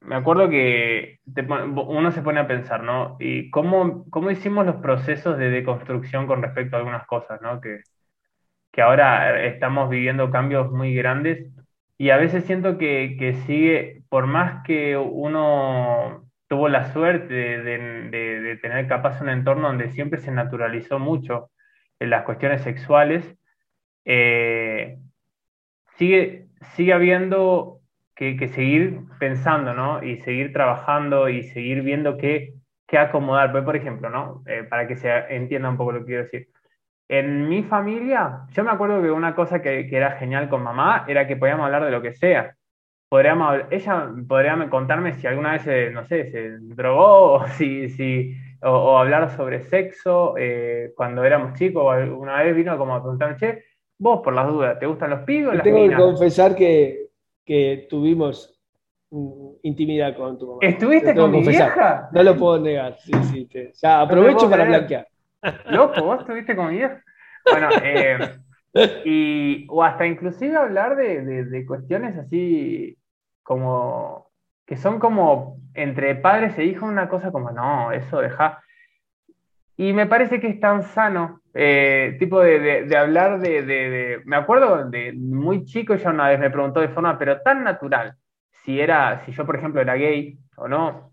me 0.00 0.14
acuerdo 0.16 0.48
que 0.48 1.20
uno 1.26 2.12
se 2.12 2.22
pone 2.22 2.40
a 2.40 2.46
pensar, 2.46 2.82
¿no? 2.82 3.16
Y 3.20 3.50
cómo, 3.50 4.08
cómo 4.10 4.30
hicimos 4.30 4.66
los 4.66 4.76
procesos 4.76 5.38
de 5.38 5.50
deconstrucción 5.50 6.26
con 6.26 6.42
respecto 6.42 6.76
a 6.76 6.80
algunas 6.80 7.06
cosas, 7.06 7.40
¿no? 7.42 7.60
Que, 7.60 7.82
que 8.72 8.82
ahora 8.82 9.44
estamos 9.44 9.90
viviendo 9.90 10.30
cambios 10.30 10.70
muy 10.70 10.94
grandes 10.94 11.50
y 11.98 12.10
a 12.10 12.16
veces 12.16 12.44
siento 12.44 12.78
que, 12.78 13.16
que 13.18 13.34
sigue, 13.46 14.04
por 14.08 14.26
más 14.26 14.62
que 14.64 14.96
uno 14.96 16.28
tuvo 16.48 16.68
la 16.68 16.92
suerte 16.92 17.34
de, 17.34 18.58
tener 18.62 18.88
capaz 18.88 19.20
un 19.20 19.28
entorno 19.28 19.68
donde 19.68 19.90
siempre 19.90 20.20
se 20.20 20.30
naturalizó 20.30 20.98
mucho 20.98 21.50
en 22.00 22.10
las 22.10 22.24
cuestiones 22.24 22.62
sexuales, 22.62 23.36
eh, 24.04 24.98
sigue, 25.98 26.46
sigue 26.74 26.92
habiendo 26.92 27.80
que, 28.14 28.48
seguir 28.48 29.00
pensando, 29.18 29.74
¿no? 29.74 30.02
Y 30.02 30.16
seguir 30.18 30.52
trabajando 30.52 31.28
y 31.28 31.42
seguir 31.42 31.82
viendo 31.82 32.16
qué, 32.16 32.54
qué 32.86 32.98
acomodar. 32.98 33.52
Pues, 33.52 33.64
por 33.64 33.76
ejemplo, 33.76 34.08
¿no? 34.10 34.42
Eh, 34.46 34.64
para 34.64 34.88
que 34.88 34.96
se 34.96 35.10
entienda 35.34 35.68
un 35.68 35.76
poco 35.76 35.92
lo 35.92 36.00
que 36.00 36.06
quiero 36.06 36.22
decir. 36.24 36.48
En 37.08 37.48
mi 37.48 37.62
familia, 37.62 38.46
yo 38.52 38.64
me 38.64 38.70
acuerdo 38.70 39.02
que 39.02 39.10
una 39.10 39.34
cosa 39.34 39.62
que, 39.62 39.86
que 39.86 39.96
era 39.96 40.12
genial 40.12 40.48
con 40.48 40.62
mamá 40.62 41.04
era 41.08 41.26
que 41.26 41.36
podíamos 41.36 41.66
hablar 41.66 41.84
de 41.84 41.90
lo 41.90 42.02
que 42.02 42.12
sea 42.12 42.54
podríamos, 43.08 43.62
ella 43.70 44.10
podría 44.28 44.68
contarme 44.68 45.14
si 45.14 45.26
alguna 45.26 45.52
vez, 45.52 45.92
no 45.92 46.04
sé, 46.06 46.30
se 46.30 46.58
drogó 46.60 47.34
o, 47.34 47.46
si, 47.56 47.88
si, 47.90 48.36
o, 48.62 48.98
hablar 48.98 49.30
sobre 49.30 49.62
sexo 49.62 50.34
eh, 50.38 50.92
cuando 50.96 51.24
éramos 51.24 51.54
chicos, 51.54 51.82
o 51.82 51.90
alguna 51.90 52.42
vez 52.42 52.54
vino 52.54 52.76
como 52.76 52.94
a 52.94 53.00
preguntarme, 53.00 53.36
che, 53.36 53.64
vos 53.98 54.20
por 54.22 54.32
las 54.34 54.48
dudas, 54.48 54.78
¿te 54.78 54.86
gustan 54.86 55.10
los 55.10 55.20
pibes 55.20 55.48
o 55.48 55.52
las 55.54 55.62
Tengo 55.62 55.88
que 55.88 55.94
confesar 55.94 56.54
que, 56.54 57.08
que 57.44 57.86
tuvimos 57.90 58.58
intimidad 59.62 60.16
con 60.16 60.38
tu 60.38 60.46
mamá. 60.46 60.58
¿Estuviste 60.62 61.14
con 61.14 61.30
mi 61.30 61.42
vieja? 61.42 62.08
No 62.12 62.22
lo 62.22 62.36
puedo 62.36 62.60
negar, 62.60 62.96
sí, 62.98 63.12
sí. 63.24 63.48
ya 63.80 64.02
aprovecho 64.02 64.50
para 64.50 64.64
blanquear. 64.64 65.06
Loco, 65.70 66.02
vos 66.02 66.20
estuviste 66.20 66.54
con 66.54 66.68
mi 66.68 66.76
vieja. 66.76 67.02
Bueno, 67.50 67.68
eh, 67.82 68.18
y, 69.04 69.66
o 69.70 69.82
hasta 69.82 70.06
inclusive 70.06 70.56
hablar 70.56 70.96
de, 70.96 71.44
de, 71.44 71.66
cuestiones 71.66 72.16
así 72.18 72.98
como 73.42 74.30
que 74.66 74.76
son 74.76 74.98
como 74.98 75.56
entre 75.72 76.14
padres 76.16 76.58
e 76.58 76.64
hijos 76.64 76.88
una 76.88 77.08
cosa 77.08 77.32
como, 77.32 77.50
no, 77.50 77.92
eso 77.92 78.20
deja. 78.20 78.62
Y 79.78 79.92
me 79.94 80.06
parece 80.06 80.40
que 80.40 80.48
es 80.48 80.60
tan 80.60 80.82
sano, 80.82 81.40
eh, 81.54 82.16
tipo 82.18 82.40
de, 82.40 82.84
de, 82.84 82.96
hablar 82.96 83.40
de, 83.40 83.62
de, 83.62 84.20
Me 84.26 84.36
acuerdo 84.36 84.84
de 84.90 85.12
muy 85.14 85.64
chico, 85.64 85.94
ya 85.94 86.10
una 86.10 86.28
vez 86.28 86.38
me 86.38 86.50
preguntó 86.50 86.80
de 86.80 86.88
forma, 86.88 87.16
pero 87.16 87.40
tan 87.40 87.64
natural, 87.64 88.16
si 88.50 88.80
era, 88.80 89.24
si 89.24 89.32
yo 89.32 89.46
por 89.46 89.56
ejemplo 89.56 89.80
era 89.80 89.94
gay 89.94 90.38
o 90.56 90.68
no. 90.68 91.12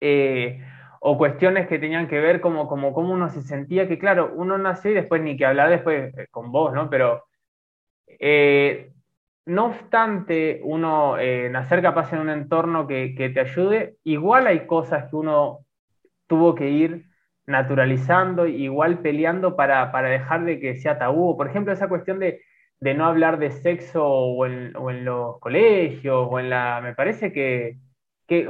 Eh, 0.00 0.60
o 1.00 1.16
cuestiones 1.18 1.68
que 1.68 1.78
tenían 1.78 2.08
que 2.08 2.18
ver 2.18 2.40
como, 2.40 2.66
como 2.66 2.92
cómo 2.92 3.12
uno 3.12 3.28
se 3.30 3.42
sentía, 3.42 3.86
que 3.86 3.98
claro, 3.98 4.32
uno 4.34 4.58
nace 4.58 4.90
y 4.90 4.94
después 4.94 5.22
ni 5.22 5.36
que 5.36 5.46
hablar 5.46 5.70
después 5.70 6.16
eh, 6.18 6.26
con 6.30 6.50
vos, 6.50 6.72
¿no? 6.72 6.90
Pero 6.90 7.24
eh, 8.06 8.92
no 9.46 9.66
obstante 9.66 10.60
uno 10.64 11.18
eh, 11.18 11.48
nacer 11.50 11.82
capaz 11.82 12.12
en 12.12 12.20
un 12.20 12.30
entorno 12.30 12.86
que, 12.86 13.14
te 13.34 13.40
ayude, 13.40 13.96
igual 14.04 14.46
hay 14.46 14.66
cosas 14.66 15.10
que 15.10 15.16
uno 15.16 15.60
tuvo 16.26 16.54
que 16.54 16.70
ir 16.70 17.04
naturalizando, 17.46 18.46
igual 18.46 19.00
peleando 19.00 19.56
para, 19.56 19.90
dejar 20.02 20.44
de 20.44 20.60
que 20.60 20.76
sea 20.76 20.98
tabú. 20.98 21.36
Por 21.36 21.48
ejemplo, 21.48 21.72
esa 21.72 21.88
cuestión 21.88 22.18
de, 22.18 22.40
no 22.80 23.06
hablar 23.06 23.38
de 23.38 23.50
sexo 23.50 24.06
o 24.06 24.46
en, 24.46 25.04
los 25.04 25.38
colegios, 25.40 26.28
o 26.30 26.38
en 26.38 26.50
la... 26.50 26.80
Me 26.82 26.94
parece 26.94 27.32
que, 27.32 27.78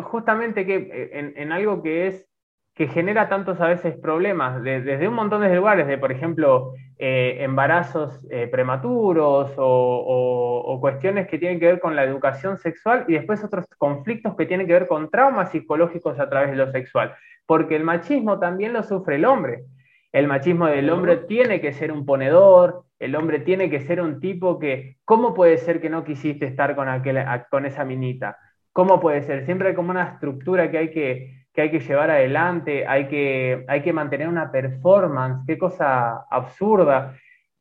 justamente 0.03 0.67
que 0.67 1.11
en 1.13 1.53
algo 1.53 1.83
que 1.83 2.07
es 2.09 2.29
que 2.75 2.89
genera 2.89 3.29
tantos 3.29 3.61
a 3.61 3.69
veces 3.69 3.97
problemas, 3.97 4.61
desde 4.63 5.07
un 5.07 5.15
montón 5.15 5.43
de 5.43 5.55
lugares, 5.55 5.87
de 5.87 5.97
por 5.97 6.11
ejemplo 6.11 6.75
eh, 6.99 7.39
embarazos 7.41 8.27
eh, 8.31 8.49
prematuros 8.49 9.53
o, 9.57 10.79
cuestiones 10.81 11.29
que 11.29 11.39
tienen 11.39 11.59
que 11.61 11.67
ver 11.67 11.81
con 11.81 11.97
la 11.97 12.05
educación 12.05 12.59
sexual 12.59 13.07
y 13.09 13.15
después 13.15 13.43
otros 13.43 13.65
conflictos 13.79 14.35
que 14.37 14.45
tienen 14.45 14.67
que 14.67 14.75
ver 14.75 14.87
con 14.87 15.09
traumas 15.09 15.51
psicológicos 15.51 16.19
a 16.19 16.29
través 16.29 16.51
de 16.51 16.57
lo 16.57 16.71
sexual, 16.73 17.15
porque 17.47 17.77
el 17.77 17.85
machismo 17.85 18.39
también 18.39 18.73
lo 18.73 18.83
sufre 18.83 19.17
el 19.17 19.25
hombre. 19.25 19.65
El 20.13 20.29
machismo 20.29 20.67
del 20.67 20.91
hombre 20.91 21.17
tiene 21.17 21.61
que 21.61 21.73
ser 21.73 21.91
un 21.91 22.07
ponedor, 22.07 22.85
el 22.99 23.17
hombre 23.17 23.41
tiene 23.41 23.69
que 23.69 23.81
ser 23.81 24.01
un 24.01 24.21
tipo 24.21 24.59
que, 24.59 24.97
¿cómo 25.05 25.35
puede 25.35 25.59
ser 25.59 25.81
que 25.81 25.91
no 25.91 26.05
quisiste 26.05 26.47
estar 26.47 26.77
con, 26.77 26.89
aquel, 26.89 27.25
con 27.51 27.67
esa 27.67 27.85
minita? 27.85 28.39
¿Cómo 28.73 29.01
puede 29.01 29.23
ser? 29.23 29.45
Siempre 29.45 29.69
hay 29.69 29.75
como 29.75 29.91
una 29.91 30.05
estructura 30.05 30.71
que 30.71 30.79
hay 30.79 30.91
que 30.91 31.45
que 31.55 31.63
hay 31.63 31.71
que 31.71 31.81
llevar 31.81 32.11
adelante, 32.11 32.85
hay 32.87 33.07
que, 33.07 33.65
hay 33.69 33.81
que 33.81 33.93
mantener 33.93 34.29
una 34.29 34.51
performance, 34.51 35.45
qué 35.47 35.57
cosa 35.57 36.25
absurda. 36.29 37.15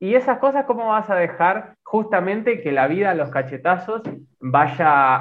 Y 0.04 0.16
esas 0.16 0.40
cosas, 0.40 0.66
¿cómo 0.66 0.88
vas 0.88 1.10
a 1.10 1.16
dejar 1.16 1.76
justamente 1.82 2.60
que 2.60 2.74
la 2.74 2.88
vida 2.88 3.12
a 3.12 3.14
los 3.14 3.30
cachetazos 3.30 4.02
vaya 4.42 5.16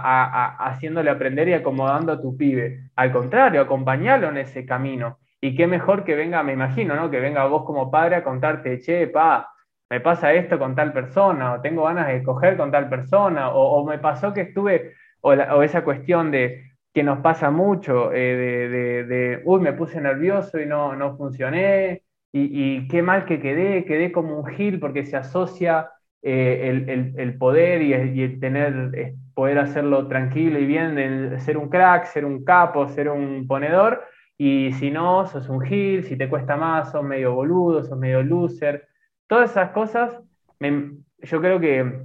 haciéndole 0.56 1.08
aprender 1.08 1.46
y 1.46 1.52
acomodando 1.52 2.10
a 2.10 2.20
tu 2.20 2.36
pibe? 2.36 2.90
Al 2.96 3.12
contrario, 3.12 3.60
acompañalo 3.60 4.28
en 4.30 4.38
ese 4.38 4.66
camino. 4.66 5.20
Y 5.40 5.54
qué 5.54 5.68
mejor 5.68 6.02
que 6.02 6.16
venga, 6.16 6.42
me 6.42 6.54
imagino, 6.54 6.96
¿no? 6.96 7.12
Que 7.12 7.20
venga 7.20 7.44
vos 7.44 7.64
como 7.64 7.92
padre 7.92 8.16
a 8.16 8.24
contarte, 8.24 8.80
che, 8.80 9.06
pa, 9.06 9.54
me 9.88 10.00
pasa 10.00 10.32
esto 10.32 10.58
con 10.58 10.74
tal 10.74 10.92
persona, 10.92 11.52
o 11.52 11.60
tengo 11.60 11.84
ganas 11.84 12.08
de 12.08 12.20
coger 12.24 12.56
con 12.56 12.72
tal 12.72 12.88
persona, 12.88 13.50
o, 13.50 13.86
me 13.86 14.00
pasó 14.00 14.34
que 14.34 14.40
estuve, 14.40 14.94
o 15.20 15.62
esa 15.62 15.84
cuestión 15.84 16.32
de, 16.32 16.72
que 16.92 17.04
nos 17.04 17.20
pasa 17.20 17.52
mucho, 17.52 18.12
eh, 18.12 19.06
de, 19.06 19.42
uy, 19.44 19.60
me 19.60 19.74
puse 19.74 20.00
nervioso 20.00 20.58
y 20.58 20.66
no, 20.66 20.96
no 20.96 21.16
funcioné, 21.16 22.02
y, 22.32 22.88
qué 22.88 23.02
mal 23.02 23.26
que 23.26 23.40
quedé, 23.40 23.84
quedé 23.84 24.10
como 24.10 24.38
un 24.38 24.46
gil 24.46 24.80
porque 24.80 25.04
se 25.04 25.16
asocia 25.16 25.90
eh, 26.22 27.12
el, 27.16 27.36
poder 27.36 27.82
y 27.82 27.92
el, 27.92 28.40
tener, 28.40 29.14
poder 29.34 29.58
hacerlo 29.58 30.08
tranquilo 30.08 30.58
y 30.58 30.64
bien, 30.64 30.98
el 30.98 31.40
ser 31.40 31.58
un 31.58 31.68
crack, 31.68 32.06
ser 32.06 32.24
un 32.24 32.44
capo, 32.44 32.88
ser 32.88 33.10
un 33.10 33.46
ponedor, 33.46 34.02
y 34.38 34.72
si 34.72 34.90
no, 34.90 35.26
sos 35.26 35.48
un 35.48 35.60
gil, 35.60 36.04
si 36.04 36.16
te 36.16 36.28
cuesta 36.28 36.56
más, 36.56 36.90
sos 36.90 37.04
medio 37.04 37.34
boludo, 37.34 37.84
sos 37.84 37.98
medio 37.98 38.22
loser, 38.22 38.88
todas 39.26 39.50
esas 39.50 39.70
cosas, 39.70 40.18
yo 40.58 41.40
creo 41.40 41.60
que 41.60 42.02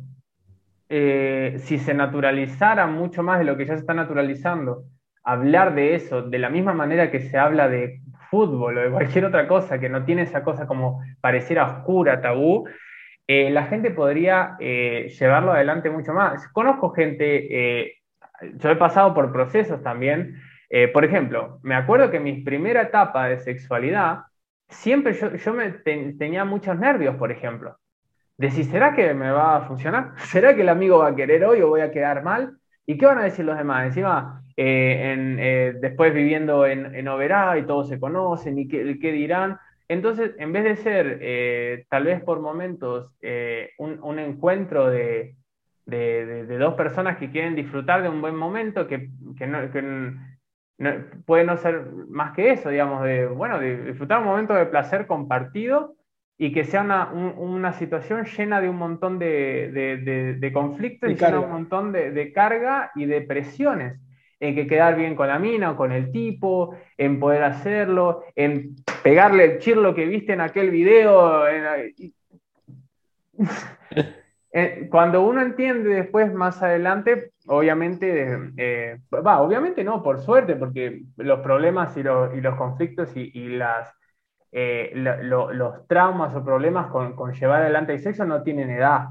eh, 0.89 1.55
si 1.59 1.79
se 1.79 1.93
naturalizara 1.93 2.87
mucho 2.87 3.23
más 3.23 3.39
de 3.39 3.45
lo 3.45 3.57
que 3.57 3.65
ya 3.65 3.73
se 3.73 3.81
está 3.81 3.93
naturalizando, 3.93 4.83
hablar 5.23 5.75
de 5.75 5.95
eso 5.95 6.21
de 6.21 6.39
la 6.39 6.49
misma 6.49 6.73
manera 6.73 7.11
que 7.11 7.21
se 7.21 7.37
habla 7.37 7.67
de 7.67 8.01
fútbol 8.29 8.77
o 8.77 8.81
de 8.81 8.91
cualquier 8.91 9.25
otra 9.25 9.47
cosa 9.47 9.79
que 9.79 9.89
no 9.89 10.03
tiene 10.05 10.23
esa 10.23 10.43
cosa 10.43 10.67
como 10.67 11.01
pareciera 11.21 11.65
oscura, 11.65 12.21
tabú, 12.21 12.67
eh, 13.27 13.49
la 13.49 13.65
gente 13.65 13.91
podría 13.91 14.55
eh, 14.59 15.13
llevarlo 15.19 15.51
adelante 15.51 15.89
mucho 15.89 16.13
más. 16.13 16.47
Conozco 16.49 16.91
gente, 16.91 17.95
yo 18.55 18.69
he 18.69 18.75
pasado 18.75 19.13
por 19.13 19.31
procesos 19.31 19.81
también, 19.81 20.41
por 20.93 21.05
ejemplo, 21.05 21.59
me 21.63 21.75
acuerdo 21.75 22.11
que 22.11 22.19
mi 22.19 22.41
primera 22.41 22.83
etapa 22.83 23.27
de 23.27 23.39
sexualidad, 23.39 24.19
siempre 24.69 25.13
yo, 25.13 25.53
me 25.53 25.71
tenía 25.71 26.45
muchos 26.45 26.77
nervios, 26.77 27.15
por 27.15 27.31
ejemplo 27.31 27.77
decís, 28.37 28.69
¿será 28.69 28.93
que 28.93 29.13
me 29.13 29.31
va 29.31 29.57
a 29.57 29.61
funcionar? 29.61 30.13
¿Será 30.17 30.55
que 30.55 30.61
el 30.61 30.69
amigo 30.69 30.99
va 30.99 31.09
a 31.09 31.15
querer 31.15 31.43
hoy 31.43 31.61
o 31.61 31.69
voy 31.69 31.81
a 31.81 31.91
quedar 31.91 32.23
mal? 32.23 32.57
¿Y 32.89 32.97
qué 32.97 33.05
van 33.05 33.17
a 33.17 33.25
decir 33.25 33.43
los 33.43 33.57
demás? 33.57 33.85
Encima, 33.85 34.41
eh, 34.55 35.13
eh, 35.39 35.77
después 35.81 36.13
viviendo 36.13 36.65
en, 36.65 36.95
en 36.95 37.07
Oberá 37.09 37.57
y 37.57 37.65
todos 37.65 37.89
se 37.89 37.99
conocen 37.99 38.57
y 38.57 38.67
qué, 38.69 39.11
dirán. 39.11 39.59
Entonces, 39.89 40.31
en 40.39 40.53
vez 40.53 40.63
de 40.63 40.77
ser 40.77 41.19
eh, 41.21 41.85
tal 41.89 42.05
vez 42.05 42.23
por 42.23 42.39
momentos 42.39 43.13
un, 43.77 44.19
encuentro 44.19 44.89
de, 44.89 45.35
dos 45.85 46.75
personas 46.75 47.17
que 47.17 47.29
quieren 47.29 47.55
disfrutar 47.55 48.03
de 48.03 48.09
un 48.09 48.21
buen 48.21 48.37
momento, 48.37 48.87
que, 48.87 49.09
puede 51.25 51.43
no 51.43 51.57
ser 51.57 51.91
más 52.07 52.33
que 52.33 52.51
eso, 52.51 52.69
digamos, 52.69 53.03
de, 53.03 53.25
bueno, 53.27 53.59
disfrutar 53.59 54.19
un 54.19 54.27
momento 54.27 54.53
de 54.53 54.65
placer 54.65 55.07
compartido 55.07 55.96
y 56.37 56.51
que 56.51 56.63
sea 56.65 56.81
una, 56.81 57.11
una, 57.11 57.73
situación 57.73 58.25
llena 58.25 58.61
de 58.61 58.69
un 58.69 58.77
montón 58.77 59.17
de, 59.17 59.71
de, 59.71 60.35
de, 60.35 60.53
conflictos 60.53 61.09
y 61.09 61.15
llena 61.15 61.39
un 61.39 61.51
montón 61.51 61.91
de, 61.91 62.31
carga 62.31 62.91
y 62.95 63.05
de 63.05 63.21
presiones. 63.21 63.99
En 64.39 64.53
que 64.53 64.67
quedar 64.67 64.95
bien 64.95 65.15
con 65.15 65.29
la 65.29 65.39
mina 65.39 65.71
o 65.71 65.75
con 65.75 65.91
el 65.91 66.11
tipo, 66.11 66.77
en 66.95 67.19
poder 67.19 67.41
hacerlo, 67.41 68.23
en 68.35 68.75
pegarle 69.01 69.45
el 69.45 69.57
chirlo 69.57 69.95
que 69.95 70.05
viste 70.05 70.33
en 70.33 70.41
aquel 70.41 70.69
video. 70.69 71.43
cuando 74.91 75.25
uno 75.25 75.41
entiende 75.41 75.89
después, 75.89 76.31
más 76.33 76.61
adelante, 76.61 77.31
obviamente, 77.47 78.37
eh, 78.57 78.99
va, 79.11 79.41
obviamente 79.41 79.83
no, 79.83 80.03
por 80.03 80.19
suerte, 80.19 80.55
porque 80.55 81.01
los 81.17 81.39
problemas 81.39 81.97
y, 81.97 82.03
los 82.03 82.55
conflictos 82.57 83.09
y, 83.15 83.49
las, 83.49 83.96
eh, 84.51 84.91
los 84.95 85.87
traumas 85.87 86.33
o 86.35 86.43
problemas 86.43 86.87
con, 86.87 87.33
llevar 87.33 87.61
adelante 87.61 87.93
el 87.93 87.99
sexo 87.99 88.25
no 88.25 88.43
tienen 88.43 88.69
edad. 88.69 89.09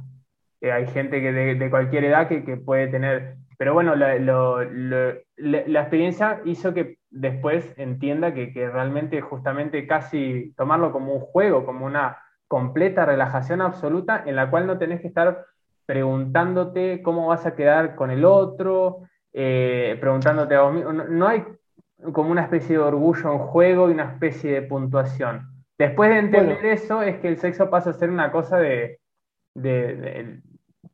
Eh, 0.60 0.72
hay 0.72 0.86
gente 0.86 1.20
que 1.20 1.32
de, 1.32 1.70
cualquier 1.70 2.04
edad 2.04 2.28
que, 2.28 2.56
puede 2.56 2.88
tener, 2.88 3.36
pero 3.58 3.74
bueno, 3.74 3.94
la, 3.94 5.14
experiencia 5.80 6.40
hizo 6.44 6.72
que 6.74 6.98
después 7.10 7.74
entienda 7.76 8.34
que, 8.34 8.52
que 8.52 8.68
realmente 8.68 9.20
justamente 9.20 9.86
casi 9.86 10.54
tomarlo 10.56 10.92
como 10.92 11.14
un 11.14 11.20
juego, 11.20 11.64
como 11.64 11.86
una 11.86 12.18
completa 12.48 13.04
relajación 13.04 13.60
absoluta 13.60 14.22
en 14.24 14.36
la 14.36 14.50
cual 14.50 14.66
no 14.66 14.78
tenés 14.78 15.00
que 15.00 15.08
estar 15.08 15.44
preguntándote 15.86 17.00
cómo 17.02 17.28
vas 17.28 17.46
a 17.46 17.54
quedar 17.54 17.94
con 17.94 18.10
el 18.10 18.24
otro, 18.24 19.02
eh, 19.32 19.96
preguntándote 20.00 20.54
a 20.54 20.62
vos 20.62 20.74
mismo. 20.74 20.92
No, 20.92 21.28
hay 21.28 21.44
como 22.12 22.30
una 22.30 22.42
especie 22.42 22.76
de 22.76 22.82
orgullo 22.82 23.32
en 23.32 23.38
juego 23.38 23.88
y 23.88 23.94
una 23.94 24.12
especie 24.12 24.52
de 24.52 24.62
puntuación. 24.62 25.56
Después 25.78 26.10
de 26.10 26.18
entender 26.18 26.64
eso, 26.66 27.02
es 27.02 27.18
que 27.18 27.28
el 27.28 27.38
sexo 27.38 27.68
pasa 27.68 27.90
a 27.90 27.94
ser 27.94 28.10
una 28.10 28.32
cosa 28.32 28.58
de. 28.58 28.98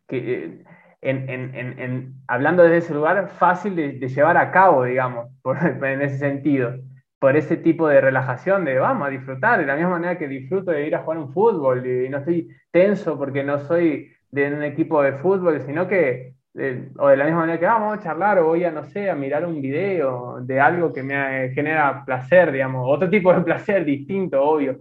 que, 0.09 0.65
en, 1.01 2.15
hablando 2.27 2.63
desde 2.63 2.79
ese 2.79 2.95
lugar, 2.95 3.29
fácil 3.29 3.77
de, 3.77 4.09
llevar 4.09 4.37
a 4.37 4.51
cabo, 4.51 4.85
digamos, 4.85 5.29
en 5.83 6.03
ese 6.03 6.19
sentido. 6.19 6.75
Por 7.19 7.37
ese 7.37 7.57
tipo 7.57 7.87
de 7.87 8.01
relajación, 8.01 8.65
de 8.65 8.79
vamos 8.79 9.07
a 9.07 9.11
disfrutar, 9.11 9.61
de 9.61 9.67
la 9.67 9.77
misma 9.77 9.91
manera 9.91 10.19
que 10.19 10.27
disfruto 10.27 10.73
de 10.73 10.89
ir 10.89 10.97
a 10.97 11.03
jugar 11.05 11.19
un 11.19 11.33
fútbol 11.33 11.87
y 11.87 12.09
no 12.09 12.19
estoy 12.19 12.49
tenso 12.73 13.17
porque 13.17 13.45
no 13.45 13.61
soy 13.61 14.13
de 14.33 14.53
un 14.53 14.65
equipo 14.65 15.01
de 15.03 15.13
fútbol, 15.13 15.61
sino 15.61 15.87
que, 15.87 16.35
o 16.55 17.09
de 17.09 17.17
la 17.17 17.25
misma 17.25 17.41
manera 17.41 17.59
que 17.59 17.67
ah, 17.67 17.75
vamos 17.75 17.99
a 17.99 18.03
charlar 18.03 18.39
o 18.39 18.47
voy 18.47 18.65
a, 18.65 18.71
no 18.71 18.85
sé, 18.85 19.11
a 19.11 19.15
mirar 19.15 19.47
un 19.47 19.63
video 19.63 20.39
de 20.41 20.61
algo 20.61 20.93
que 20.93 21.03
me 21.03 21.51
genera 21.55 22.05
placer, 22.05 22.53
digamos, 22.53 22.85
otro 22.87 23.09
tipo 23.09 23.33
de 23.33 23.41
placer 23.45 23.85
distinto, 23.85 24.43
obvio, 24.43 24.81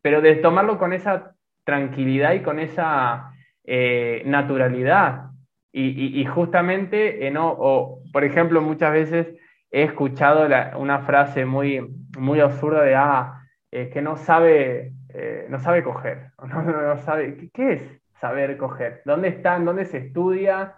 pero 0.00 0.20
de 0.20 0.36
tomarlo 0.36 0.78
con 0.78 0.92
esa 0.92 1.34
tranquilidad 1.64 2.32
y 2.32 2.40
con 2.40 2.58
esa 2.58 3.32
eh, 3.64 4.22
naturalidad. 4.26 5.26
Y, 5.72 6.24
justamente, 6.24 7.28
eh, 7.28 7.30
no, 7.30 7.48
o, 7.48 8.02
por 8.12 8.24
ejemplo, 8.24 8.60
muchas 8.60 8.92
veces 8.92 9.28
he 9.70 9.84
escuchado 9.84 10.48
una 10.76 11.00
frase 11.00 11.44
muy, 11.44 11.80
muy 12.18 12.40
absurda 12.40 12.82
de, 12.82 12.96
ah, 12.96 13.44
que 13.70 14.02
no 14.02 14.16
sabe, 14.16 14.94
eh, 15.10 15.46
no 15.48 15.60
sabe 15.60 15.84
coger, 15.84 16.32
no, 16.48 16.62
no, 16.64 16.96
sabe, 16.96 17.50
¿qué 17.54 17.72
es? 17.74 18.00
saber 18.20 18.56
coger? 18.58 19.02
¿Dónde 19.04 19.28
están? 19.28 19.64
¿Dónde 19.64 19.86
se 19.86 19.98
estudia? 19.98 20.74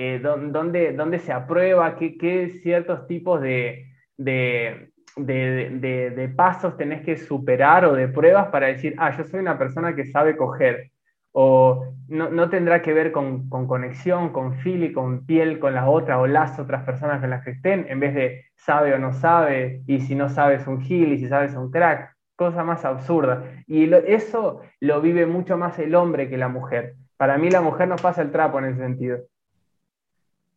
Eh, 0.00 0.20
¿dónde, 0.20 0.92
dónde, 0.92 1.18
se 1.18 1.32
aprueba? 1.32 1.96
¿Qué, 1.96 2.16
qué 2.16 2.50
ciertos 2.62 3.08
tipos 3.08 3.40
de, 3.40 3.88
de, 4.16 4.92
de, 5.16 6.32
pasos 6.36 6.76
tenés 6.76 7.02
que 7.04 7.16
superar 7.16 7.84
o 7.84 7.94
de 7.94 8.06
pruebas 8.06 8.46
para 8.50 8.68
decir, 8.68 8.94
ah, 8.98 9.10
yo 9.16 9.24
soy 9.24 9.40
una 9.40 9.58
persona 9.58 9.96
que 9.96 10.06
sabe 10.06 10.36
coger? 10.36 10.92
O 11.32 11.84
no, 12.06 12.30
no 12.30 12.48
tendrá 12.48 12.80
que 12.80 12.92
ver 12.92 13.10
con, 13.10 13.48
con, 13.48 13.66
conexión, 13.66 14.28
con 14.32 14.56
y 14.64 14.92
con 14.92 15.26
piel, 15.26 15.58
con 15.58 15.74
la 15.74 15.90
otra 15.90 16.20
o 16.20 16.28
las 16.28 16.60
otras 16.60 16.84
personas 16.84 17.20
con 17.20 17.30
las 17.30 17.44
que 17.44 17.50
estén, 17.50 17.86
en 17.88 17.98
vez 17.98 18.14
de 18.14 18.44
sabe 18.54 18.94
o 18.94 19.00
no 19.00 19.12
sabe, 19.12 19.82
y 19.88 19.98
si 19.98 20.14
no 20.14 20.28
sabes 20.28 20.68
un 20.68 20.80
gil 20.80 21.12
y 21.12 21.18
si 21.18 21.26
sabes 21.26 21.56
un 21.56 21.72
crack 21.72 22.14
cosa 22.36 22.62
más 22.62 22.84
absurda. 22.84 23.42
Y 23.66 23.92
eso 23.92 24.60
lo 24.78 25.00
vive 25.00 25.26
mucho 25.26 25.56
más 25.56 25.76
el 25.80 25.96
hombre 25.96 26.28
que 26.30 26.38
la 26.38 26.48
mujer. 26.48 26.94
Para 27.16 27.36
mí 27.36 27.50
la 27.50 27.62
mujer 27.62 27.88
nos 27.88 28.00
pasa 28.00 28.22
el 28.22 28.30
trapo 28.30 28.60
en 28.60 28.66
ese 28.66 28.78
sentido. 28.78 29.18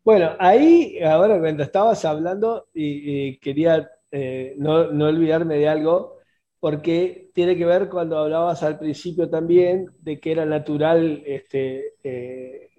Bueno, 0.04 0.32
ahí, 0.40 1.00
ahora 1.04 1.40
cuando 1.40 1.64
estabas 1.64 2.06
hablando, 2.06 2.68
y, 2.74 3.38
quería 3.38 3.90
eh, 4.12 4.56
no, 4.58 4.78
olvidarme 5.08 5.58
de 5.58 5.68
algo, 5.68 6.18
porque 6.60 7.30
tiene 7.34 7.56
que 7.56 7.66
ver 7.66 7.90
cuando 7.90 8.18
hablabas 8.18 8.64
al 8.64 8.80
principio 8.80 9.30
también 9.30 9.92
de 10.00 10.20
que 10.20 10.32
era 10.32 10.46
natural 10.46 11.22
este, 11.26 11.94
eh, 12.04 12.70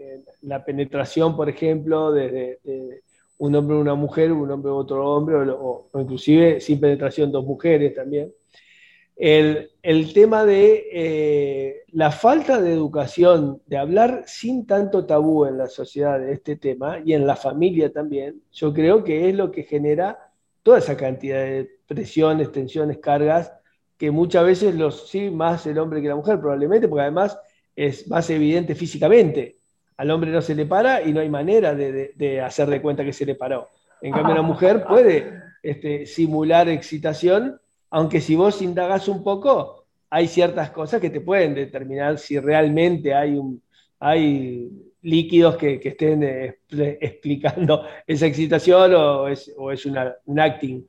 la 0.43 0.65
penetración, 0.65 1.37
por 1.37 1.49
ejemplo, 1.49 2.13
de, 2.13 2.59
un 3.39 3.55
hombre 3.55 3.77
o 3.77 3.81
una 3.81 3.95
mujer, 3.95 4.33
un 4.33 4.51
hombre 4.51 4.73
otro 4.73 5.09
hombre, 5.09 5.37
o 5.37 5.91
inclusive 5.95 6.61
sin 6.61 6.81
penetración 6.81 7.31
dos 7.31 7.45
mujeres 7.45 7.95
también 7.95 8.33
el, 9.17 10.13
tema 10.15 10.45
de 10.45 10.89
eh, 10.93 11.83
la 11.93 12.11
falta 12.11 12.61
de 12.61 12.73
educación, 12.73 13.61
de 13.67 13.79
hablar 13.79 14.25
sin 14.27 14.67
tanto 14.67 15.07
tabú 15.07 15.45
en 15.45 15.59
la 15.59 15.69
sociedad 15.69 16.19
de 16.19 16.33
este 16.33 16.57
tema 16.57 16.99
y 17.05 17.13
en 17.13 17.27
la 17.27 17.37
familia 17.37 17.93
también, 17.93 18.43
yo 18.53 18.73
creo 18.73 19.05
que 19.05 19.29
es 19.29 19.35
lo 19.35 19.51
que 19.51 19.65
genera 19.65 20.19
toda 20.63 20.79
esa 20.79 20.97
cantidad 20.97 21.39
de 21.39 21.69
presiones, 21.87 22.53
tensiones, 22.53 22.99
cargas, 22.99 23.53
que 23.99 24.11
muchas 24.11 24.45
veces 24.45 24.75
los 24.75 25.09
sí 25.09 25.31
más 25.31 25.67
el 25.67 25.79
hombre 25.79 26.03
que 26.03 26.09
la 26.09 26.17
mujer, 26.17 26.41
probablemente, 26.41 26.89
porque 26.89 27.03
además 27.03 27.39
es 27.77 28.09
más 28.09 28.29
evidente 28.31 28.75
físicamente. 28.75 29.57
Al 29.97 30.11
hombre 30.11 30.31
no 30.31 30.43
se 30.43 30.55
le 30.55 30.67
para 30.67 31.03
y 31.03 31.13
no 31.13 31.21
hay 31.21 31.29
manera 31.29 31.75
de, 31.75 32.41
hacer 32.41 32.69
de 32.69 32.83
cuenta 32.83 33.05
que 33.05 33.13
se 33.13 33.27
le 33.27 33.35
paró. 33.35 33.69
En 34.01 34.13
cambio, 34.13 34.35
la 34.35 34.43
mujer 34.43 34.85
puede 34.85 35.33
este, 35.63 36.07
simular 36.07 36.69
excitación 36.69 37.61
aunque 37.93 38.23
si 38.23 38.35
vos 38.35 38.63
indagas 38.63 39.07
un 39.07 39.23
poco, 39.23 39.85
hay 40.09 40.27
ciertas 40.27 40.71
cosas 40.71 40.99
que 40.99 41.11
te 41.11 41.21
pueden 41.21 41.55
determinar 41.55 42.19
si 42.19 42.39
realmente 42.39 43.13
hay, 43.13 43.35
un, 43.35 43.63
hay 44.01 44.71
líquidos 45.03 45.59
que, 45.59 45.79
estén 45.85 46.23
eh, 46.23 46.59
explicando 46.71 47.85
esa 48.07 48.27
excitación 48.27 48.95
o 48.95 49.29
es, 49.29 49.53
o 49.59 49.71
es 49.71 49.85
un 49.85 50.41
acting. 50.41 50.87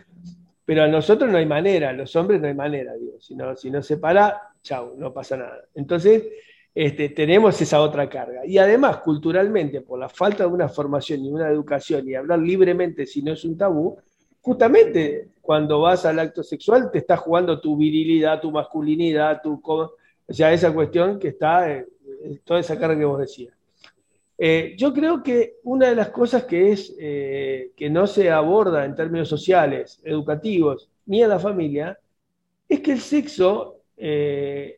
Pero 0.63 0.83
a 0.83 0.87
nosotros 0.87 1.29
no 1.29 1.37
hay 1.37 1.45
manera, 1.45 1.89
a 1.89 1.93
los 1.93 2.15
hombres 2.15 2.39
no 2.39 2.47
hay 2.47 2.53
manera, 2.53 2.93
digo. 2.95 3.19
Si 3.19 3.35
no, 3.35 3.53
si 3.57 3.69
no 3.69 3.83
se 3.83 3.97
para, 3.97 4.53
chau, 4.61 4.95
no 4.97 5.11
pasa 5.11 5.35
nada. 5.35 5.59
Entonces, 5.75 6.23
este, 6.73 7.09
tenemos 7.09 7.61
esa 7.61 7.81
otra 7.81 8.07
carga. 8.07 8.45
Y 8.45 8.57
además, 8.59 8.99
culturalmente, 8.99 9.81
por 9.81 9.99
la 9.99 10.07
falta 10.07 10.43
de 10.45 10.49
una 10.49 10.69
formación 10.69 11.25
y 11.25 11.29
una 11.29 11.49
educación 11.49 12.07
y 12.07 12.15
hablar 12.15 12.39
libremente 12.39 13.05
si 13.05 13.21
no 13.21 13.33
es 13.33 13.43
un 13.43 13.57
tabú, 13.57 13.97
justamente 14.39 15.32
cuando 15.43 15.81
vas 15.81 16.05
al 16.05 16.19
acto 16.19 16.41
sexual 16.41 16.89
te 16.89 16.99
estás 16.99 17.19
jugando 17.19 17.59
tu 17.59 17.75
virilidad, 17.75 18.39
tu 18.39 18.49
masculinidad, 18.49 19.41
tu... 19.41 19.61
O 19.65 19.91
sea, 20.29 20.53
esa 20.53 20.73
cuestión 20.73 21.19
que 21.19 21.27
está, 21.27 21.69
eh, 21.69 21.85
toda 22.45 22.61
esa 22.61 22.79
carga 22.79 22.97
que 22.97 23.03
vos 23.03 23.19
decías. 23.19 23.53
Eh, 24.37 24.73
yo 24.77 24.93
creo 24.93 25.21
que 25.21 25.57
una 25.63 25.89
de 25.89 25.95
las 25.95 26.09
cosas 26.11 26.45
que 26.45 26.71
es 26.71 26.95
eh, 26.97 27.73
que 27.75 27.89
no 27.89 28.07
se 28.07 28.31
aborda 28.31 28.85
en 28.85 28.95
términos 28.95 29.27
sociales, 29.27 29.99
educativos, 30.05 30.89
ni 31.07 31.21
a 31.21 31.27
la 31.27 31.39
familia, 31.39 31.99
es 32.69 32.79
que 32.79 32.93
el 32.93 33.01
sexo 33.01 33.81
es 33.97 34.77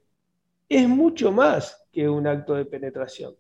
mucho 0.90 1.32
más 1.32 1.86
que 1.92 2.10
un 2.10 2.26
acto 2.26 2.56
de 2.56 2.66
penetración. 2.66 3.36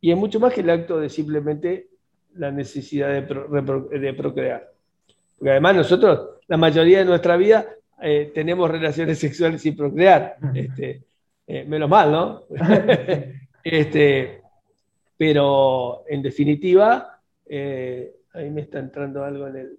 Y 0.00 0.12
es 0.12 0.16
mucho 0.16 0.38
más 0.38 0.54
que 0.54 0.60
el 0.60 0.70
acto 0.70 1.00
de 1.00 1.08
simplemente 1.08 1.88
la 2.34 2.52
necesidad 2.52 3.08
de 3.08 4.14
procrear. 4.14 4.73
Porque 5.38 5.50
además 5.50 5.76
nosotros, 5.76 6.40
la 6.46 6.56
mayoría 6.56 6.98
de 6.98 7.04
nuestra 7.04 7.36
vida, 7.36 7.66
eh, 8.02 8.32
tenemos 8.34 8.70
relaciones 8.70 9.18
sexuales 9.26 9.62
sin 9.62 9.76
procrear. 9.76 10.36
Este, 10.54 11.02
eh, 11.46 11.64
menos 11.64 11.88
mal, 11.88 12.12
¿no? 12.12 12.44
este, 13.64 14.42
pero 15.16 16.04
en 16.08 16.22
definitiva, 16.22 17.20
eh, 17.46 18.16
ahí 18.32 18.50
me 18.50 18.62
está 18.62 18.78
entrando 18.78 19.24
algo 19.24 19.46
en 19.48 19.56
el... 19.56 19.78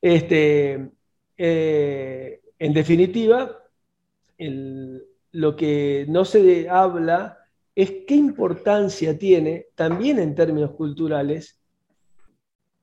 Este, 0.00 0.90
en 1.38 2.72
definitiva, 2.72 3.58
lo 4.38 5.56
que 5.56 6.06
no 6.08 6.24
se 6.24 6.68
habla 6.68 7.38
es 7.74 7.92
qué 8.06 8.14
importancia 8.14 9.18
tiene, 9.18 9.66
también 9.74 10.18
en 10.18 10.34
términos 10.34 10.72
culturales, 10.72 11.60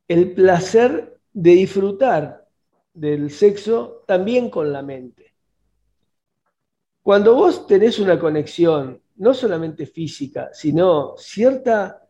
el 0.07 0.34
placer 0.34 1.12
de 1.34 1.52
disfrutar 1.52 2.48
del 2.94 3.32
sexo 3.32 4.04
también 4.08 4.50
con 4.50 4.72
la 4.72 4.84
mente. 4.84 5.34
Cuando 7.02 7.34
vos 7.34 7.68
tenés 7.68 8.00
una 8.00 8.20
conexión, 8.20 9.02
no 9.16 9.34
solamente 9.34 9.86
física, 9.86 10.50
sino 10.54 11.16
cierta, 11.18 12.08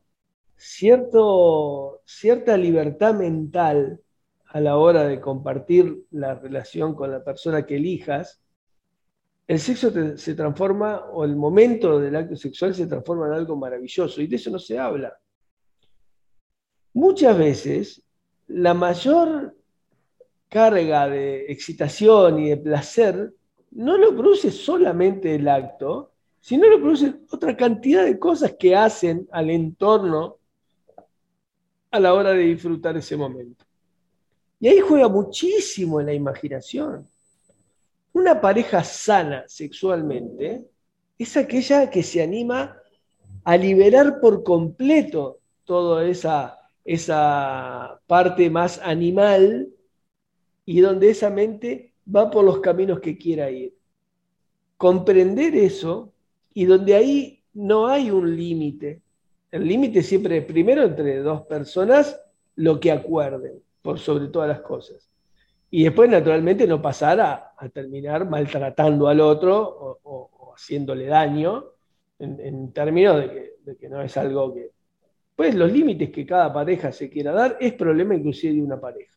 cierto, 0.56 2.02
cierta 2.06 2.56
libertad 2.58 3.16
mental 3.16 4.00
a 4.46 4.60
la 4.60 4.78
hora 4.78 5.06
de 5.06 5.20
compartir 5.20 6.06
la 6.12 6.36
relación 6.36 6.94
con 6.94 7.12
la 7.12 7.24
persona 7.24 7.66
que 7.66 7.78
elijas, 7.78 8.42
el 9.48 9.60
sexo 9.60 9.92
se 10.16 10.36
transforma, 10.36 11.06
o 11.12 11.26
el 11.26 11.36
momento 11.36 12.00
del 12.00 12.16
acto 12.16 12.36
sexual 12.36 12.74
se 12.76 12.88
transforma 12.88 13.28
en 13.28 13.34
algo 13.34 13.56
maravilloso, 13.56 14.22
y 14.22 14.28
de 14.28 14.36
eso 14.36 14.52
no 14.52 14.60
se 14.60 14.78
habla. 14.78 15.18
Muchas 16.94 17.38
veces 17.38 18.04
la 18.48 18.74
mayor 18.74 19.56
carga 20.50 21.10
de 21.10 21.46
excitación 21.52 22.40
y 22.40 22.50
de 22.50 22.58
placer 22.58 23.34
no 23.72 23.98
lo 23.98 24.16
produce 24.16 24.52
solamente 24.52 25.36
el 25.36 25.48
acto, 25.48 26.12
sino 26.40 26.68
lo 26.68 26.80
produce 26.80 27.16
otra 27.32 27.56
cantidad 27.56 28.06
de 28.06 28.20
cosas 28.20 28.56
que 28.60 28.76
hacen 28.76 29.28
al 29.32 29.50
entorno 29.50 30.38
a 31.90 32.00
la 32.00 32.14
hora 32.14 32.32
de 32.32 32.44
disfrutar 32.44 32.98
ese 32.98 33.16
momento. 33.16 33.66
Y 34.60 34.68
ahí 34.68 34.80
juega 34.80 35.08
muchísimo 35.08 36.00
en 36.00 36.08
la 36.08 36.14
imaginación. 36.14 37.08
Una 38.14 38.40
pareja 38.40 38.84
sana 38.84 39.44
sexualmente 39.48 40.66
es 41.18 41.38
aquella 41.38 41.90
que 41.90 42.04
se 42.04 42.22
anima 42.22 42.78
a 43.44 43.58
liberar 43.58 44.20
por 44.20 44.44
completo 44.44 45.40
toda 45.64 46.06
esa, 46.06 46.60
esa 46.86 48.00
parte 48.08 48.50
más 48.50 48.80
animal 48.84 49.70
y 50.66 50.82
donde 50.82 51.10
esa 51.10 51.30
mente 51.30 51.94
va 52.14 52.30
por 52.30 52.44
los 52.44 52.60
caminos 52.60 53.00
que 53.00 53.18
quiera 53.18 53.50
ir. 53.50 53.74
Comprender 54.78 55.56
eso 55.56 56.14
y 56.54 56.66
donde 56.66 56.96
ahí 56.96 57.44
no 57.54 57.88
hay 57.88 58.12
un 58.12 58.36
límite. 58.36 59.02
El 59.52 59.68
límite 59.68 60.02
siempre 60.02 60.38
es 60.38 60.46
primero 60.46 60.84
entre 60.84 61.20
dos 61.20 61.44
personas 61.44 62.20
lo 62.56 62.80
que 62.80 62.92
acuerden, 62.92 63.62
por 63.82 64.00
sobre 64.00 64.28
todas 64.28 64.50
las 64.50 64.62
cosas. 64.62 65.08
Y 65.70 65.84
después, 65.84 66.10
naturalmente, 66.10 66.68
no 66.68 66.82
pasar 66.82 67.20
a, 67.20 67.50
terminar 67.74 68.30
maltratando 68.30 69.08
al 69.08 69.22
otro 69.22 70.00
o, 70.04 70.54
haciéndole 70.56 71.08
daño 71.08 71.66
en, 72.20 72.72
términos 72.74 73.18
de 73.18 73.30
que, 73.32 73.54
de 73.66 73.78
que, 73.78 73.90
no 73.90 74.02
es 74.02 74.16
algo 74.18 74.54
que... 74.54 74.70
Pues 75.36 75.56
los 75.56 75.72
límites 75.72 76.12
que 76.12 76.26
cada 76.26 76.54
pareja 76.54 76.92
se 76.92 77.10
quiera 77.10 77.32
dar 77.32 77.58
es 77.60 77.74
problema 77.74 78.16
inclusive 78.16 78.54
de 78.54 78.62
una 78.62 78.80
pareja. 78.80 79.14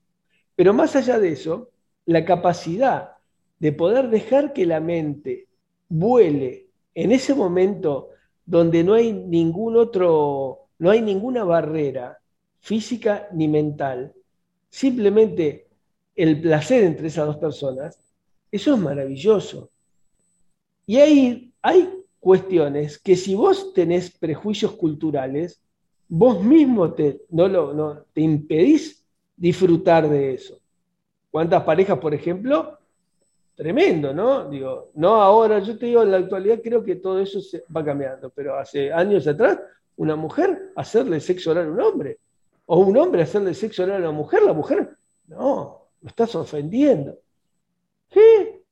Pero 0.54 0.72
más 0.72 0.96
allá 0.96 1.18
de 1.18 1.32
eso, 1.32 1.70
la 2.06 2.24
capacidad 2.24 3.12
de 3.58 3.72
poder 3.72 4.08
dejar 4.08 4.52
que 4.52 4.66
la 4.66 4.80
mente 4.80 5.48
vuele 5.88 6.68
en 6.94 7.12
ese 7.12 7.34
momento 7.34 8.10
donde 8.44 8.82
no 8.82 8.94
hay 8.94 9.12
ningún 9.12 9.76
otro, 9.76 10.68
no 10.78 10.90
hay 10.90 11.02
ninguna 11.02 11.44
barrera 11.44 12.18
física 12.60 13.28
ni 13.32 13.48
mental, 13.48 14.12
simplemente 14.68 15.68
el 16.14 16.40
placer 16.40 16.84
entre 16.84 17.08
esas 17.08 17.26
dos 17.26 17.36
personas, 17.36 17.98
eso 18.50 18.74
es 18.74 18.80
maravilloso. 18.80 19.70
Y 20.86 20.96
ahí 20.98 21.52
hay 21.60 21.90
cuestiones 22.20 22.98
que 22.98 23.16
si 23.16 23.34
vos 23.34 23.72
tenés 23.74 24.10
prejuicios 24.16 24.72
culturales, 24.72 25.60
vos 26.08 26.42
mismo 26.42 26.92
te, 26.92 27.22
no 27.30 27.48
lo, 27.48 27.72
no, 27.72 28.04
te 28.12 28.20
impedís 28.20 29.04
disfrutar 29.36 30.08
de 30.08 30.34
eso. 30.34 30.58
¿Cuántas 31.30 31.62
parejas, 31.64 31.98
por 31.98 32.14
ejemplo, 32.14 32.78
tremendo, 33.54 34.12
¿no? 34.12 34.48
Digo, 34.48 34.90
no 34.94 35.20
ahora, 35.20 35.58
yo 35.58 35.78
te 35.78 35.86
digo, 35.86 36.02
en 36.02 36.10
la 36.10 36.18
actualidad 36.18 36.60
creo 36.62 36.84
que 36.84 36.96
todo 36.96 37.20
eso 37.20 37.40
se 37.40 37.64
va 37.74 37.84
cambiando, 37.84 38.30
pero 38.30 38.56
hace 38.56 38.92
años 38.92 39.26
atrás, 39.26 39.58
una 39.96 40.16
mujer 40.16 40.72
hacerle 40.76 41.20
sexo 41.20 41.50
oral 41.50 41.68
a 41.68 41.70
un 41.70 41.80
hombre, 41.80 42.18
o 42.66 42.78
un 42.78 42.96
hombre 42.96 43.22
hacerle 43.22 43.54
sexo 43.54 43.84
oral 43.84 44.04
a 44.04 44.08
una 44.08 44.18
mujer, 44.18 44.42
la 44.42 44.52
mujer, 44.52 44.90
no, 45.28 45.88
lo 46.00 46.08
estás 46.08 46.34
ofendiendo. 46.34 47.18
¿Qué? 48.10 48.62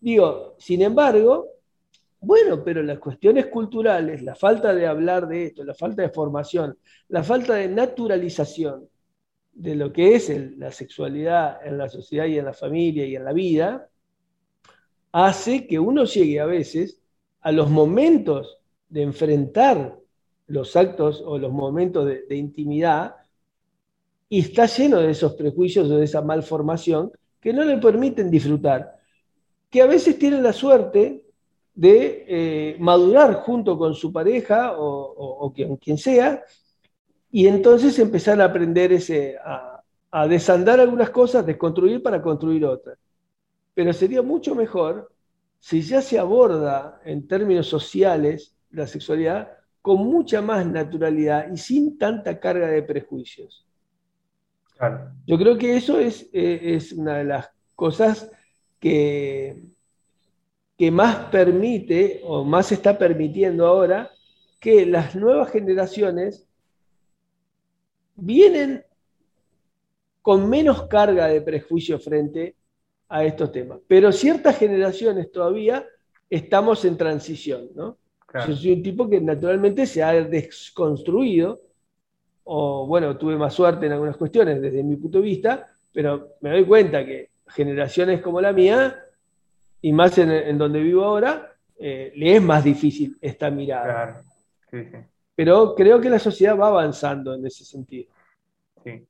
Digo, 0.00 0.54
sin 0.58 0.82
embargo, 0.82 1.48
bueno, 2.20 2.62
pero 2.62 2.82
las 2.82 2.98
cuestiones 2.98 3.46
culturales, 3.46 4.22
la 4.22 4.34
falta 4.34 4.74
de 4.74 4.86
hablar 4.86 5.26
de 5.26 5.46
esto, 5.46 5.64
la 5.64 5.74
falta 5.74 6.02
de 6.02 6.10
formación, 6.10 6.76
la 7.08 7.22
falta 7.22 7.54
de 7.54 7.68
naturalización 7.68 8.88
de 9.52 9.74
lo 9.74 9.92
que 9.92 10.14
es 10.14 10.28
la 10.58 10.70
sexualidad 10.70 11.66
en 11.66 11.78
la 11.78 11.88
sociedad 11.88 12.26
y 12.26 12.38
en 12.38 12.44
la 12.44 12.52
familia 12.52 13.06
y 13.06 13.16
en 13.16 13.24
la 13.24 13.32
vida, 13.32 13.88
hace 15.12 15.66
que 15.66 15.78
uno 15.78 16.04
llegue 16.04 16.40
a 16.40 16.46
veces 16.46 17.00
a 17.40 17.52
los 17.52 17.70
momentos 17.70 18.58
de 18.88 19.02
enfrentar 19.02 19.98
los 20.46 20.76
actos 20.76 21.22
o 21.24 21.38
los 21.38 21.52
momentos 21.52 22.06
de, 22.06 22.36
intimidad 22.36 23.16
y 24.28 24.40
está 24.40 24.66
lleno 24.66 24.98
de 24.98 25.10
esos 25.10 25.34
prejuicios 25.34 25.90
o 25.90 25.96
de 25.96 26.04
esa 26.04 26.22
malformación 26.22 27.12
que 27.40 27.52
no 27.52 27.64
le 27.64 27.78
permiten 27.78 28.30
disfrutar, 28.30 28.98
que 29.70 29.80
a 29.80 29.86
veces 29.86 30.18
tienen 30.18 30.42
la 30.42 30.52
suerte 30.52 31.24
de 31.74 32.24
eh, 32.28 32.76
madurar 32.78 33.34
junto 33.34 33.78
con 33.78 33.94
su 33.94 34.12
pareja 34.12 34.74
o, 34.76 35.52
con 35.54 35.76
quien 35.76 35.98
sea, 35.98 36.42
y 37.30 37.46
entonces 37.46 37.98
empezar 37.98 38.40
a 38.40 38.46
aprender 38.46 38.92
ese, 38.92 39.36
a, 39.44 39.82
a 40.10 40.26
desandar 40.26 40.80
algunas 40.80 41.10
cosas, 41.10 41.46
desconstruir 41.46 42.02
para 42.02 42.20
construir 42.20 42.64
otras 42.64 42.98
pero 43.74 43.92
sería 43.92 44.22
mucho 44.22 44.54
mejor 44.54 45.10
si 45.58 45.82
ya 45.82 46.02
se 46.02 46.18
aborda 46.18 47.00
en 47.04 47.26
términos 47.26 47.66
sociales 47.66 48.54
la 48.70 48.86
sexualidad 48.86 49.56
con 49.82 49.98
mucha 50.06 50.42
más 50.42 50.66
naturalidad 50.66 51.50
y 51.50 51.56
sin 51.56 51.98
tanta 51.98 52.38
carga 52.38 52.66
de 52.68 52.82
prejuicios. 52.82 53.66
Yo 55.26 55.38
creo 55.38 55.58
que 55.58 55.76
eso 55.76 55.98
es, 55.98 56.28
eh, 56.32 56.74
es, 56.74 56.92
una 56.92 57.18
de 57.18 57.24
las 57.24 57.50
cosas 57.74 58.30
que, 58.78 59.62
que 60.80 60.90
más 60.90 61.26
permite 61.26 62.22
o 62.24 62.42
más 62.42 62.72
está 62.72 62.96
permitiendo 62.96 63.66
ahora 63.66 64.10
que 64.58 64.86
las 64.86 65.14
nuevas 65.14 65.50
generaciones 65.50 66.48
vienen 68.16 68.82
con 70.22 70.48
menos 70.48 70.84
carga 70.84 71.26
de 71.26 71.42
prejuicio 71.42 71.98
frente 71.98 72.56
a 73.10 73.26
estos 73.26 73.52
temas. 73.52 73.80
Pero 73.86 74.10
ciertas 74.10 74.56
generaciones 74.56 75.30
todavía 75.30 75.84
estamos 76.30 76.82
en 76.86 76.96
transición, 76.96 77.68
¿no? 77.74 77.98
Yo 78.46 78.56
soy 78.56 78.72
un 78.72 78.82
tipo 78.82 79.06
que 79.06 79.20
naturalmente 79.20 79.84
se 79.84 80.02
ha 80.02 80.12
desconstruido, 80.14 81.60
o 82.44 82.86
bueno, 82.86 83.18
tuve 83.18 83.36
más 83.36 83.52
suerte 83.52 83.84
en 83.84 83.92
algunas 83.92 84.16
cuestiones 84.16 84.62
desde 84.62 84.82
mi 84.82 84.96
punto 84.96 85.18
de 85.18 85.24
vista, 85.24 85.66
pero 85.92 86.36
me 86.40 86.52
doy 86.52 86.64
cuenta 86.64 87.04
que 87.04 87.32
generaciones 87.48 88.22
como 88.22 88.40
la 88.40 88.54
mía, 88.54 88.98
y 89.82 89.92
más 89.92 90.16
en, 90.18 90.58
donde 90.58 90.80
vivo 90.80 91.04
ahora, 91.04 91.52
eh, 91.78 92.12
le 92.14 92.36
es 92.36 92.42
más 92.42 92.64
difícil 92.64 93.16
esta 93.20 93.50
mirada. 93.50 94.22
Pero 95.34 95.74
creo 95.74 96.00
que 96.00 96.10
la 96.10 96.18
sociedad 96.18 96.58
va 96.58 96.68
avanzando 96.68 97.34
en 97.34 97.46
ese 97.46 97.64
sentido. 97.64 98.12
Sí. 98.84 99.06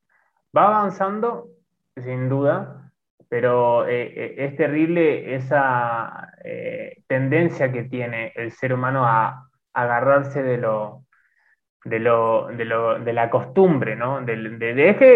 Va 0.55 0.67
avanzando, 0.67 1.49
sin 1.95 2.29
duda, 2.29 2.91
pero 3.31 3.87
eh, 3.87 4.11
eh, 4.13 4.35
es 4.39 4.57
terrible 4.57 5.35
esa 5.35 6.33
eh, 6.43 7.01
tendencia 7.07 7.71
que 7.71 7.83
tiene 7.83 8.33
el 8.35 8.51
ser 8.51 8.73
humano 8.73 9.05
a, 9.05 9.47
agarrarse 9.73 10.43
de 10.43 10.57
lo, 10.57 11.05
de, 11.85 11.99
lo, 11.99 12.47
de, 12.47 12.65
lo, 12.65 12.99
de 12.99 13.13
la 13.13 13.29
costumbre, 13.29 13.95
¿no? 13.95 14.19
De, 14.19 14.33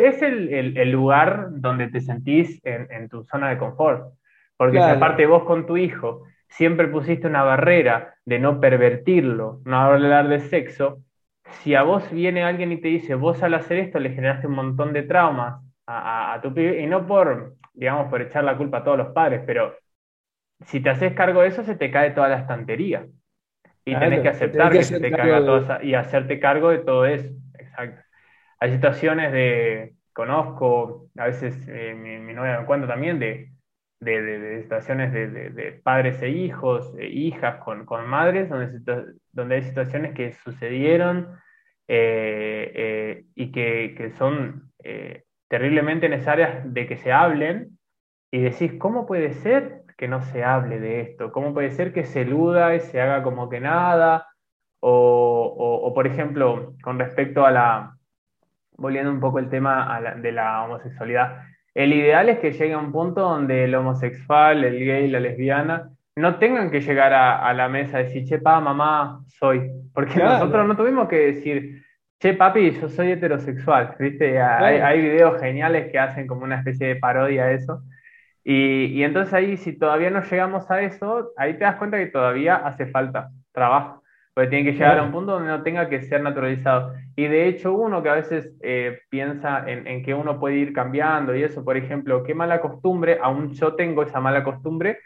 es 0.08 0.22
el, 0.22 0.78
el, 0.78 0.92
lugar 0.92 1.48
donde 1.52 1.90
te 1.90 2.00
sentís 2.00 2.62
en, 2.64 2.90
en 2.90 3.10
tu 3.10 3.26
zona 3.26 3.50
de 3.50 3.58
confort. 3.58 4.14
Porque 4.58 4.82
si 4.82 4.90
aparte 4.90 5.26
vos 5.26 5.44
con 5.44 5.66
tu 5.66 5.78
hijo 5.78 6.24
siempre 6.48 6.88
pusiste 6.88 7.28
una 7.28 7.44
barrera 7.44 8.16
de 8.26 8.40
no 8.40 8.60
pervertirlo, 8.60 9.62
no 9.66 9.78
hablar 9.78 10.28
de 10.30 10.40
sexo, 10.40 11.04
si 11.62 11.76
a 11.76 11.84
vos 11.84 12.10
viene 12.12 12.44
alguien 12.44 12.72
y 12.72 12.82
te 12.82 12.88
dice, 12.88 13.16
vos 13.16 13.44
al 13.44 13.54
hacer 13.54 13.78
esto 13.78 14.00
le 14.00 14.12
generaste 14.12 14.48
un 14.48 14.56
montón 14.56 14.94
de 14.94 15.04
traumas 15.04 15.62
a, 15.86 16.34
a 16.34 16.42
tu 16.42 16.54
pibe, 16.54 16.82
y 16.82 16.88
no 16.88 17.06
por, 17.06 17.56
digamos, 17.74 18.10
por 18.10 18.22
echar 18.22 18.44
la 18.44 18.58
culpa 18.58 18.78
a 18.78 18.84
todos 18.84 18.98
los 18.98 19.10
padres, 19.10 19.42
pero 19.46 19.76
si 20.62 20.80
te 20.80 20.90
haces 20.90 21.14
cargo 21.14 21.42
de 21.42 21.50
eso, 21.50 21.64
se 21.64 21.76
te 21.76 21.92
cae 21.92 22.12
toda 22.12 22.30
la 22.30 22.40
estantería. 22.40 23.06
Y 23.84 23.96
tenés 23.96 24.22
que 24.22 24.30
aceptar 24.30 24.72
que, 24.72 24.84
se 24.84 25.00
te 25.00 25.12
caiga 25.12 25.46
todo 25.46 25.84
y 25.84 25.94
hacerte 25.94 26.40
cargo 26.40 26.70
de 26.70 26.80
todo 26.80 27.06
eso. 27.06 27.30
Exacto. 27.60 28.02
Hay 28.60 28.72
situaciones 28.72 29.32
de, 29.32 29.94
conozco, 30.12 31.10
a 31.18 31.26
veces 31.26 31.68
eh, 31.68 31.94
mi, 31.94 32.34
novia 32.34 32.62
me 32.62 32.66
cuenta 32.66 32.88
también 32.88 33.20
de, 33.20 33.52
de, 34.00 34.62
situaciones 34.62 35.14
de, 35.14 35.82
padres 35.84 36.22
e 36.22 36.30
hijos, 36.30 36.94
e 36.98 37.08
hijas 37.08 37.64
con, 37.64 38.08
madres, 38.08 38.50
donde, 38.50 39.14
donde 39.32 39.56
hay 39.56 39.64
situaciones 39.64 40.14
que 40.14 40.34
sucedieron 40.34 41.38
eh, 41.88 42.72
eh, 42.76 43.26
y 43.36 43.52
que, 43.52 43.96
que 43.98 44.12
son 44.12 44.72
terriblemente 45.48 46.10
necesarias 46.10 46.62
de 46.74 46.88
que 46.88 46.98
se 46.98 47.12
hablen 47.12 47.78
y 48.32 48.42
decís, 48.42 48.74
¿cómo 48.80 49.06
puede 49.06 49.34
ser 49.34 49.84
que 49.98 50.08
no 50.08 50.22
se 50.22 50.44
hable 50.44 50.80
de 50.80 51.02
esto? 51.02 51.32
¿Cómo 51.32 51.54
puede 51.54 51.72
ser 51.72 51.94
que 51.94 52.04
se 52.04 52.22
eluda 52.22 52.76
y 52.76 52.82
se 52.82 53.00
haga 53.00 53.24
como 53.24 53.50
que 53.50 53.60
nada? 53.60 54.28
O, 54.82 55.92
por 55.96 56.06
ejemplo, 56.06 56.76
con 56.84 57.00
respecto 57.00 57.46
a 57.46 57.52
la, 57.52 57.98
volviendo 58.78 59.12
un 59.12 59.20
poco 59.20 59.40
el 59.40 59.50
tema 59.50 60.00
de 60.18 60.32
la 60.32 60.64
homosexualidad, 60.64 61.44
el 61.76 61.94
ideal 61.94 62.30
es 62.30 62.40
que 62.40 62.54
llegue 62.54 62.74
a 62.74 62.80
un 62.80 62.92
punto 62.92 63.22
donde 63.22 63.66
el 63.66 63.76
homosexual, 63.76 64.64
el 64.64 64.80
gay, 64.80 65.08
la 65.08 65.20
lesbiana, 65.20 65.92
no 66.16 66.40
tengan 66.40 66.72
que 66.72 66.82
llegar 66.82 67.14
a, 67.14 67.54
la 67.54 67.70
mesa 67.70 68.02
y 68.02 68.06
decir, 68.06 68.26
che, 68.26 68.40
pa, 68.40 68.60
mamá, 68.60 69.22
soy. 69.28 69.70
Porque 69.94 70.18
nosotros 70.18 70.68
no 70.68 70.76
tuvimos 70.76 71.08
que 71.08 71.18
decir, 71.18 71.86
Che, 72.20 72.34
papi, 72.34 72.72
yo 72.72 72.90
soy 72.90 73.12
heterosexual, 73.12 73.96
¿viste? 74.00 74.42
Hay, 74.42 75.02
videos 75.02 75.40
geniales 75.40 75.92
que 75.92 76.00
hacen 76.00 76.28
como 76.28 76.44
una 76.44 76.56
especie 76.58 76.88
de 76.88 76.96
parodia 76.96 77.44
a 77.44 77.52
eso. 77.52 77.84
Y, 78.44 79.04
entonces 79.04 79.34
ahí, 79.34 79.58
si 79.58 79.78
todavía 79.78 80.10
no 80.10 80.24
llegamos 80.24 80.70
a 80.72 80.82
eso, 80.82 81.34
ahí 81.38 81.54
te 81.54 81.66
das 81.66 81.76
cuenta 81.76 81.98
que 81.98 82.08
todavía 82.08 82.56
hace 82.56 82.88
falta 82.88 83.30
trabajo. 83.52 84.02
Porque 84.36 84.50
tiene 84.50 84.66
que 84.66 84.74
llegar 84.74 85.00
a 85.00 85.04
un 85.04 85.14
punto 85.14 85.32
donde 85.32 85.48
no 85.48 85.64
tenga 85.64 85.88
que 85.88 86.02
ser 86.02 86.22
naturalizado. 86.22 86.94
Y 87.16 87.26
de 87.28 87.48
hecho 87.48 87.74
uno 87.74 88.04
que 88.04 88.10
a 88.10 88.16
veces 88.16 88.52
eh, 88.62 89.00
piensa 89.10 89.64
en, 89.66 90.04
que 90.04 90.14
uno 90.14 90.40
puede 90.40 90.58
ir 90.58 90.74
cambiando 90.74 91.34
y 91.34 91.42
eso, 91.42 91.64
por 91.64 91.78
ejemplo, 91.78 92.22
qué 92.24 92.36
mala 92.36 92.60
costumbre, 92.60 93.18
aún 93.22 93.54
yo 93.54 93.76
tengo 93.76 94.04
esa 94.04 94.20
mala 94.20 94.44
costumbre 94.44 95.00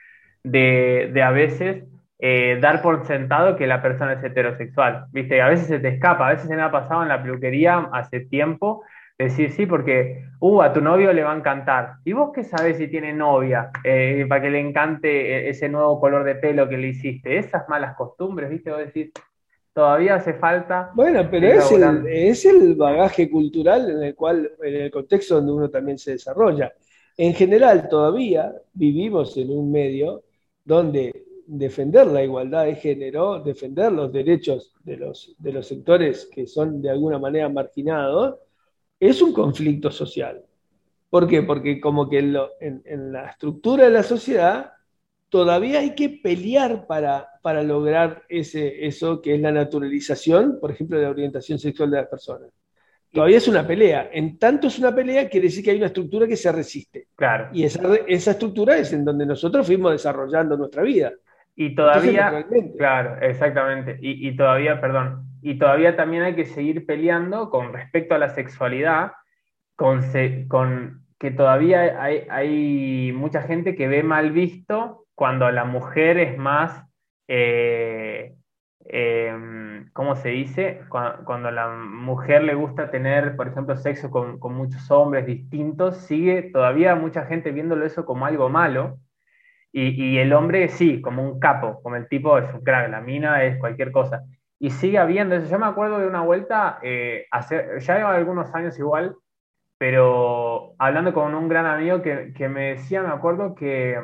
de, 0.43 1.11
de 1.13 1.21
a 1.21 1.29
veces 1.29 1.83
eh, 2.17 2.57
dar 2.59 2.81
por 2.81 3.05
sentado 3.05 3.55
que 3.55 3.67
la 3.67 3.83
persona 3.83 4.13
es 4.13 4.23
heterosexual. 4.23 5.05
Viste, 5.11 5.43
a 5.43 5.47
veces 5.47 5.67
se 5.67 5.79
te 5.79 5.89
escapa, 5.89 6.27
a 6.27 6.31
veces 6.31 6.47
se 6.47 6.55
me 6.55 6.63
ha 6.63 6.71
pasado 6.71 7.03
en 7.03 7.09
la 7.09 7.21
peluquería 7.21 7.87
hace 7.93 8.21
tiempo 8.21 8.83
decir 9.19 9.51
sí, 9.51 9.65
porque 9.65 10.23
uh, 10.39 10.61
a 10.61 10.71
tu 10.71 10.81
novio 10.81 11.11
le 11.11 11.23
va 11.23 11.33
a 11.33 11.37
encantar. 11.37 11.95
¿Y 12.05 12.13
vos 12.13 12.31
qué 12.33 12.43
sabes 12.43 12.77
si 12.77 12.87
tiene 12.87 13.13
novia 13.13 13.69
eh, 13.83 14.25
para 14.29 14.41
que 14.41 14.49
le 14.49 14.59
encante 14.59 15.09
e-, 15.09 15.49
ese 15.49 15.67
nuevo 15.67 15.99
color 15.99 16.23
de 16.23 16.35
pelo 16.35 16.69
que 16.69 16.77
le 16.77 16.87
hiciste? 16.87 17.37
Esas 17.37 17.67
malas 17.67 17.95
costumbres, 17.97 18.49
¿viste? 18.49 18.71
Vos 18.71 18.79
decís, 18.79 19.11
todavía 19.73 20.15
hace 20.15 20.33
falta. 20.33 20.91
Bueno, 20.95 21.27
pero 21.29 21.47
es 21.47 21.69
el, 21.71 22.07
es 22.07 22.45
el, 22.45 22.75
bagaje 22.75 23.29
cultural 23.29 23.89
en 23.89 24.03
el 24.03 24.15
cual, 24.15 24.51
en 24.63 24.75
el 24.75 24.91
contexto 24.91 25.35
donde 25.35 25.51
uno 25.51 25.69
también 25.69 25.97
se 25.97 26.11
desarrolla. 26.11 26.73
En 27.17 27.33
general, 27.33 27.89
todavía 27.89 28.53
vivimos 28.73 29.35
en 29.35 29.51
un 29.51 29.69
medio 29.69 30.23
donde 30.63 31.11
defender 31.45 32.07
la 32.07 32.23
igualdad 32.23 32.65
de 32.65 32.75
género, 32.75 33.39
defender 33.39 33.91
los 33.91 34.13
derechos 34.13 34.73
de 34.83 34.95
los, 34.95 35.35
de 35.37 35.51
los 35.51 35.67
sectores 35.67 36.29
que 36.31 36.47
son 36.47 36.81
de 36.81 36.91
alguna 36.91 37.19
manera 37.19 37.49
marginados, 37.49 38.37
es 38.99 39.21
un 39.21 39.33
conflicto 39.33 39.91
social. 39.91 40.43
¿Por 41.09 41.27
qué? 41.27 41.41
Porque 41.41 41.79
como 41.79 42.09
que 42.09 42.19
en, 42.19 43.11
la 43.11 43.27
estructura 43.27 43.85
de 43.85 43.89
la 43.89 44.03
sociedad 44.03 44.73
todavía 45.29 45.79
hay 45.79 45.95
que 45.95 46.09
pelear 46.09 46.85
para, 46.85 47.27
para 47.41 47.63
lograr 47.63 48.23
ese, 48.29 48.85
eso 48.85 49.21
que 49.21 49.35
es 49.35 49.41
la 49.41 49.51
naturalización, 49.51 50.59
por 50.59 50.71
ejemplo, 50.71 50.97
de 50.97 51.03
la 51.03 51.09
orientación 51.09 51.57
sexual 51.57 51.91
de 51.91 51.97
las 51.97 52.07
personas. 52.07 52.49
Todavía 53.11 53.37
es 53.37 53.47
una 53.47 53.65
pelea. 53.65 54.09
En 54.13 54.37
tanto 54.37 54.67
es 54.67 54.77
una 54.77 54.93
pelea, 54.93 55.27
quiere 55.27 55.47
decir 55.47 55.63
que 55.63 55.71
hay 55.71 55.77
una 55.77 55.87
estructura 55.87 56.27
que 56.27 56.35
se 56.35 56.51
resiste. 56.51 57.07
Claro. 57.15 57.49
Y 57.51 57.63
esa, 57.63 57.81
esa 58.07 58.31
estructura 58.31 58.77
es 58.77 58.93
en 58.93 59.03
donde 59.03 59.25
nosotros 59.25 59.65
fuimos 59.65 59.93
desarrollando 59.93 60.55
nuestra 60.55 60.83
vida. 60.83 61.11
Y 61.55 61.73
todavía, 61.73 62.45
claro, 62.77 63.19
exactamente. 63.21 63.97
Y, 63.99 64.29
y, 64.29 64.35
todavía, 64.35 64.79
perdón, 64.79 65.28
y 65.41 65.57
todavía 65.57 65.95
también 65.95 66.23
hay 66.23 66.35
que 66.35 66.45
seguir 66.45 66.85
peleando 66.85 67.49
con 67.49 67.73
respecto 67.73 68.15
a 68.15 68.17
la 68.17 68.29
sexualidad, 68.29 69.13
con, 69.75 70.01
que 71.17 71.31
todavía 71.31 72.03
hay, 72.03 73.13
mucha 73.13 73.41
gente 73.43 73.75
que 73.75 73.87
ve 73.87 74.03
mal 74.03 74.31
visto 74.31 75.05
cuando 75.15 75.49
la 75.51 75.65
mujer 75.65 76.17
es 76.17 76.37
más, 76.37 76.85
eh, 77.27 78.35
em, 78.85 79.89
¿cómo 79.93 80.15
se 80.15 80.29
dice? 80.29 80.81
Cuando, 80.89 81.49
a 81.49 81.51
la 81.51 81.69
mujer 81.69 82.43
le 82.43 82.55
gusta 82.55 82.91
tener, 82.91 83.35
por 83.35 83.47
ejemplo, 83.47 83.75
sexo 83.77 84.11
con, 84.11 84.39
con 84.39 84.53
muchos 84.53 84.89
hombres 84.91 85.25
distintos, 85.25 85.97
sigue 85.97 86.43
todavía 86.53 86.95
mucha 86.95 87.25
gente 87.25 87.51
viéndolo 87.51 87.85
eso 87.85 88.05
como 88.05 88.25
algo 88.25 88.49
malo. 88.49 88.97
Y, 89.71 89.89
y, 90.03 90.17
el 90.17 90.33
hombre 90.33 90.67
sí, 90.69 90.99
como 91.01 91.23
un 91.23 91.39
capo, 91.39 91.81
como 91.83 91.95
el 91.95 92.07
tipo 92.07 92.37
es 92.39 92.51
un 92.53 92.63
crack, 92.63 92.89
la 92.89 93.01
mina 93.01 93.43
es 93.43 93.59
cualquier 93.59 93.91
cosa 93.91 94.23
y 94.59 94.71
sigue 94.71 94.97
habiendo 94.97 95.35
eso. 95.35 95.49
Yo 95.49 95.57
me 95.57 95.65
acuerdo 95.65 95.99
de 95.99 96.07
una 96.07 96.21
vuelta, 96.21 96.79
eh, 96.83 97.25
hace, 97.31 97.79
ya 97.79 97.97
lleva 97.97 98.13
algunos 98.13 98.53
años 98.53 98.77
igual, 98.77 99.15
pero 99.77 100.73
hablando 100.77 101.13
con 101.13 101.33
un 101.33 101.47
gran 101.47 101.65
amigo 101.65 102.01
que, 102.01 102.33
que 102.35 102.49
me 102.49 102.71
decía, 102.71 103.01
me 103.01 103.13
acuerdo 103.13 103.55
que, 103.55 103.97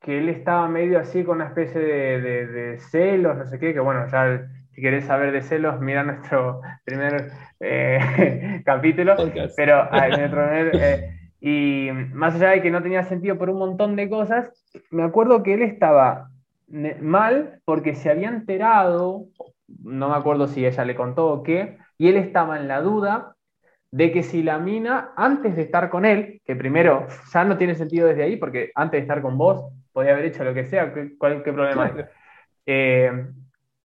que, 0.00 0.18
él 0.18 0.28
estaba 0.28 0.68
medio 0.68 0.98
así 0.98 1.22
con 1.22 1.36
una 1.36 1.46
especie 1.46 1.80
de, 1.80 2.20
de, 2.20 2.78
celos, 2.80 3.38
no 3.38 3.46
sé 3.46 3.60
qué, 3.60 3.72
que 3.72 3.80
bueno, 3.80 4.04
ya 4.10 4.48
si 4.72 4.82
querés 4.82 5.04
saber 5.04 5.32
de 5.32 5.42
celos, 5.42 5.80
mira 5.80 6.02
nuestro 6.02 6.60
primer 6.84 7.30
eh, 7.60 8.62
capítulo, 8.66 9.14
pero 9.56 9.76
ah, 9.92 10.08
eh, 10.08 11.10
y 11.40 11.90
más 12.12 12.34
allá 12.34 12.50
de 12.50 12.62
que 12.62 12.70
no 12.70 12.82
tenía 12.82 13.04
sentido 13.04 13.38
por 13.38 13.50
un 13.50 13.58
montón 13.58 13.94
de 13.94 14.10
cosas, 14.10 14.50
me 14.90 15.04
acuerdo 15.04 15.44
que 15.44 15.54
él 15.54 15.62
estaba 15.62 16.30
mal 17.00 17.60
porque 17.64 17.94
se 17.94 18.10
había 18.10 18.28
enterado 18.28 19.26
no 19.82 20.08
me 20.08 20.16
acuerdo 20.16 20.46
si 20.48 20.64
ella 20.64 20.84
le 20.84 20.94
contó 20.94 21.28
o 21.28 21.42
qué, 21.42 21.78
y 21.98 22.08
él 22.08 22.16
estaba 22.16 22.58
en 22.58 22.68
la 22.68 22.80
duda 22.80 23.36
de 23.90 24.10
que 24.10 24.22
si 24.22 24.42
la 24.42 24.58
mina, 24.58 25.12
antes 25.16 25.54
de 25.54 25.62
estar 25.62 25.90
con 25.90 26.04
él, 26.04 26.40
que 26.44 26.56
primero 26.56 27.06
ya 27.32 27.44
no 27.44 27.58
tiene 27.58 27.74
sentido 27.74 28.08
desde 28.08 28.22
ahí, 28.22 28.36
porque 28.36 28.72
antes 28.74 28.98
de 28.98 29.02
estar 29.02 29.20
con 29.20 29.36
vos 29.36 29.70
podía 29.92 30.12
haber 30.12 30.26
hecho 30.26 30.44
lo 30.44 30.54
que 30.54 30.64
sea, 30.64 30.92
¿cuál, 31.18 31.42
qué 31.42 31.52
problema 31.52 31.84
hay? 31.84 32.04
Eh, 32.64 33.26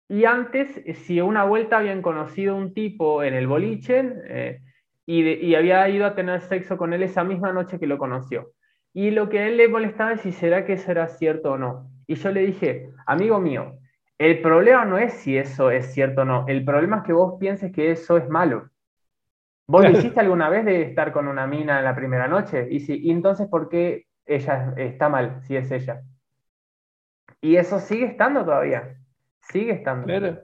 y 0.09 0.24
antes, 0.24 0.83
si 1.05 1.20
una 1.20 1.45
vuelta 1.45 1.79
habían 1.79 2.01
conocido 2.01 2.57
un 2.57 2.72
tipo 2.72 3.22
en 3.22 3.35
el 3.35 3.47
boliche 3.47 4.14
eh, 4.29 4.61
y, 5.05 5.55
había 5.55 5.89
ido 5.89 6.07
a 6.07 6.14
tener 6.14 6.41
sexo 6.43 6.79
con 6.79 6.93
él 6.93 7.03
esa 7.03 7.24
misma 7.24 7.53
noche 7.53 7.79
que 7.79 7.87
lo 7.87 7.99
conoció. 7.99 8.53
Y 8.95 9.11
lo 9.11 9.29
que 9.29 9.41
a 9.41 9.49
él 9.49 9.57
le 9.57 9.68
molestaba 9.68 10.12
es 10.12 10.22
si 10.22 10.33
será 10.33 10.64
que 10.64 10.74
eso 10.74 10.91
era 10.91 11.09
cierto 11.09 11.53
o 11.53 11.59
no. 11.59 11.91
Y 12.07 12.14
yo 12.14 12.31
le 12.31 12.47
dije, 12.47 12.91
amigo 13.07 13.39
mío, 13.39 13.79
el 14.19 14.43
problema 14.43 14.85
no 14.85 14.99
es 14.99 15.12
si 15.14 15.37
eso 15.37 15.71
es 15.71 15.93
cierto 15.93 16.23
o 16.23 16.25
no, 16.25 16.45
el 16.49 16.64
problema 16.64 16.99
es 16.99 17.03
que 17.05 17.12
vos 17.12 17.39
pienses 17.39 17.73
que 17.73 17.93
eso 17.93 18.16
es 18.16 18.29
malo. 18.29 18.69
¿Vos 19.66 19.85
lo 19.85 19.91
hiciste 19.91 20.19
alguna 20.21 20.49
vez 20.49 20.64
de 20.64 20.83
estar 20.83 21.12
con 21.12 21.29
una 21.29 21.47
mina 21.47 21.79
en 21.79 21.85
la 21.85 21.95
primera 21.95 22.27
noche? 22.27 22.66
Y, 22.71 22.81
si, 22.81 23.11
entonces, 23.11 23.49
¿por 23.49 23.69
qué 23.69 24.07
ella 24.25 24.73
está 24.79 25.11
mal 25.11 25.41
si 25.43 25.57
es 25.57 25.71
ella? 25.71 26.03
Y 27.43 27.57
eso 27.57 27.79
sigue 27.79 28.07
estando 28.07 28.45
todavía. 28.45 28.97
Sigue 29.43 29.73
estando. 29.73 30.41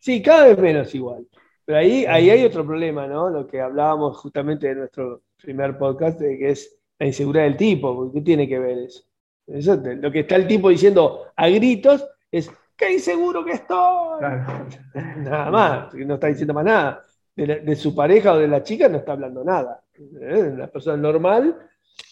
Sí, 0.00 0.20
cada 0.20 0.48
vez 0.48 0.58
menos 0.58 0.94
igual. 0.94 1.26
Pero 1.64 1.78
ahí, 1.78 2.04
ahí 2.06 2.28
hay 2.28 2.44
otro 2.44 2.66
problema, 2.66 3.06
¿no? 3.06 3.30
Lo 3.30 3.46
que 3.46 3.60
hablábamos 3.60 4.18
justamente 4.18 4.66
de 4.66 4.74
nuestro 4.74 5.22
primer 5.40 5.78
podcast, 5.78 6.20
de 6.20 6.36
que 6.36 6.50
es 6.50 6.76
la 6.98 7.06
inseguridad 7.06 7.44
del 7.44 7.56
tipo. 7.56 8.12
¿Qué 8.12 8.20
tiene 8.20 8.48
que 8.48 8.58
ver 8.58 8.78
eso? 8.78 9.04
eso 9.46 9.76
lo 9.76 10.10
que 10.10 10.20
está 10.20 10.36
el 10.36 10.46
tipo 10.46 10.68
diciendo 10.68 11.26
a 11.36 11.48
gritos 11.48 12.06
es 12.30 12.50
qué 12.80 12.92
inseguro 12.92 13.44
que 13.44 13.52
estoy. 13.52 14.22
Nada 15.18 15.50
más, 15.50 15.94
no 15.94 16.14
está 16.14 16.28
diciendo 16.28 16.54
más 16.54 16.64
nada. 16.64 17.04
De, 17.36 17.76
su 17.76 17.94
pareja 17.94 18.32
o 18.32 18.38
de 18.38 18.48
la 18.48 18.62
chica 18.62 18.88
no 18.88 18.98
está 18.98 19.12
hablando 19.12 19.42
nada. 19.42 19.82
¿Eh? 19.94 20.50
Una 20.52 20.66
persona 20.66 20.96
normal 20.96 21.56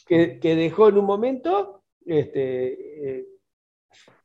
que, 0.07 0.39
dejó 0.41 0.89
en 0.89 0.99
un 0.99 1.05
momento 1.05 1.83
este, 2.07 3.19
eh, 3.19 3.27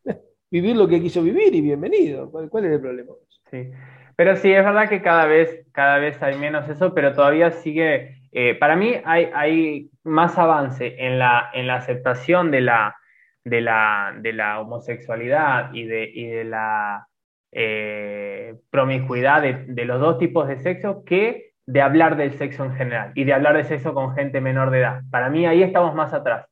vivir 0.51 0.77
lo 0.77 0.87
que 0.87 1.01
quiso 1.01 1.21
vivir 1.21 1.53
y 1.55 1.61
bienvenido. 1.61 2.31
¿Cuál, 2.31 2.65
es 2.65 2.71
el 2.71 2.79
problema? 2.81 3.11
Sí. 3.51 3.71
Pero 4.15 4.37
sí, 4.37 4.53
es 4.53 4.63
verdad 4.63 4.87
que 4.87 5.01
cada 5.01 5.25
vez, 5.25 5.65
cada 5.73 5.97
vez 5.97 6.21
hay 6.23 6.37
menos 6.37 6.69
eso, 6.69 6.93
pero 6.93 7.13
todavía 7.13 7.51
sigue, 7.51 8.21
eh, 8.31 8.55
para 8.55 8.77
mí 8.77 8.93
hay, 9.03 9.29
hay 9.33 9.89
más 10.03 10.37
avance 10.37 10.95
en 10.99 11.19
la, 11.19 11.49
en 11.53 11.67
la 11.67 11.75
aceptación 11.75 12.49
de 12.51 12.61
la, 12.61 12.95
de 13.43 13.61
la, 13.61 14.15
de 14.19 14.33
la 14.33 14.59
homosexualidad 14.61 15.73
y 15.73 15.85
de, 15.85 16.09
y 16.13 16.27
de 16.27 16.43
la 16.45 17.07
eh, 17.51 18.55
promiscuidad 18.69 19.41
de, 19.41 19.85
los 19.85 19.99
dos 19.99 20.17
tipos 20.17 20.47
de 20.47 20.59
sexo 20.59 21.03
que 21.03 21.53
de 21.65 21.81
hablar 21.81 22.17
del 22.17 22.33
sexo 22.33 22.65
en 22.65 22.73
general 22.73 23.11
y 23.15 23.23
de 23.23 23.33
hablar 23.33 23.55
de 23.55 23.63
sexo 23.63 23.93
con 23.93 24.15
gente 24.15 24.41
menor 24.41 24.71
de 24.71 24.79
edad. 24.79 25.01
Para 25.11 25.29
mí 25.29 25.45
ahí 25.45 25.61
estamos 25.61 25.93
más 25.93 26.13
atrás. 26.13 26.47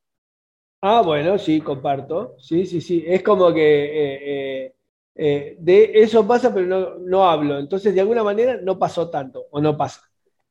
Ah, 0.82 1.02
bueno, 1.04 1.38
sí, 1.38 1.62
comparto. 1.62 2.36
Sí, 2.38 2.66
sí, 2.66 2.82
sí. 2.82 3.04
Es 3.08 3.22
como 3.22 3.54
que 3.54 4.66
eh, 4.66 4.74
eh, 5.16 5.56
de 5.60 5.92
eso 5.96 6.28
pasa, 6.28 6.54
pero 6.54 6.66
no, 6.66 6.98
no, 7.00 7.30
hablo. 7.30 7.60
Entonces, 7.60 7.94
de 7.94 8.02
alguna 8.02 8.24
manera, 8.24 8.58
no 8.62 8.80
pasó 8.80 9.10
tanto 9.10 9.46
o 9.52 9.62
no 9.62 9.78
pasa. 9.78 10.02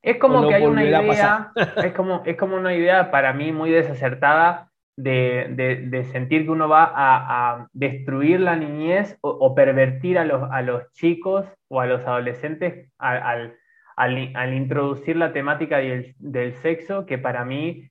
Es 0.02 0.18
como 0.18 0.48
que 0.48 0.54
hay 0.54 0.64
una 0.64 0.84
idea, 0.84 1.52
es 1.84 1.92
como, 1.92 2.22
es 2.24 2.36
como 2.36 2.56
una 2.56 2.74
idea 2.74 3.10
para 3.10 3.32
mí 3.32 3.52
muy 3.52 3.70
desacertada 3.70 4.69
de, 5.02 6.08
sentir 6.12 6.44
que 6.44 6.50
uno 6.50 6.68
va 6.68 6.92
a, 6.94 7.68
destruir 7.72 8.40
la 8.40 8.56
niñez 8.56 9.18
o, 9.20 9.54
pervertir 9.54 10.18
a 10.18 10.24
los, 10.24 10.42
a 10.50 10.62
los, 10.62 10.90
chicos 10.92 11.46
o 11.68 11.80
a 11.80 11.86
los 11.86 12.06
adolescentes 12.06 12.90
al, 12.98 13.56
al, 13.96 14.54
introducir 14.54 15.16
la 15.16 15.32
temática 15.32 15.78
del, 15.78 16.14
del, 16.18 16.54
sexo, 16.54 17.06
que 17.06 17.18
para 17.18 17.44
mí, 17.44 17.90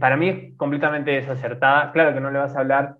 para 0.00 0.16
mí 0.16 0.28
es 0.28 0.56
completamente 0.56 1.10
desacertada. 1.10 1.92
Claro 1.92 2.14
que 2.14 2.20
no 2.20 2.30
le 2.30 2.38
vas 2.38 2.56
a 2.56 2.60
hablar 2.60 2.96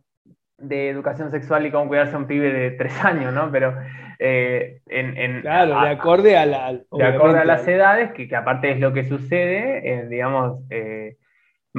de 0.59 0.89
educación 0.89 1.31
sexual 1.31 1.67
y 1.67 1.71
cómo 1.71 1.89
cuidarse 1.89 2.15
a 2.15 2.19
un 2.19 2.27
pibe 2.27 2.53
de 2.53 2.73
tres 2.73 2.93
años, 3.05 3.33
¿no? 3.33 3.51
Pero 3.51 3.75
eh, 4.19 4.81
en, 4.89 5.43
claro, 5.43 5.81
de 5.81 5.89
acorde 5.89 6.37
a, 6.37 6.45
la, 6.45 6.73
de 6.73 7.05
acorde 7.05 7.39
a 7.39 7.45
las 7.45 7.67
edades, 7.69 8.13
que, 8.13 8.29
que, 8.29 8.37
aparte 8.37 8.73
es 8.73 8.81
lo 8.81 8.93
que 8.93 9.05
sucede, 9.05 9.89
eh, 9.89 10.09
digamos, 10.09 10.61
eh, 10.71 11.17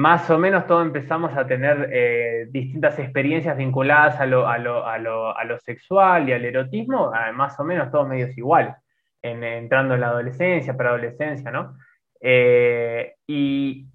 más 0.00 0.30
o 0.30 0.38
menos 0.38 0.66
todos 0.66 0.86
empezamos 0.86 1.36
a 1.36 1.46
tener 1.46 1.90
eh, 1.92 2.46
distintas 2.50 2.98
experiencias 2.98 3.54
vinculadas 3.54 4.18
a 4.18 4.24
lo, 4.24 5.58
sexual 5.58 6.26
y 6.26 6.32
al 6.32 6.42
erotismo, 6.42 7.12
ah, 7.14 7.30
más 7.32 7.60
o 7.60 7.64
menos 7.64 7.90
todos 7.90 8.08
medios 8.08 8.34
igual, 8.38 8.76
en, 9.20 9.44
entrando 9.44 9.92
en 9.94 10.00
la 10.00 10.06
adolescencia, 10.06 10.74
preadolescencia, 10.74 11.50
¿no? 11.50 11.76
Eh, 12.18 13.12
y, 13.26 13.86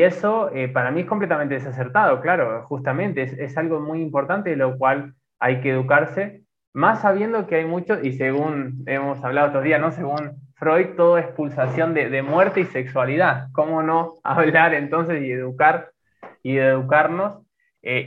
eso 0.00 0.50
eh, 0.54 0.68
para 0.68 0.90
mí 0.90 1.02
es 1.02 1.06
completamente 1.06 1.54
desacertado, 1.56 2.22
claro, 2.22 2.62
justamente, 2.62 3.22
es, 3.22 3.34
es, 3.34 3.58
algo 3.58 3.80
muy 3.80 4.00
importante 4.00 4.48
de 4.48 4.56
lo 4.56 4.78
cual 4.78 5.14
hay 5.40 5.60
que 5.60 5.70
educarse 5.70 6.42
Más 6.72 7.02
sabiendo 7.02 7.46
que 7.46 7.56
hay 7.56 7.66
muchos, 7.66 8.02
y 8.02 8.12
según 8.12 8.82
hemos 8.86 9.22
hablado 9.22 9.48
otros 9.48 9.64
días, 9.64 9.80
¿no? 9.80 9.92
Según 9.92 10.43
Freud, 10.64 10.96
todo 10.96 11.18
es 11.18 11.26
pulsación 11.26 11.92
de, 11.92 12.22
muerte 12.22 12.60
y 12.60 12.64
sexualidad. 12.64 13.48
¿Cómo 13.52 13.82
no 13.82 14.14
hablar 14.24 14.72
entonces 14.72 15.22
y 15.22 15.30
educar 15.30 15.90
y 16.42 16.56
educarnos? 16.56 17.44
Eh, 17.82 18.06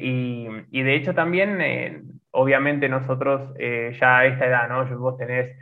y, 0.72 0.82
de 0.82 0.95
hecho 0.95 1.14
también, 1.14 1.62
eh, 1.62 2.01
obviamente 2.32 2.89
nosotros 2.89 3.53
eh, 3.60 3.95
ya 4.01 4.18
a 4.18 4.26
esta 4.26 4.47
edad, 4.47 4.70
¿no? 4.70 4.97
Vos 4.97 5.20
tenés 5.20 5.55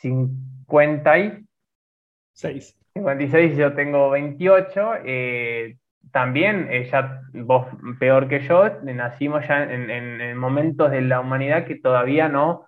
56. 0.00 2.78
56, 2.94 3.56
yo 3.58 3.74
tengo 3.74 4.08
28. 4.08 4.90
también, 6.12 6.70
ya 6.90 7.20
vos 7.34 7.66
peor 8.00 8.26
que 8.26 8.40
yo, 8.40 8.70
nacimos 8.84 9.46
ya 9.46 9.64
en, 9.64 10.34
momentos 10.38 10.90
de 10.90 11.02
la 11.02 11.20
humanidad 11.20 11.66
que 11.66 11.74
todavía 11.74 12.30
no, 12.30 12.64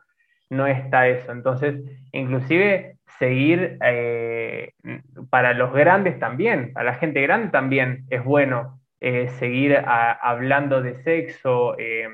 no 0.51 0.67
está 0.67 1.09
eso. 1.09 1.33
Entonces, 1.33 1.81
inclusive 2.13 2.94
seguir 3.19 3.79
para 5.31 5.55
los 5.55 5.73
grandes 5.73 6.19
también, 6.19 6.73
para 6.73 6.93
la 6.93 6.95
gente 6.95 7.23
grande 7.23 7.49
también 7.51 8.05
es 8.11 8.25
bueno 8.25 8.81
eh, 9.07 9.29
seguir 9.39 9.77
hablando 9.87 10.81
de 10.81 10.95
sexo, 11.03 11.77
eh, 11.79 12.09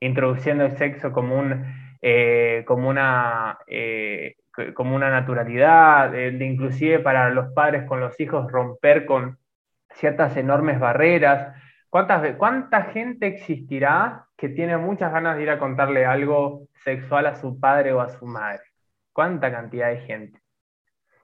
introduciendo 0.00 0.66
el 0.66 0.76
sexo 0.76 1.10
como, 1.10 1.38
un, 1.38 1.64
eh, 2.02 2.62
como, 2.66 2.90
una, 2.90 3.56
como 4.74 4.94
una 4.94 5.08
naturalidad, 5.08 6.12
inclusive 6.12 6.98
para 6.98 7.30
los 7.30 7.54
padres 7.54 7.84
con 7.84 8.00
los 8.00 8.20
hijos 8.20 8.52
romper 8.52 9.06
con 9.06 9.38
ciertas 9.94 10.36
enormes 10.36 10.78
barreras. 10.78 11.56
¿Cuántas, 11.88 12.36
¿Cuánta 12.36 12.82
gente 12.82 13.28
existirá 13.28 14.26
que 14.36 14.50
tiene 14.50 14.76
muchas 14.76 15.10
ganas 15.12 15.38
de 15.38 15.44
ir 15.44 15.48
a 15.50 15.58
contarle 15.58 16.04
algo 16.04 16.66
sexual 16.84 17.24
a 17.24 17.36
su 17.36 17.58
padre 17.58 17.94
o 17.94 18.02
a 18.02 18.10
su 18.10 18.26
madre? 18.26 18.75
¿Cuánta 19.16 19.50
cantidad 19.50 19.88
de 19.88 20.00
gente? 20.00 20.42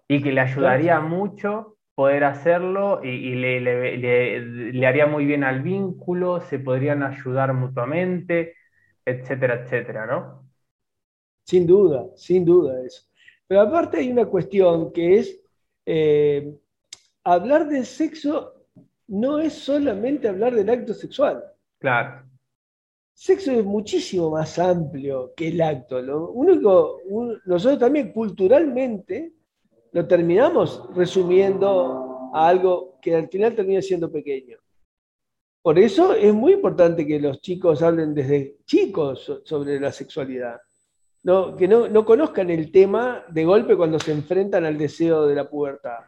Y 0.08 0.22
que 0.22 0.32
le 0.32 0.40
ayudaría 0.40 0.98
mucho 1.00 1.76
poder 1.94 2.24
hacerlo 2.24 3.04
y, 3.04 3.34
le, 3.34 4.86
haría 4.86 5.04
muy 5.06 5.26
bien 5.26 5.44
al 5.44 5.60
vínculo, 5.60 6.40
se 6.40 6.58
podrían 6.58 7.02
ayudar 7.02 7.52
mutuamente, 7.52 8.54
etcétera, 9.04 9.62
etcétera, 9.62 10.06
¿no? 10.06 10.48
Sin 11.44 11.66
duda, 11.66 12.06
sin 12.16 12.46
duda 12.46 12.82
eso. 12.82 13.02
Pero 13.46 13.60
aparte 13.60 13.98
hay 13.98 14.10
una 14.10 14.24
cuestión 14.24 14.90
que 14.90 15.18
es, 15.18 15.42
eh, 15.84 16.50
hablar 17.24 17.68
de 17.68 17.84
sexo 17.84 18.54
no 19.08 19.38
es 19.38 19.52
solamente 19.52 20.28
hablar 20.28 20.54
del 20.54 20.70
acto 20.70 20.94
sexual. 20.94 21.44
Claro. 21.78 22.24
Sexo 23.14 23.52
es 23.52 23.64
muchísimo 23.64 24.30
más 24.30 24.58
amplio 24.58 25.32
que 25.36 25.48
el 25.48 25.60
acto. 25.60 26.00
Lo 26.00 26.30
único, 26.30 26.98
nosotros 27.44 27.78
también 27.78 28.12
culturalmente 28.12 29.32
lo 29.92 30.06
terminamos 30.06 30.88
resumiendo 30.94 32.30
a 32.32 32.48
algo 32.48 32.98
que 33.00 33.14
al 33.14 33.28
final 33.28 33.54
termina 33.54 33.82
siendo 33.82 34.10
pequeño. 34.10 34.58
Por 35.62 35.78
eso 35.78 36.14
es 36.14 36.34
muy 36.34 36.54
importante 36.54 37.06
que 37.06 37.20
los 37.20 37.40
chicos 37.40 37.82
hablen 37.82 38.14
desde 38.14 38.56
chicos 38.64 39.42
sobre 39.44 39.78
la 39.78 39.92
sexualidad. 39.92 40.56
No, 41.22 41.54
que 41.54 41.68
no, 41.68 42.04
conozcan 42.04 42.50
el 42.50 42.72
tema 42.72 43.24
de 43.28 43.44
golpe 43.44 43.76
cuando 43.76 44.00
se 44.00 44.10
enfrentan 44.10 44.64
al 44.64 44.76
deseo 44.76 45.26
de 45.26 45.36
la 45.36 45.48
pubertad. 45.48 45.98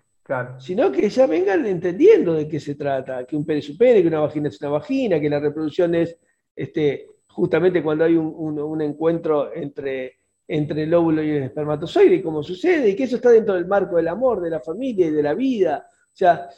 Sino 0.59 0.91
que 0.91 1.09
ya 1.09 1.27
vengan 1.27 1.67
entendiendo 1.67 2.33
de 2.33 2.49
qué 2.49 2.59
se 2.59 2.75
trata, 2.75 3.25
que 3.25 3.37
un 3.37 3.45
pene 3.45 3.61
es 3.61 3.69
un 3.69 3.77
pene, 3.77 4.03
que 4.03 4.09
una 4.09 4.21
vagina 4.21 4.49
es 4.49 4.61
una 4.61 4.71
vagina, 4.71 5.21
que 5.21 5.31
la 5.31 5.39
reproducción 5.39 5.95
es 5.95 6.19
este, 6.55 7.07
justamente 7.29 7.83
cuando 7.83 8.05
hay 8.05 8.17
un 8.17 8.81
encuentro 8.83 9.51
entre 9.55 10.19
el 10.47 10.95
óvulo 10.95 11.23
y 11.23 11.31
el 11.31 11.45
espermatozoide, 11.45 12.23
como 12.23 12.43
sucede, 12.43 12.91
y 12.91 12.97
que 12.97 13.05
eso 13.05 13.17
está 13.17 13.31
dentro 13.31 13.55
del 13.55 13.67
marco 13.67 13.97
del 13.97 14.09
amor, 14.09 14.41
de 14.41 14.51
la 14.51 14.61
familia 14.61 15.07
y 15.07 15.11
de 15.11 15.23
la 15.23 15.35
vida. 15.35 15.87
O 15.89 16.17
sea, 16.17 16.49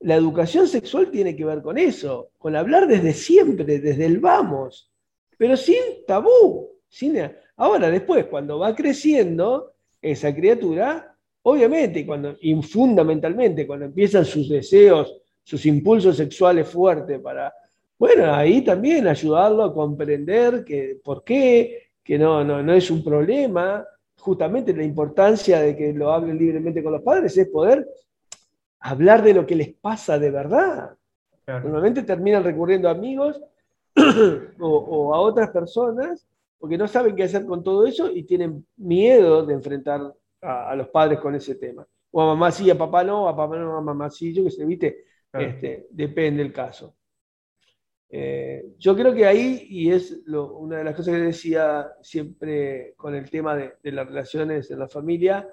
la 0.00 0.14
educación 0.14 0.66
sexual 0.68 1.10
tiene 1.10 1.36
que 1.36 1.44
ver 1.44 1.62
con 1.62 1.78
eso, 1.78 2.30
con 2.38 2.56
hablar 2.56 2.86
desde 2.86 3.12
siempre, 3.12 3.78
desde 3.78 4.06
el 4.06 4.18
vamos, 4.18 4.90
pero 5.36 5.56
sin 5.56 6.04
tabú. 6.06 6.70
Sin... 6.88 7.16
Ahora, 7.56 7.90
después, 7.90 8.26
cuando 8.26 8.58
va 8.58 8.74
creciendo 8.74 9.74
esa 10.00 10.34
criatura, 10.34 11.16
obviamente, 11.42 12.06
cuando, 12.06 12.36
y 12.40 12.60
fundamentalmente, 12.62 13.66
cuando 13.66 13.86
empiezan 13.86 14.24
sus 14.24 14.48
deseos, 14.48 15.16
sus 15.42 15.64
impulsos 15.66 16.16
sexuales 16.16 16.68
fuertes 16.68 17.20
para, 17.20 17.52
bueno, 18.00 18.32
ahí 18.32 18.64
también 18.64 19.06
ayudarlo 19.06 19.62
a 19.62 19.74
comprender 19.74 20.64
que, 20.64 20.98
por 21.04 21.22
qué, 21.22 21.90
que 22.02 22.18
no, 22.18 22.42
no, 22.42 22.62
no 22.62 22.72
es 22.72 22.90
un 22.90 23.04
problema. 23.04 23.86
Justamente 24.18 24.74
la 24.74 24.84
importancia 24.84 25.60
de 25.60 25.76
que 25.76 25.92
lo 25.92 26.10
hablen 26.10 26.38
libremente 26.38 26.82
con 26.82 26.92
los 26.92 27.02
padres 27.02 27.36
es 27.36 27.46
poder 27.48 27.86
hablar 28.78 29.22
de 29.22 29.34
lo 29.34 29.44
que 29.44 29.54
les 29.54 29.74
pasa 29.74 30.18
de 30.18 30.30
verdad. 30.30 30.96
Normalmente 31.46 32.02
terminan 32.02 32.42
recurriendo 32.42 32.88
a 32.88 32.92
amigos 32.92 33.38
o, 34.58 35.14
a 35.14 35.20
otras 35.20 35.50
personas 35.50 36.26
porque 36.58 36.78
no 36.78 36.88
saben 36.88 37.14
qué 37.14 37.24
hacer 37.24 37.44
con 37.44 37.62
todo 37.62 37.84
eso 37.84 38.10
y 38.10 38.22
tienen 38.22 38.66
miedo 38.78 39.44
de 39.44 39.52
enfrentar 39.52 40.14
a, 40.40 40.74
los 40.74 40.88
padres 40.88 41.18
con 41.20 41.34
ese 41.34 41.56
tema. 41.56 41.86
O 42.10 42.22
a 42.22 42.26
mamá 42.28 42.50
sí, 42.50 42.70
a 42.70 42.78
papá 42.78 43.04
no, 43.04 43.28
a 43.28 43.36
papá 43.36 43.58
no, 43.58 43.76
a 43.76 43.82
mamá 43.82 44.08
sí, 44.08 44.32
yo 44.32 44.44
que 44.44 44.50
se 44.50 44.64
viste, 44.64 45.04
este, 45.34 45.86
depende 45.90 46.42
del 46.42 46.52
caso. 46.52 46.94
Eh, 48.12 48.74
yo 48.78 48.96
creo 48.96 49.14
que 49.14 49.24
ahí, 49.24 49.66
y 49.70 49.92
es 49.92 50.20
una 50.26 50.78
de 50.78 50.84
las 50.84 50.96
cosas 50.96 51.14
que 51.14 51.20
decía 51.20 51.92
siempre 52.02 52.94
con 52.96 53.14
el 53.14 53.30
tema 53.30 53.54
de, 53.54 53.92
las 53.92 54.08
relaciones 54.08 54.70
en 54.70 54.80
la 54.80 54.88
familia, 54.88 55.48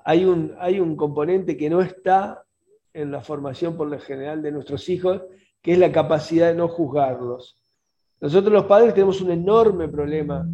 hay 0.00 0.26
un, 0.26 0.54
hay 0.58 0.80
un 0.80 0.96
componente 0.96 1.56
que 1.56 1.70
no 1.70 1.80
está 1.80 2.44
en 2.92 3.10
la 3.10 3.22
formación 3.22 3.76
por 3.76 3.88
lo 3.88 3.98
general 3.98 4.42
de 4.42 4.52
nuestros 4.52 4.88
hijos, 4.88 5.22
que 5.62 5.72
es 5.72 5.78
la 5.78 5.90
capacidad 5.90 6.48
de 6.48 6.54
no 6.54 6.68
juzgarlos. 6.68 7.56
Nosotros 8.20 8.52
los 8.52 8.66
padres 8.66 8.94
tenemos 8.94 9.20
un 9.20 9.30
enorme 9.30 9.88
problema 9.88 10.46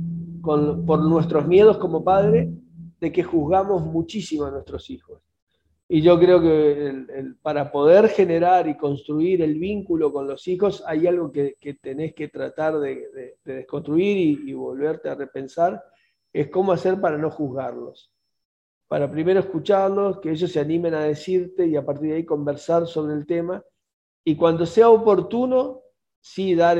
por 0.43 0.99
nuestros 1.01 1.47
miedos 1.47 1.79
como 1.79 2.05
padres 2.05 2.49
de 3.01 3.11
que 3.11 3.23
juzgamos 3.23 3.85
muchísimo 3.85 4.45
a 4.45 4.51
nuestros 4.51 4.89
hijos. 4.91 5.24
Y 5.89 6.01
yo 6.01 6.19
creo 6.19 6.41
que 6.41 7.35
para 7.43 7.71
poder 7.71 8.09
generar 8.09 8.67
y 8.67 8.77
construir 8.77 9.43
el 9.43 9.59
vínculo 9.59 10.13
con 10.13 10.27
los 10.27 10.49
hijos 10.49 10.83
hay 10.87 11.07
algo 11.07 11.31
que, 11.31 11.57
tenés 11.81 12.15
que 12.15 12.29
tratar 12.29 12.79
de, 12.81 13.37
desconstruir 13.45 14.41
y, 14.49 14.53
volverte 14.55 15.11
a 15.11 15.15
repensar, 15.15 15.83
es 16.33 16.49
cómo 16.49 16.73
hacer 16.73 17.01
para 17.01 17.19
no 17.19 17.31
juzgarlos. 17.31 18.11
Para 18.89 19.11
primero 19.11 19.41
escucharlos, 19.41 20.21
que 20.21 20.31
ellos 20.31 20.51
se 20.51 20.61
animen 20.61 20.95
a 20.95 21.05
decirte 21.05 21.67
y 21.67 21.77
a 21.77 21.85
partir 21.85 22.11
de 22.11 22.17
ahí 22.17 22.25
conversar 22.25 22.87
sobre 22.87 23.15
el 23.15 23.27
tema. 23.27 23.63
Y 24.25 24.37
cuando 24.37 24.65
sea 24.65 24.89
oportuno, 24.89 25.83
sí 26.21 26.55
dar 26.55 26.79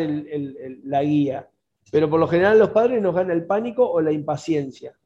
la 0.85 1.03
guía. 1.03 1.49
Pero 1.91 2.09
por 2.09 2.19
lo 2.19 2.27
general 2.27 2.59
los 2.59 2.71
padres 2.71 3.03
nos 3.03 3.15
gana 3.15 3.35
el 3.35 3.45
pánico 3.45 3.89
o 3.89 4.01
la 4.01 4.13
impaciencia. 4.13 4.99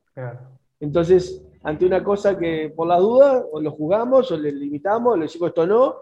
Entonces, 0.81 1.48
ante 1.63 1.87
una 1.87 2.03
cosa 2.03 2.39
que 2.39 2.73
por 2.75 2.87
la 2.87 2.99
duda 2.99 3.45
o 3.51 3.61
lo 3.61 3.71
jugamos 3.73 4.31
o 4.31 4.37
le 4.37 4.53
limitamos, 4.53 5.17
le 5.17 5.25
decimos 5.25 5.49
esto 5.49 5.67
no, 5.67 5.97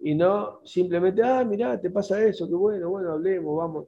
y 0.00 0.14
no 0.14 0.60
simplemente, 0.64 1.22
ah, 1.22 1.44
mirá, 1.44 1.80
te 1.80 1.90
pasa 1.90 2.22
eso, 2.22 2.46
qué 2.46 2.54
bueno, 2.54 2.90
bueno, 2.90 3.12
hablemos, 3.12 3.56
vamos. 3.56 3.84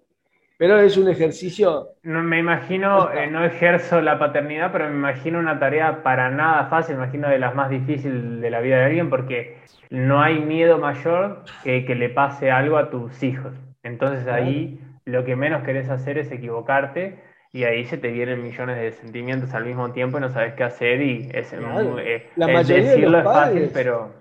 Pero 0.59 0.81
es 0.81 0.97
un 0.97 1.09
ejercicio. 1.09 1.91
No, 2.03 2.21
me 2.21 2.41
imagino, 2.41 3.13
eh, 3.13 3.29
no 3.29 3.45
ejerzo 3.45 4.01
la 4.01 4.19
paternidad, 4.19 4.73
pero 4.73 4.89
me 4.89 4.97
imagino 4.97 5.39
una 5.39 5.61
tarea 5.61 6.03
para 6.03 6.31
nada 6.31 6.67
fácil, 6.67 6.97
me 6.97 7.05
imagino 7.05 7.29
de 7.29 7.39
las 7.39 7.55
más 7.55 7.71
difíciles 7.71 8.41
de 8.41 8.51
la 8.51 8.61
vida 8.61 8.79
de 8.79 8.85
alguien, 8.87 9.09
porque 9.09 9.59
no 9.91 10.21
hay 10.21 10.41
miedo 10.41 10.79
mayor 10.79 11.45
que 11.63 11.85
que 11.85 11.95
le 11.95 12.09
pase 12.09 12.51
algo 12.51 12.77
a 12.77 12.91
tus 12.91 13.23
hijos. 13.23 13.55
Entonces 13.85 14.27
ahí 14.27 14.81
lo 15.05 15.25
que 15.25 15.37
menos 15.37 15.63
querés 15.63 15.89
hacer 15.91 16.19
es 16.19 16.33
equivocarte 16.33 17.23
y 17.53 17.65
ahí 17.65 17.85
se 17.87 17.99
te 17.99 18.09
vienen 18.09 18.43
millones 18.43 18.77
de 18.77 18.93
sentimientos 18.93 19.55
al 19.55 19.65
mismo 19.65 19.91
tiempo 19.93 20.19
y 20.19 20.21
no 20.21 20.31
sabes 20.31 20.55
qué 20.55 20.65
hacer 20.65 21.01
y 21.01 21.31
es, 21.33 21.53
eh, 21.53 22.31
la 22.37 22.49
mayoría 22.49 22.93
de 22.93 22.99
los 22.99 23.25
padres, 23.25 23.55
fácil, 23.55 23.71
pero... 23.73 24.13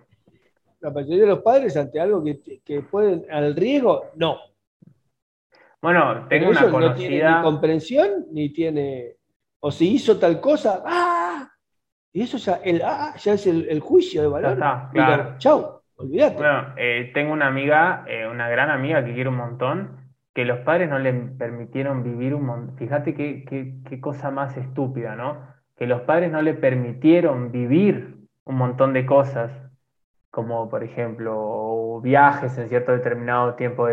La 0.79 0.91
mayoría 0.91 1.21
de 1.21 1.27
los 1.27 1.39
padres 1.39 1.75
ante 1.75 1.99
algo 1.99 2.23
que, 2.23 2.61
que 2.63 2.81
pueden, 2.81 3.25
al 3.29 3.55
riesgo, 3.55 4.11
no. 4.15 4.37
Bueno, 5.81 6.27
tengo 6.29 6.49
una 6.49 6.69
conocida... 6.69 6.89
No 6.89 6.95
tiene 6.95 7.31
ni 7.31 7.41
comprensión, 7.41 8.25
ni 8.31 8.53
tiene... 8.53 9.15
O 9.59 9.71
si 9.71 9.95
hizo 9.95 10.17
tal 10.17 10.39
cosa, 10.39 10.83
¡ah! 10.85 11.51
Y 12.13 12.21
eso 12.21 12.37
ya, 12.37 12.59
el, 12.63 12.81
ah, 12.83 13.13
ya 13.17 13.33
es 13.33 13.45
el, 13.45 13.79
juicio 13.79 14.21
de 14.21 14.27
valor. 14.27 14.53
está, 14.53 14.89
claro. 14.91 15.35
Chau, 15.37 15.81
olvídate. 15.97 16.37
Bueno, 16.37 16.73
eh, 16.77 17.11
tengo 17.13 17.33
una 17.33 17.47
amiga, 17.47 18.05
eh, 18.07 18.25
una 18.27 18.49
gran 18.49 18.69
amiga 18.69 19.03
que 19.03 19.13
quiero 19.13 19.29
un 19.29 19.37
montón, 19.37 20.06
que 20.37 20.45
los 20.45 20.59
padres 20.59 20.87
no 20.87 20.99
le 20.99 21.11
permitieron 21.13 22.03
vivir 22.03 22.35
un 22.35 22.45
montón. 22.45 22.77
Fíjate 22.77 23.15
qué, 23.15 23.43
qué, 23.83 23.99
cosa 23.99 24.29
más 24.29 24.55
estúpida, 24.55 25.15
¿no? 25.15 25.41
Que 25.75 25.87
los 25.87 26.01
padres 26.01 26.31
no 26.31 26.43
le 26.43 26.53
permitieron 26.53 27.51
vivir 27.51 28.17
un 28.45 28.55
montón 28.55 28.93
de 28.93 29.07
cosas, 29.07 29.51
como 30.29 30.69
por 30.69 30.83
ejemplo 30.83 32.01
viajes 32.03 32.55
en 32.59 32.69
cierto 32.69 32.91
determinado 32.91 33.55
tiempo 33.55 33.87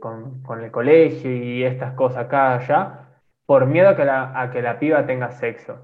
con, 0.00 0.64
el 0.64 0.70
colegio 0.70 1.30
y 1.30 1.62
estas 1.62 1.92
cosas 1.92 2.24
acá, 2.24 2.54
allá, 2.54 3.10
por 3.44 3.66
miedo 3.66 3.90
a 3.90 3.94
que 3.94 4.06
la, 4.06 4.40
a 4.40 4.50
que 4.50 4.62
la 4.62 4.78
piba 4.78 5.04
tenga 5.04 5.32
sexo. 5.32 5.78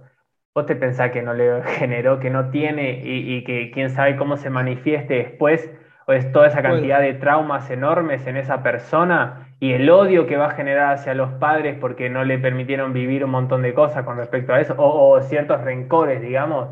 ¿Vos 0.55 0.65
te 0.65 0.75
pensás 0.75 1.11
que 1.11 1.21
no 1.21 1.35
le 1.35 1.63
generó, 1.79 2.19
que 2.19 2.31
no 2.31 2.49
tiene 2.49 3.03
y, 3.05 3.45
que 3.45 3.71
quién 3.73 3.91
sabe 3.91 4.17
cómo 4.17 4.39
se 4.39 4.49
manifieste 4.49 5.17
después? 5.17 5.71
¿O 6.09 6.13
es 6.15 6.33
toda 6.33 6.47
esa 6.47 6.63
cantidad 6.63 7.03
de 7.03 7.13
traumas 7.13 7.71
enormes 7.71 8.27
en 8.27 8.39
esa 8.39 8.63
persona 8.63 9.55
y 9.61 9.73
el 9.73 9.91
odio 9.91 10.27
que 10.27 10.39
va 10.39 10.47
a 10.47 10.55
generar 10.55 10.95
hacia 10.95 11.13
los 11.13 11.35
padres 11.35 11.77
porque 11.79 12.09
no 12.09 12.25
le 12.25 12.39
permitieron 12.39 12.95
vivir 12.95 13.23
un 13.27 13.31
montón 13.31 13.61
de 13.61 13.75
cosas 13.75 14.07
con 14.07 14.17
respecto 14.17 14.55
a 14.55 14.61
eso? 14.63 14.75
O, 14.79 15.21
ciertos 15.21 15.61
rencores, 15.61 16.23
digamos. 16.23 16.71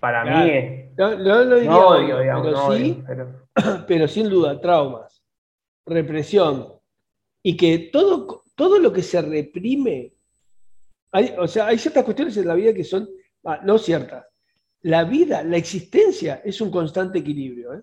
Para 0.00 0.24
mí. 0.24 0.86
No, 0.96 1.14
lo 1.14 1.56
diría 1.56 1.76
odio, 1.76 2.18
digamos, 2.18 2.46
pero 2.46 2.72
sí, 2.72 3.04
pero 3.86 4.08
sin 4.08 4.30
duda, 4.30 4.58
traumas, 4.58 5.22
represión, 5.84 6.72
y 7.42 7.58
que 7.58 7.90
todo, 7.92 8.42
todo 8.54 8.78
lo 8.78 8.90
que 8.90 9.02
se 9.02 9.20
reprime, 9.20 10.14
hay, 11.12 11.34
o 11.38 11.46
sea, 11.46 11.66
hay 11.66 11.76
ciertas 11.76 12.04
cuestiones 12.04 12.38
en 12.38 12.48
la 12.48 12.54
vida 12.54 12.72
que 12.72 12.84
son, 12.84 13.06
ah, 13.44 13.60
no 13.62 13.76
ciertas, 13.76 14.24
la 14.80 15.04
vida, 15.04 15.44
la 15.44 15.58
existencia 15.58 16.40
es 16.42 16.58
un 16.62 16.70
constante 16.70 17.18
equilibrio, 17.18 17.74
¿eh? 17.74 17.82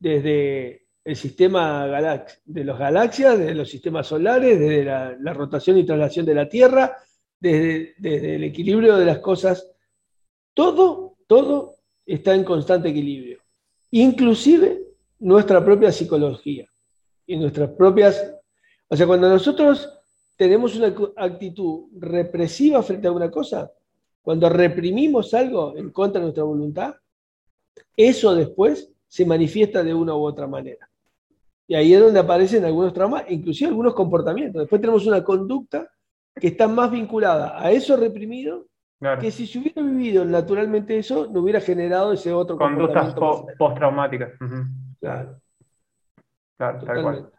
Desde 0.00 0.88
el 1.04 1.14
sistema 1.14 1.86
de 2.44 2.64
los 2.64 2.76
galaxias, 2.76 3.38
desde 3.38 3.54
los 3.54 3.70
sistemas 3.70 4.08
solares, 4.08 4.58
desde 4.58 4.84
la, 4.84 5.32
rotación 5.32 5.78
y 5.78 5.84
traslación 5.84 6.26
de 6.26 6.34
la 6.34 6.48
Tierra, 6.48 6.96
desde, 7.38 7.94
desde 7.98 8.34
el 8.34 8.42
equilibrio 8.42 8.96
de 8.96 9.04
las 9.04 9.20
cosas, 9.20 9.70
todo, 10.54 11.16
todo 11.28 11.76
está 12.04 12.34
en 12.34 12.42
constante 12.42 12.88
equilibrio 12.88 13.40
inclusive 13.90 14.82
nuestra 15.18 15.64
propia 15.64 15.92
psicología 15.92 16.66
y 17.26 17.36
nuestras 17.36 17.70
propias... 17.70 18.34
O 18.88 18.96
sea, 18.96 19.06
cuando 19.06 19.28
nosotros 19.28 19.88
tenemos 20.36 20.74
una 20.76 20.94
actitud 21.16 21.88
represiva 21.98 22.82
frente 22.82 23.08
a 23.08 23.12
una 23.12 23.30
cosa, 23.30 23.70
cuando 24.22 24.48
reprimimos 24.48 25.32
algo 25.34 25.76
en 25.76 25.90
contra 25.90 26.20
de 26.20 26.24
nuestra 26.24 26.44
voluntad, 26.44 26.94
eso 27.96 28.34
después 28.34 28.90
se 29.10 29.26
manifiesta 29.26 29.82
de 29.82 29.92
una 29.92 30.14
u 30.14 30.22
otra 30.22 30.46
manera. 30.46 30.88
Y 31.66 31.74
ahí 31.74 31.92
es 31.92 32.00
donde 32.00 32.20
aparecen 32.20 32.64
algunos 32.64 32.92
traumas, 32.92 33.24
inclusive 33.28 33.68
algunos 33.68 33.94
comportamientos. 33.94 34.60
Después 34.60 34.80
tenemos 34.80 35.04
una 35.06 35.22
conducta 35.24 35.90
que 36.34 36.46
está 36.48 36.68
más 36.68 36.90
vinculada 36.90 37.60
a 37.60 37.70
eso 37.72 37.96
reprimido 37.96 38.66
que 39.18 39.30
si 39.30 39.46
se 39.46 39.58
hubiera 39.58 39.82
vivido 39.82 40.24
naturalmente 40.26 40.98
eso, 40.98 41.26
no 41.32 41.40
hubiera 41.40 41.60
generado 41.60 42.12
ese 42.12 42.32
otro 42.32 42.56
Conductas 42.56 43.14
postraumáticas. 43.58 44.32
Claro. 45.00 45.40
Claro, 46.58 46.84
tal 46.84 47.02
cual. 47.02 47.30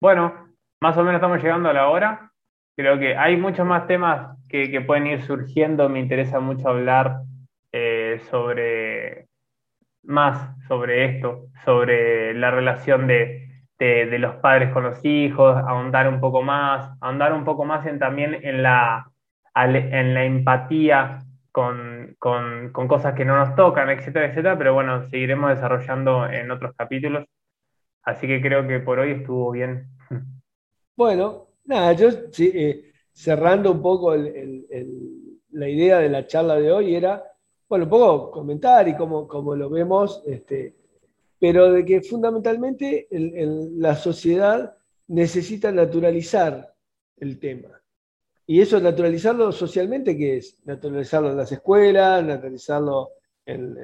Bueno, 0.00 0.54
más 0.80 0.96
o 0.96 1.00
menos 1.00 1.16
estamos 1.16 1.42
llegando 1.42 1.68
a 1.68 1.74
la 1.74 1.90
hora. 1.90 2.32
Creo 2.76 2.98
que 2.98 3.14
hay 3.14 3.36
muchos 3.36 3.66
más 3.66 3.86
temas 3.86 4.38
que, 4.48 4.80
pueden 4.80 5.06
ir 5.06 5.22
surgiendo. 5.22 5.88
Me 5.90 6.00
interesa 6.00 6.40
mucho 6.40 6.68
hablar 6.68 7.20
eh, 7.70 8.22
sobre 8.30 9.28
más 10.04 10.56
sobre 10.68 11.04
esto, 11.06 11.46
sobre 11.64 12.34
la 12.34 12.50
relación 12.50 13.06
de, 13.06 13.48
de, 13.78 14.18
los 14.18 14.36
padres 14.36 14.72
con 14.72 14.84
los 14.84 15.04
hijos, 15.04 15.56
ahondar 15.56 16.08
un 16.08 16.20
poco 16.20 16.42
más, 16.42 16.96
ahondar 17.00 17.32
un 17.32 17.44
poco 17.44 17.64
más 17.64 17.86
en, 17.86 17.98
también 17.98 18.38
en 18.42 18.62
la 18.62 19.10
en 19.56 20.14
la 20.14 20.24
empatía 20.24 21.24
con, 21.52 22.16
cosas 22.88 23.14
que 23.14 23.24
no 23.24 23.36
nos 23.36 23.54
tocan, 23.54 23.88
etcétera, 23.88 24.26
etcétera, 24.26 24.58
pero 24.58 24.74
bueno, 24.74 25.08
seguiremos 25.08 25.50
desarrollando 25.50 26.26
en 26.26 26.50
otros 26.50 26.74
capítulos. 26.76 27.24
Así 28.02 28.26
que 28.26 28.42
creo 28.42 28.66
que 28.66 28.80
por 28.80 28.98
hoy 28.98 29.12
estuvo 29.12 29.52
bien. 29.52 29.88
Bueno, 30.96 31.48
nada, 31.64 31.92
yo 31.92 32.08
eh, 32.38 32.92
cerrando 33.12 33.72
un 33.72 33.82
poco 33.82 34.14
la 34.14 35.68
idea 35.68 35.98
de 35.98 36.08
la 36.08 36.26
charla 36.26 36.56
de 36.56 36.70
hoy 36.70 36.94
era, 36.94 37.22
bueno, 37.74 37.86
un 37.86 37.90
poco 37.90 38.30
comentar 38.30 38.86
y 38.86 38.94
cómo, 38.94 39.56
lo 39.56 39.68
vemos, 39.68 40.22
este, 40.26 40.76
pero 41.40 41.72
de 41.72 41.84
que 41.84 42.02
fundamentalmente 42.02 43.08
la 43.10 43.96
sociedad 43.96 44.76
necesita 45.08 45.72
naturalizar 45.72 46.72
el 47.16 47.40
tema. 47.40 47.82
Y 48.46 48.60
eso 48.60 48.78
naturalizarlo 48.78 49.50
socialmente, 49.50 50.16
¿qué 50.16 50.36
es? 50.36 50.56
Naturalizarlo 50.64 51.30
en 51.30 51.36
las 51.36 51.50
escuelas, 51.50 52.24
naturalizarlo 52.24 53.10
en, 53.44 53.74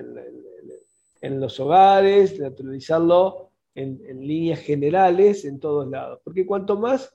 los 1.40 1.58
hogares, 1.58 2.38
naturalizarlo 2.38 3.50
en, 3.74 4.24
líneas 4.24 4.60
generales, 4.60 5.44
en 5.44 5.58
todos 5.58 5.88
lados. 5.88 6.20
Porque 6.22 6.46
cuanto 6.46 6.78
más 6.78 7.12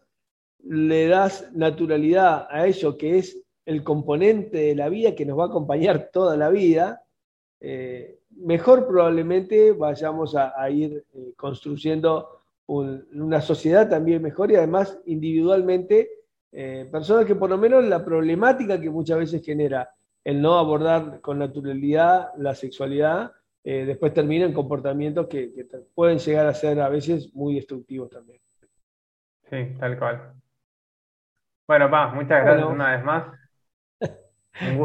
le 0.62 1.08
das 1.08 1.50
naturalidad 1.54 2.48
a 2.50 2.68
eso 2.68 2.98
que 2.98 3.20
es 3.20 3.45
el 3.66 3.84
componente 3.84 4.58
de 4.58 4.76
la 4.76 4.90
vida 4.90 5.16
que 5.16 5.26
nos 5.26 5.38
va 5.38 5.46
a 5.46 5.48
acompañar 5.48 6.10
toda 6.12 6.38
la 6.38 6.50
vida, 6.50 7.04
eh, 7.60 8.20
mejor 8.30 8.88
probablemente 8.88 9.72
vayamos 9.72 10.36
a, 10.36 10.70
ir 10.70 11.04
eh, 11.14 11.34
construyendo 11.36 12.42
una 12.68 13.42
sociedad 13.42 13.90
también 13.90 14.22
mejor 14.22 14.52
y 14.52 14.56
además 14.56 15.00
individualmente 15.06 16.10
eh, 16.52 16.88
personas 16.92 17.26
que 17.26 17.36
por 17.36 17.50
lo 17.50 17.58
menos 17.58 17.84
la 17.84 18.04
problemática 18.04 18.82
que 18.82 18.90
muchas 18.90 19.20
veces 19.20 19.46
genera 19.46 19.90
el 20.24 20.42
no 20.42 20.58
abordar 20.58 21.22
con 21.22 21.38
naturalidad 21.38 22.30
la 22.38 22.56
sexualidad, 22.56 23.32
después 23.64 24.14
termina 24.14 24.46
en 24.46 24.54
comportamientos 24.54 25.28
que, 25.28 25.68
pueden 25.96 26.20
llegar 26.20 26.46
a 26.46 26.54
ser 26.54 26.80
a 26.80 26.90
veces 26.90 27.34
muy 27.34 27.56
destructivos 27.56 28.12
también. 28.12 28.40
Sí, 29.50 29.76
tal 29.80 29.98
cual. 29.98 30.34
Bueno, 31.68 31.90
pa, 31.90 32.08
muchas 32.14 32.44
gracias 32.44 32.68
una 32.68 32.96
vez 32.96 33.04
más. 33.04 33.45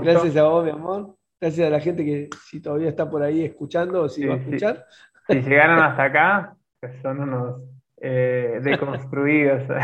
Gracias 0.02 0.36
a 0.36 0.42
vos, 0.44 0.64
mi 0.64 0.70
amor. 0.70 1.16
Gracias 1.40 1.66
a 1.66 1.70
la 1.70 1.80
gente 1.80 2.04
que 2.04 2.28
si 2.44 2.60
todavía 2.60 2.90
está 2.90 3.08
por 3.08 3.22
ahí 3.22 3.44
escuchando 3.44 4.02
o 4.02 4.08
si 4.08 4.26
va 4.26 4.34
a 4.34 4.38
escuchar. 4.38 4.84
Si 5.26 5.40
llegaron 5.40 5.78
hasta 5.82 6.04
acá, 6.04 6.56
pues 6.80 7.00
son 7.00 7.20
unos 7.20 7.62
eh, 8.00 8.60
deconstruidos. 8.62 9.62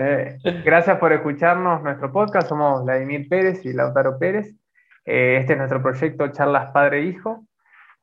Eh, 0.00 0.38
gracias 0.64 0.96
por 0.98 1.12
escucharnos 1.12 1.82
nuestro 1.82 2.12
podcast. 2.12 2.48
Somos 2.48 2.84
Vladimir 2.84 3.28
Pérez 3.28 3.64
y 3.64 3.72
Lautaro 3.72 4.16
Pérez. 4.16 4.54
Eh, 5.04 5.38
este 5.40 5.54
es 5.54 5.58
nuestro 5.58 5.82
proyecto 5.82 6.28
Charlas 6.28 6.70
Padre-Hijo, 6.70 7.44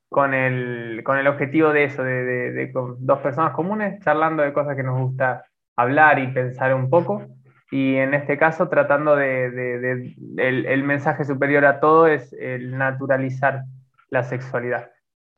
con 0.10 0.34
el, 0.34 1.02
con 1.06 1.18
el 1.18 1.28
objetivo 1.28 1.72
de 1.72 1.86
eso, 1.86 2.04
de, 2.04 2.72
dos 2.74 3.20
personas 3.20 3.54
comunes 3.54 4.04
charlando 4.04 4.44
de 4.44 4.52
cosas 4.52 4.76
que 4.76 4.84
nos 4.84 5.00
gusta 5.00 5.46
hablar 5.78 6.20
y 6.20 6.28
pensar 6.28 6.74
un 6.74 6.90
poco. 6.90 7.24
Y 7.72 7.96
en 7.96 8.14
este 8.14 8.38
caso, 8.38 8.70
tratando 8.70 9.16
de, 9.16 10.16
el 10.38 10.84
mensaje 10.84 11.26
superior 11.26 11.66
a 11.66 11.80
todo 11.80 12.08
es 12.08 12.32
el 12.34 12.78
naturalizar 12.78 13.64
la 14.10 14.24
sexualidad. 14.24 14.92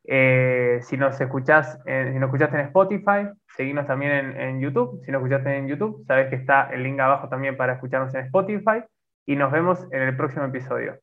Eh, 0.09 0.80
si 0.84 0.95
nos 0.95 1.19
escuchás, 1.19 1.80
si 1.86 2.19
nos 2.19 2.28
escuchaste 2.28 2.55
en 2.55 2.65
Spotify, 2.67 3.30
seguimos 3.55 3.86
también 3.88 4.11
en, 4.11 4.41
en, 4.41 4.59
YouTube. 4.61 5.01
Si 5.03 5.11
nos 5.11 5.19
escuchaste 5.19 5.57
en 5.57 5.67
YouTube, 5.67 6.03
sabes 6.05 6.30
que 6.30 6.36
está 6.36 6.69
el 6.71 6.84
link 6.84 6.99
abajo 6.99 7.28
también 7.28 7.57
para 7.57 7.73
escucharnos 7.73 8.13
en 8.15 8.25
Spotify. 8.25 8.84
Y 9.25 9.36
nos 9.36 9.51
vemos 9.51 9.86
en 9.91 10.01
el 10.03 10.15
próximo 10.15 10.45
episodio. 10.45 10.97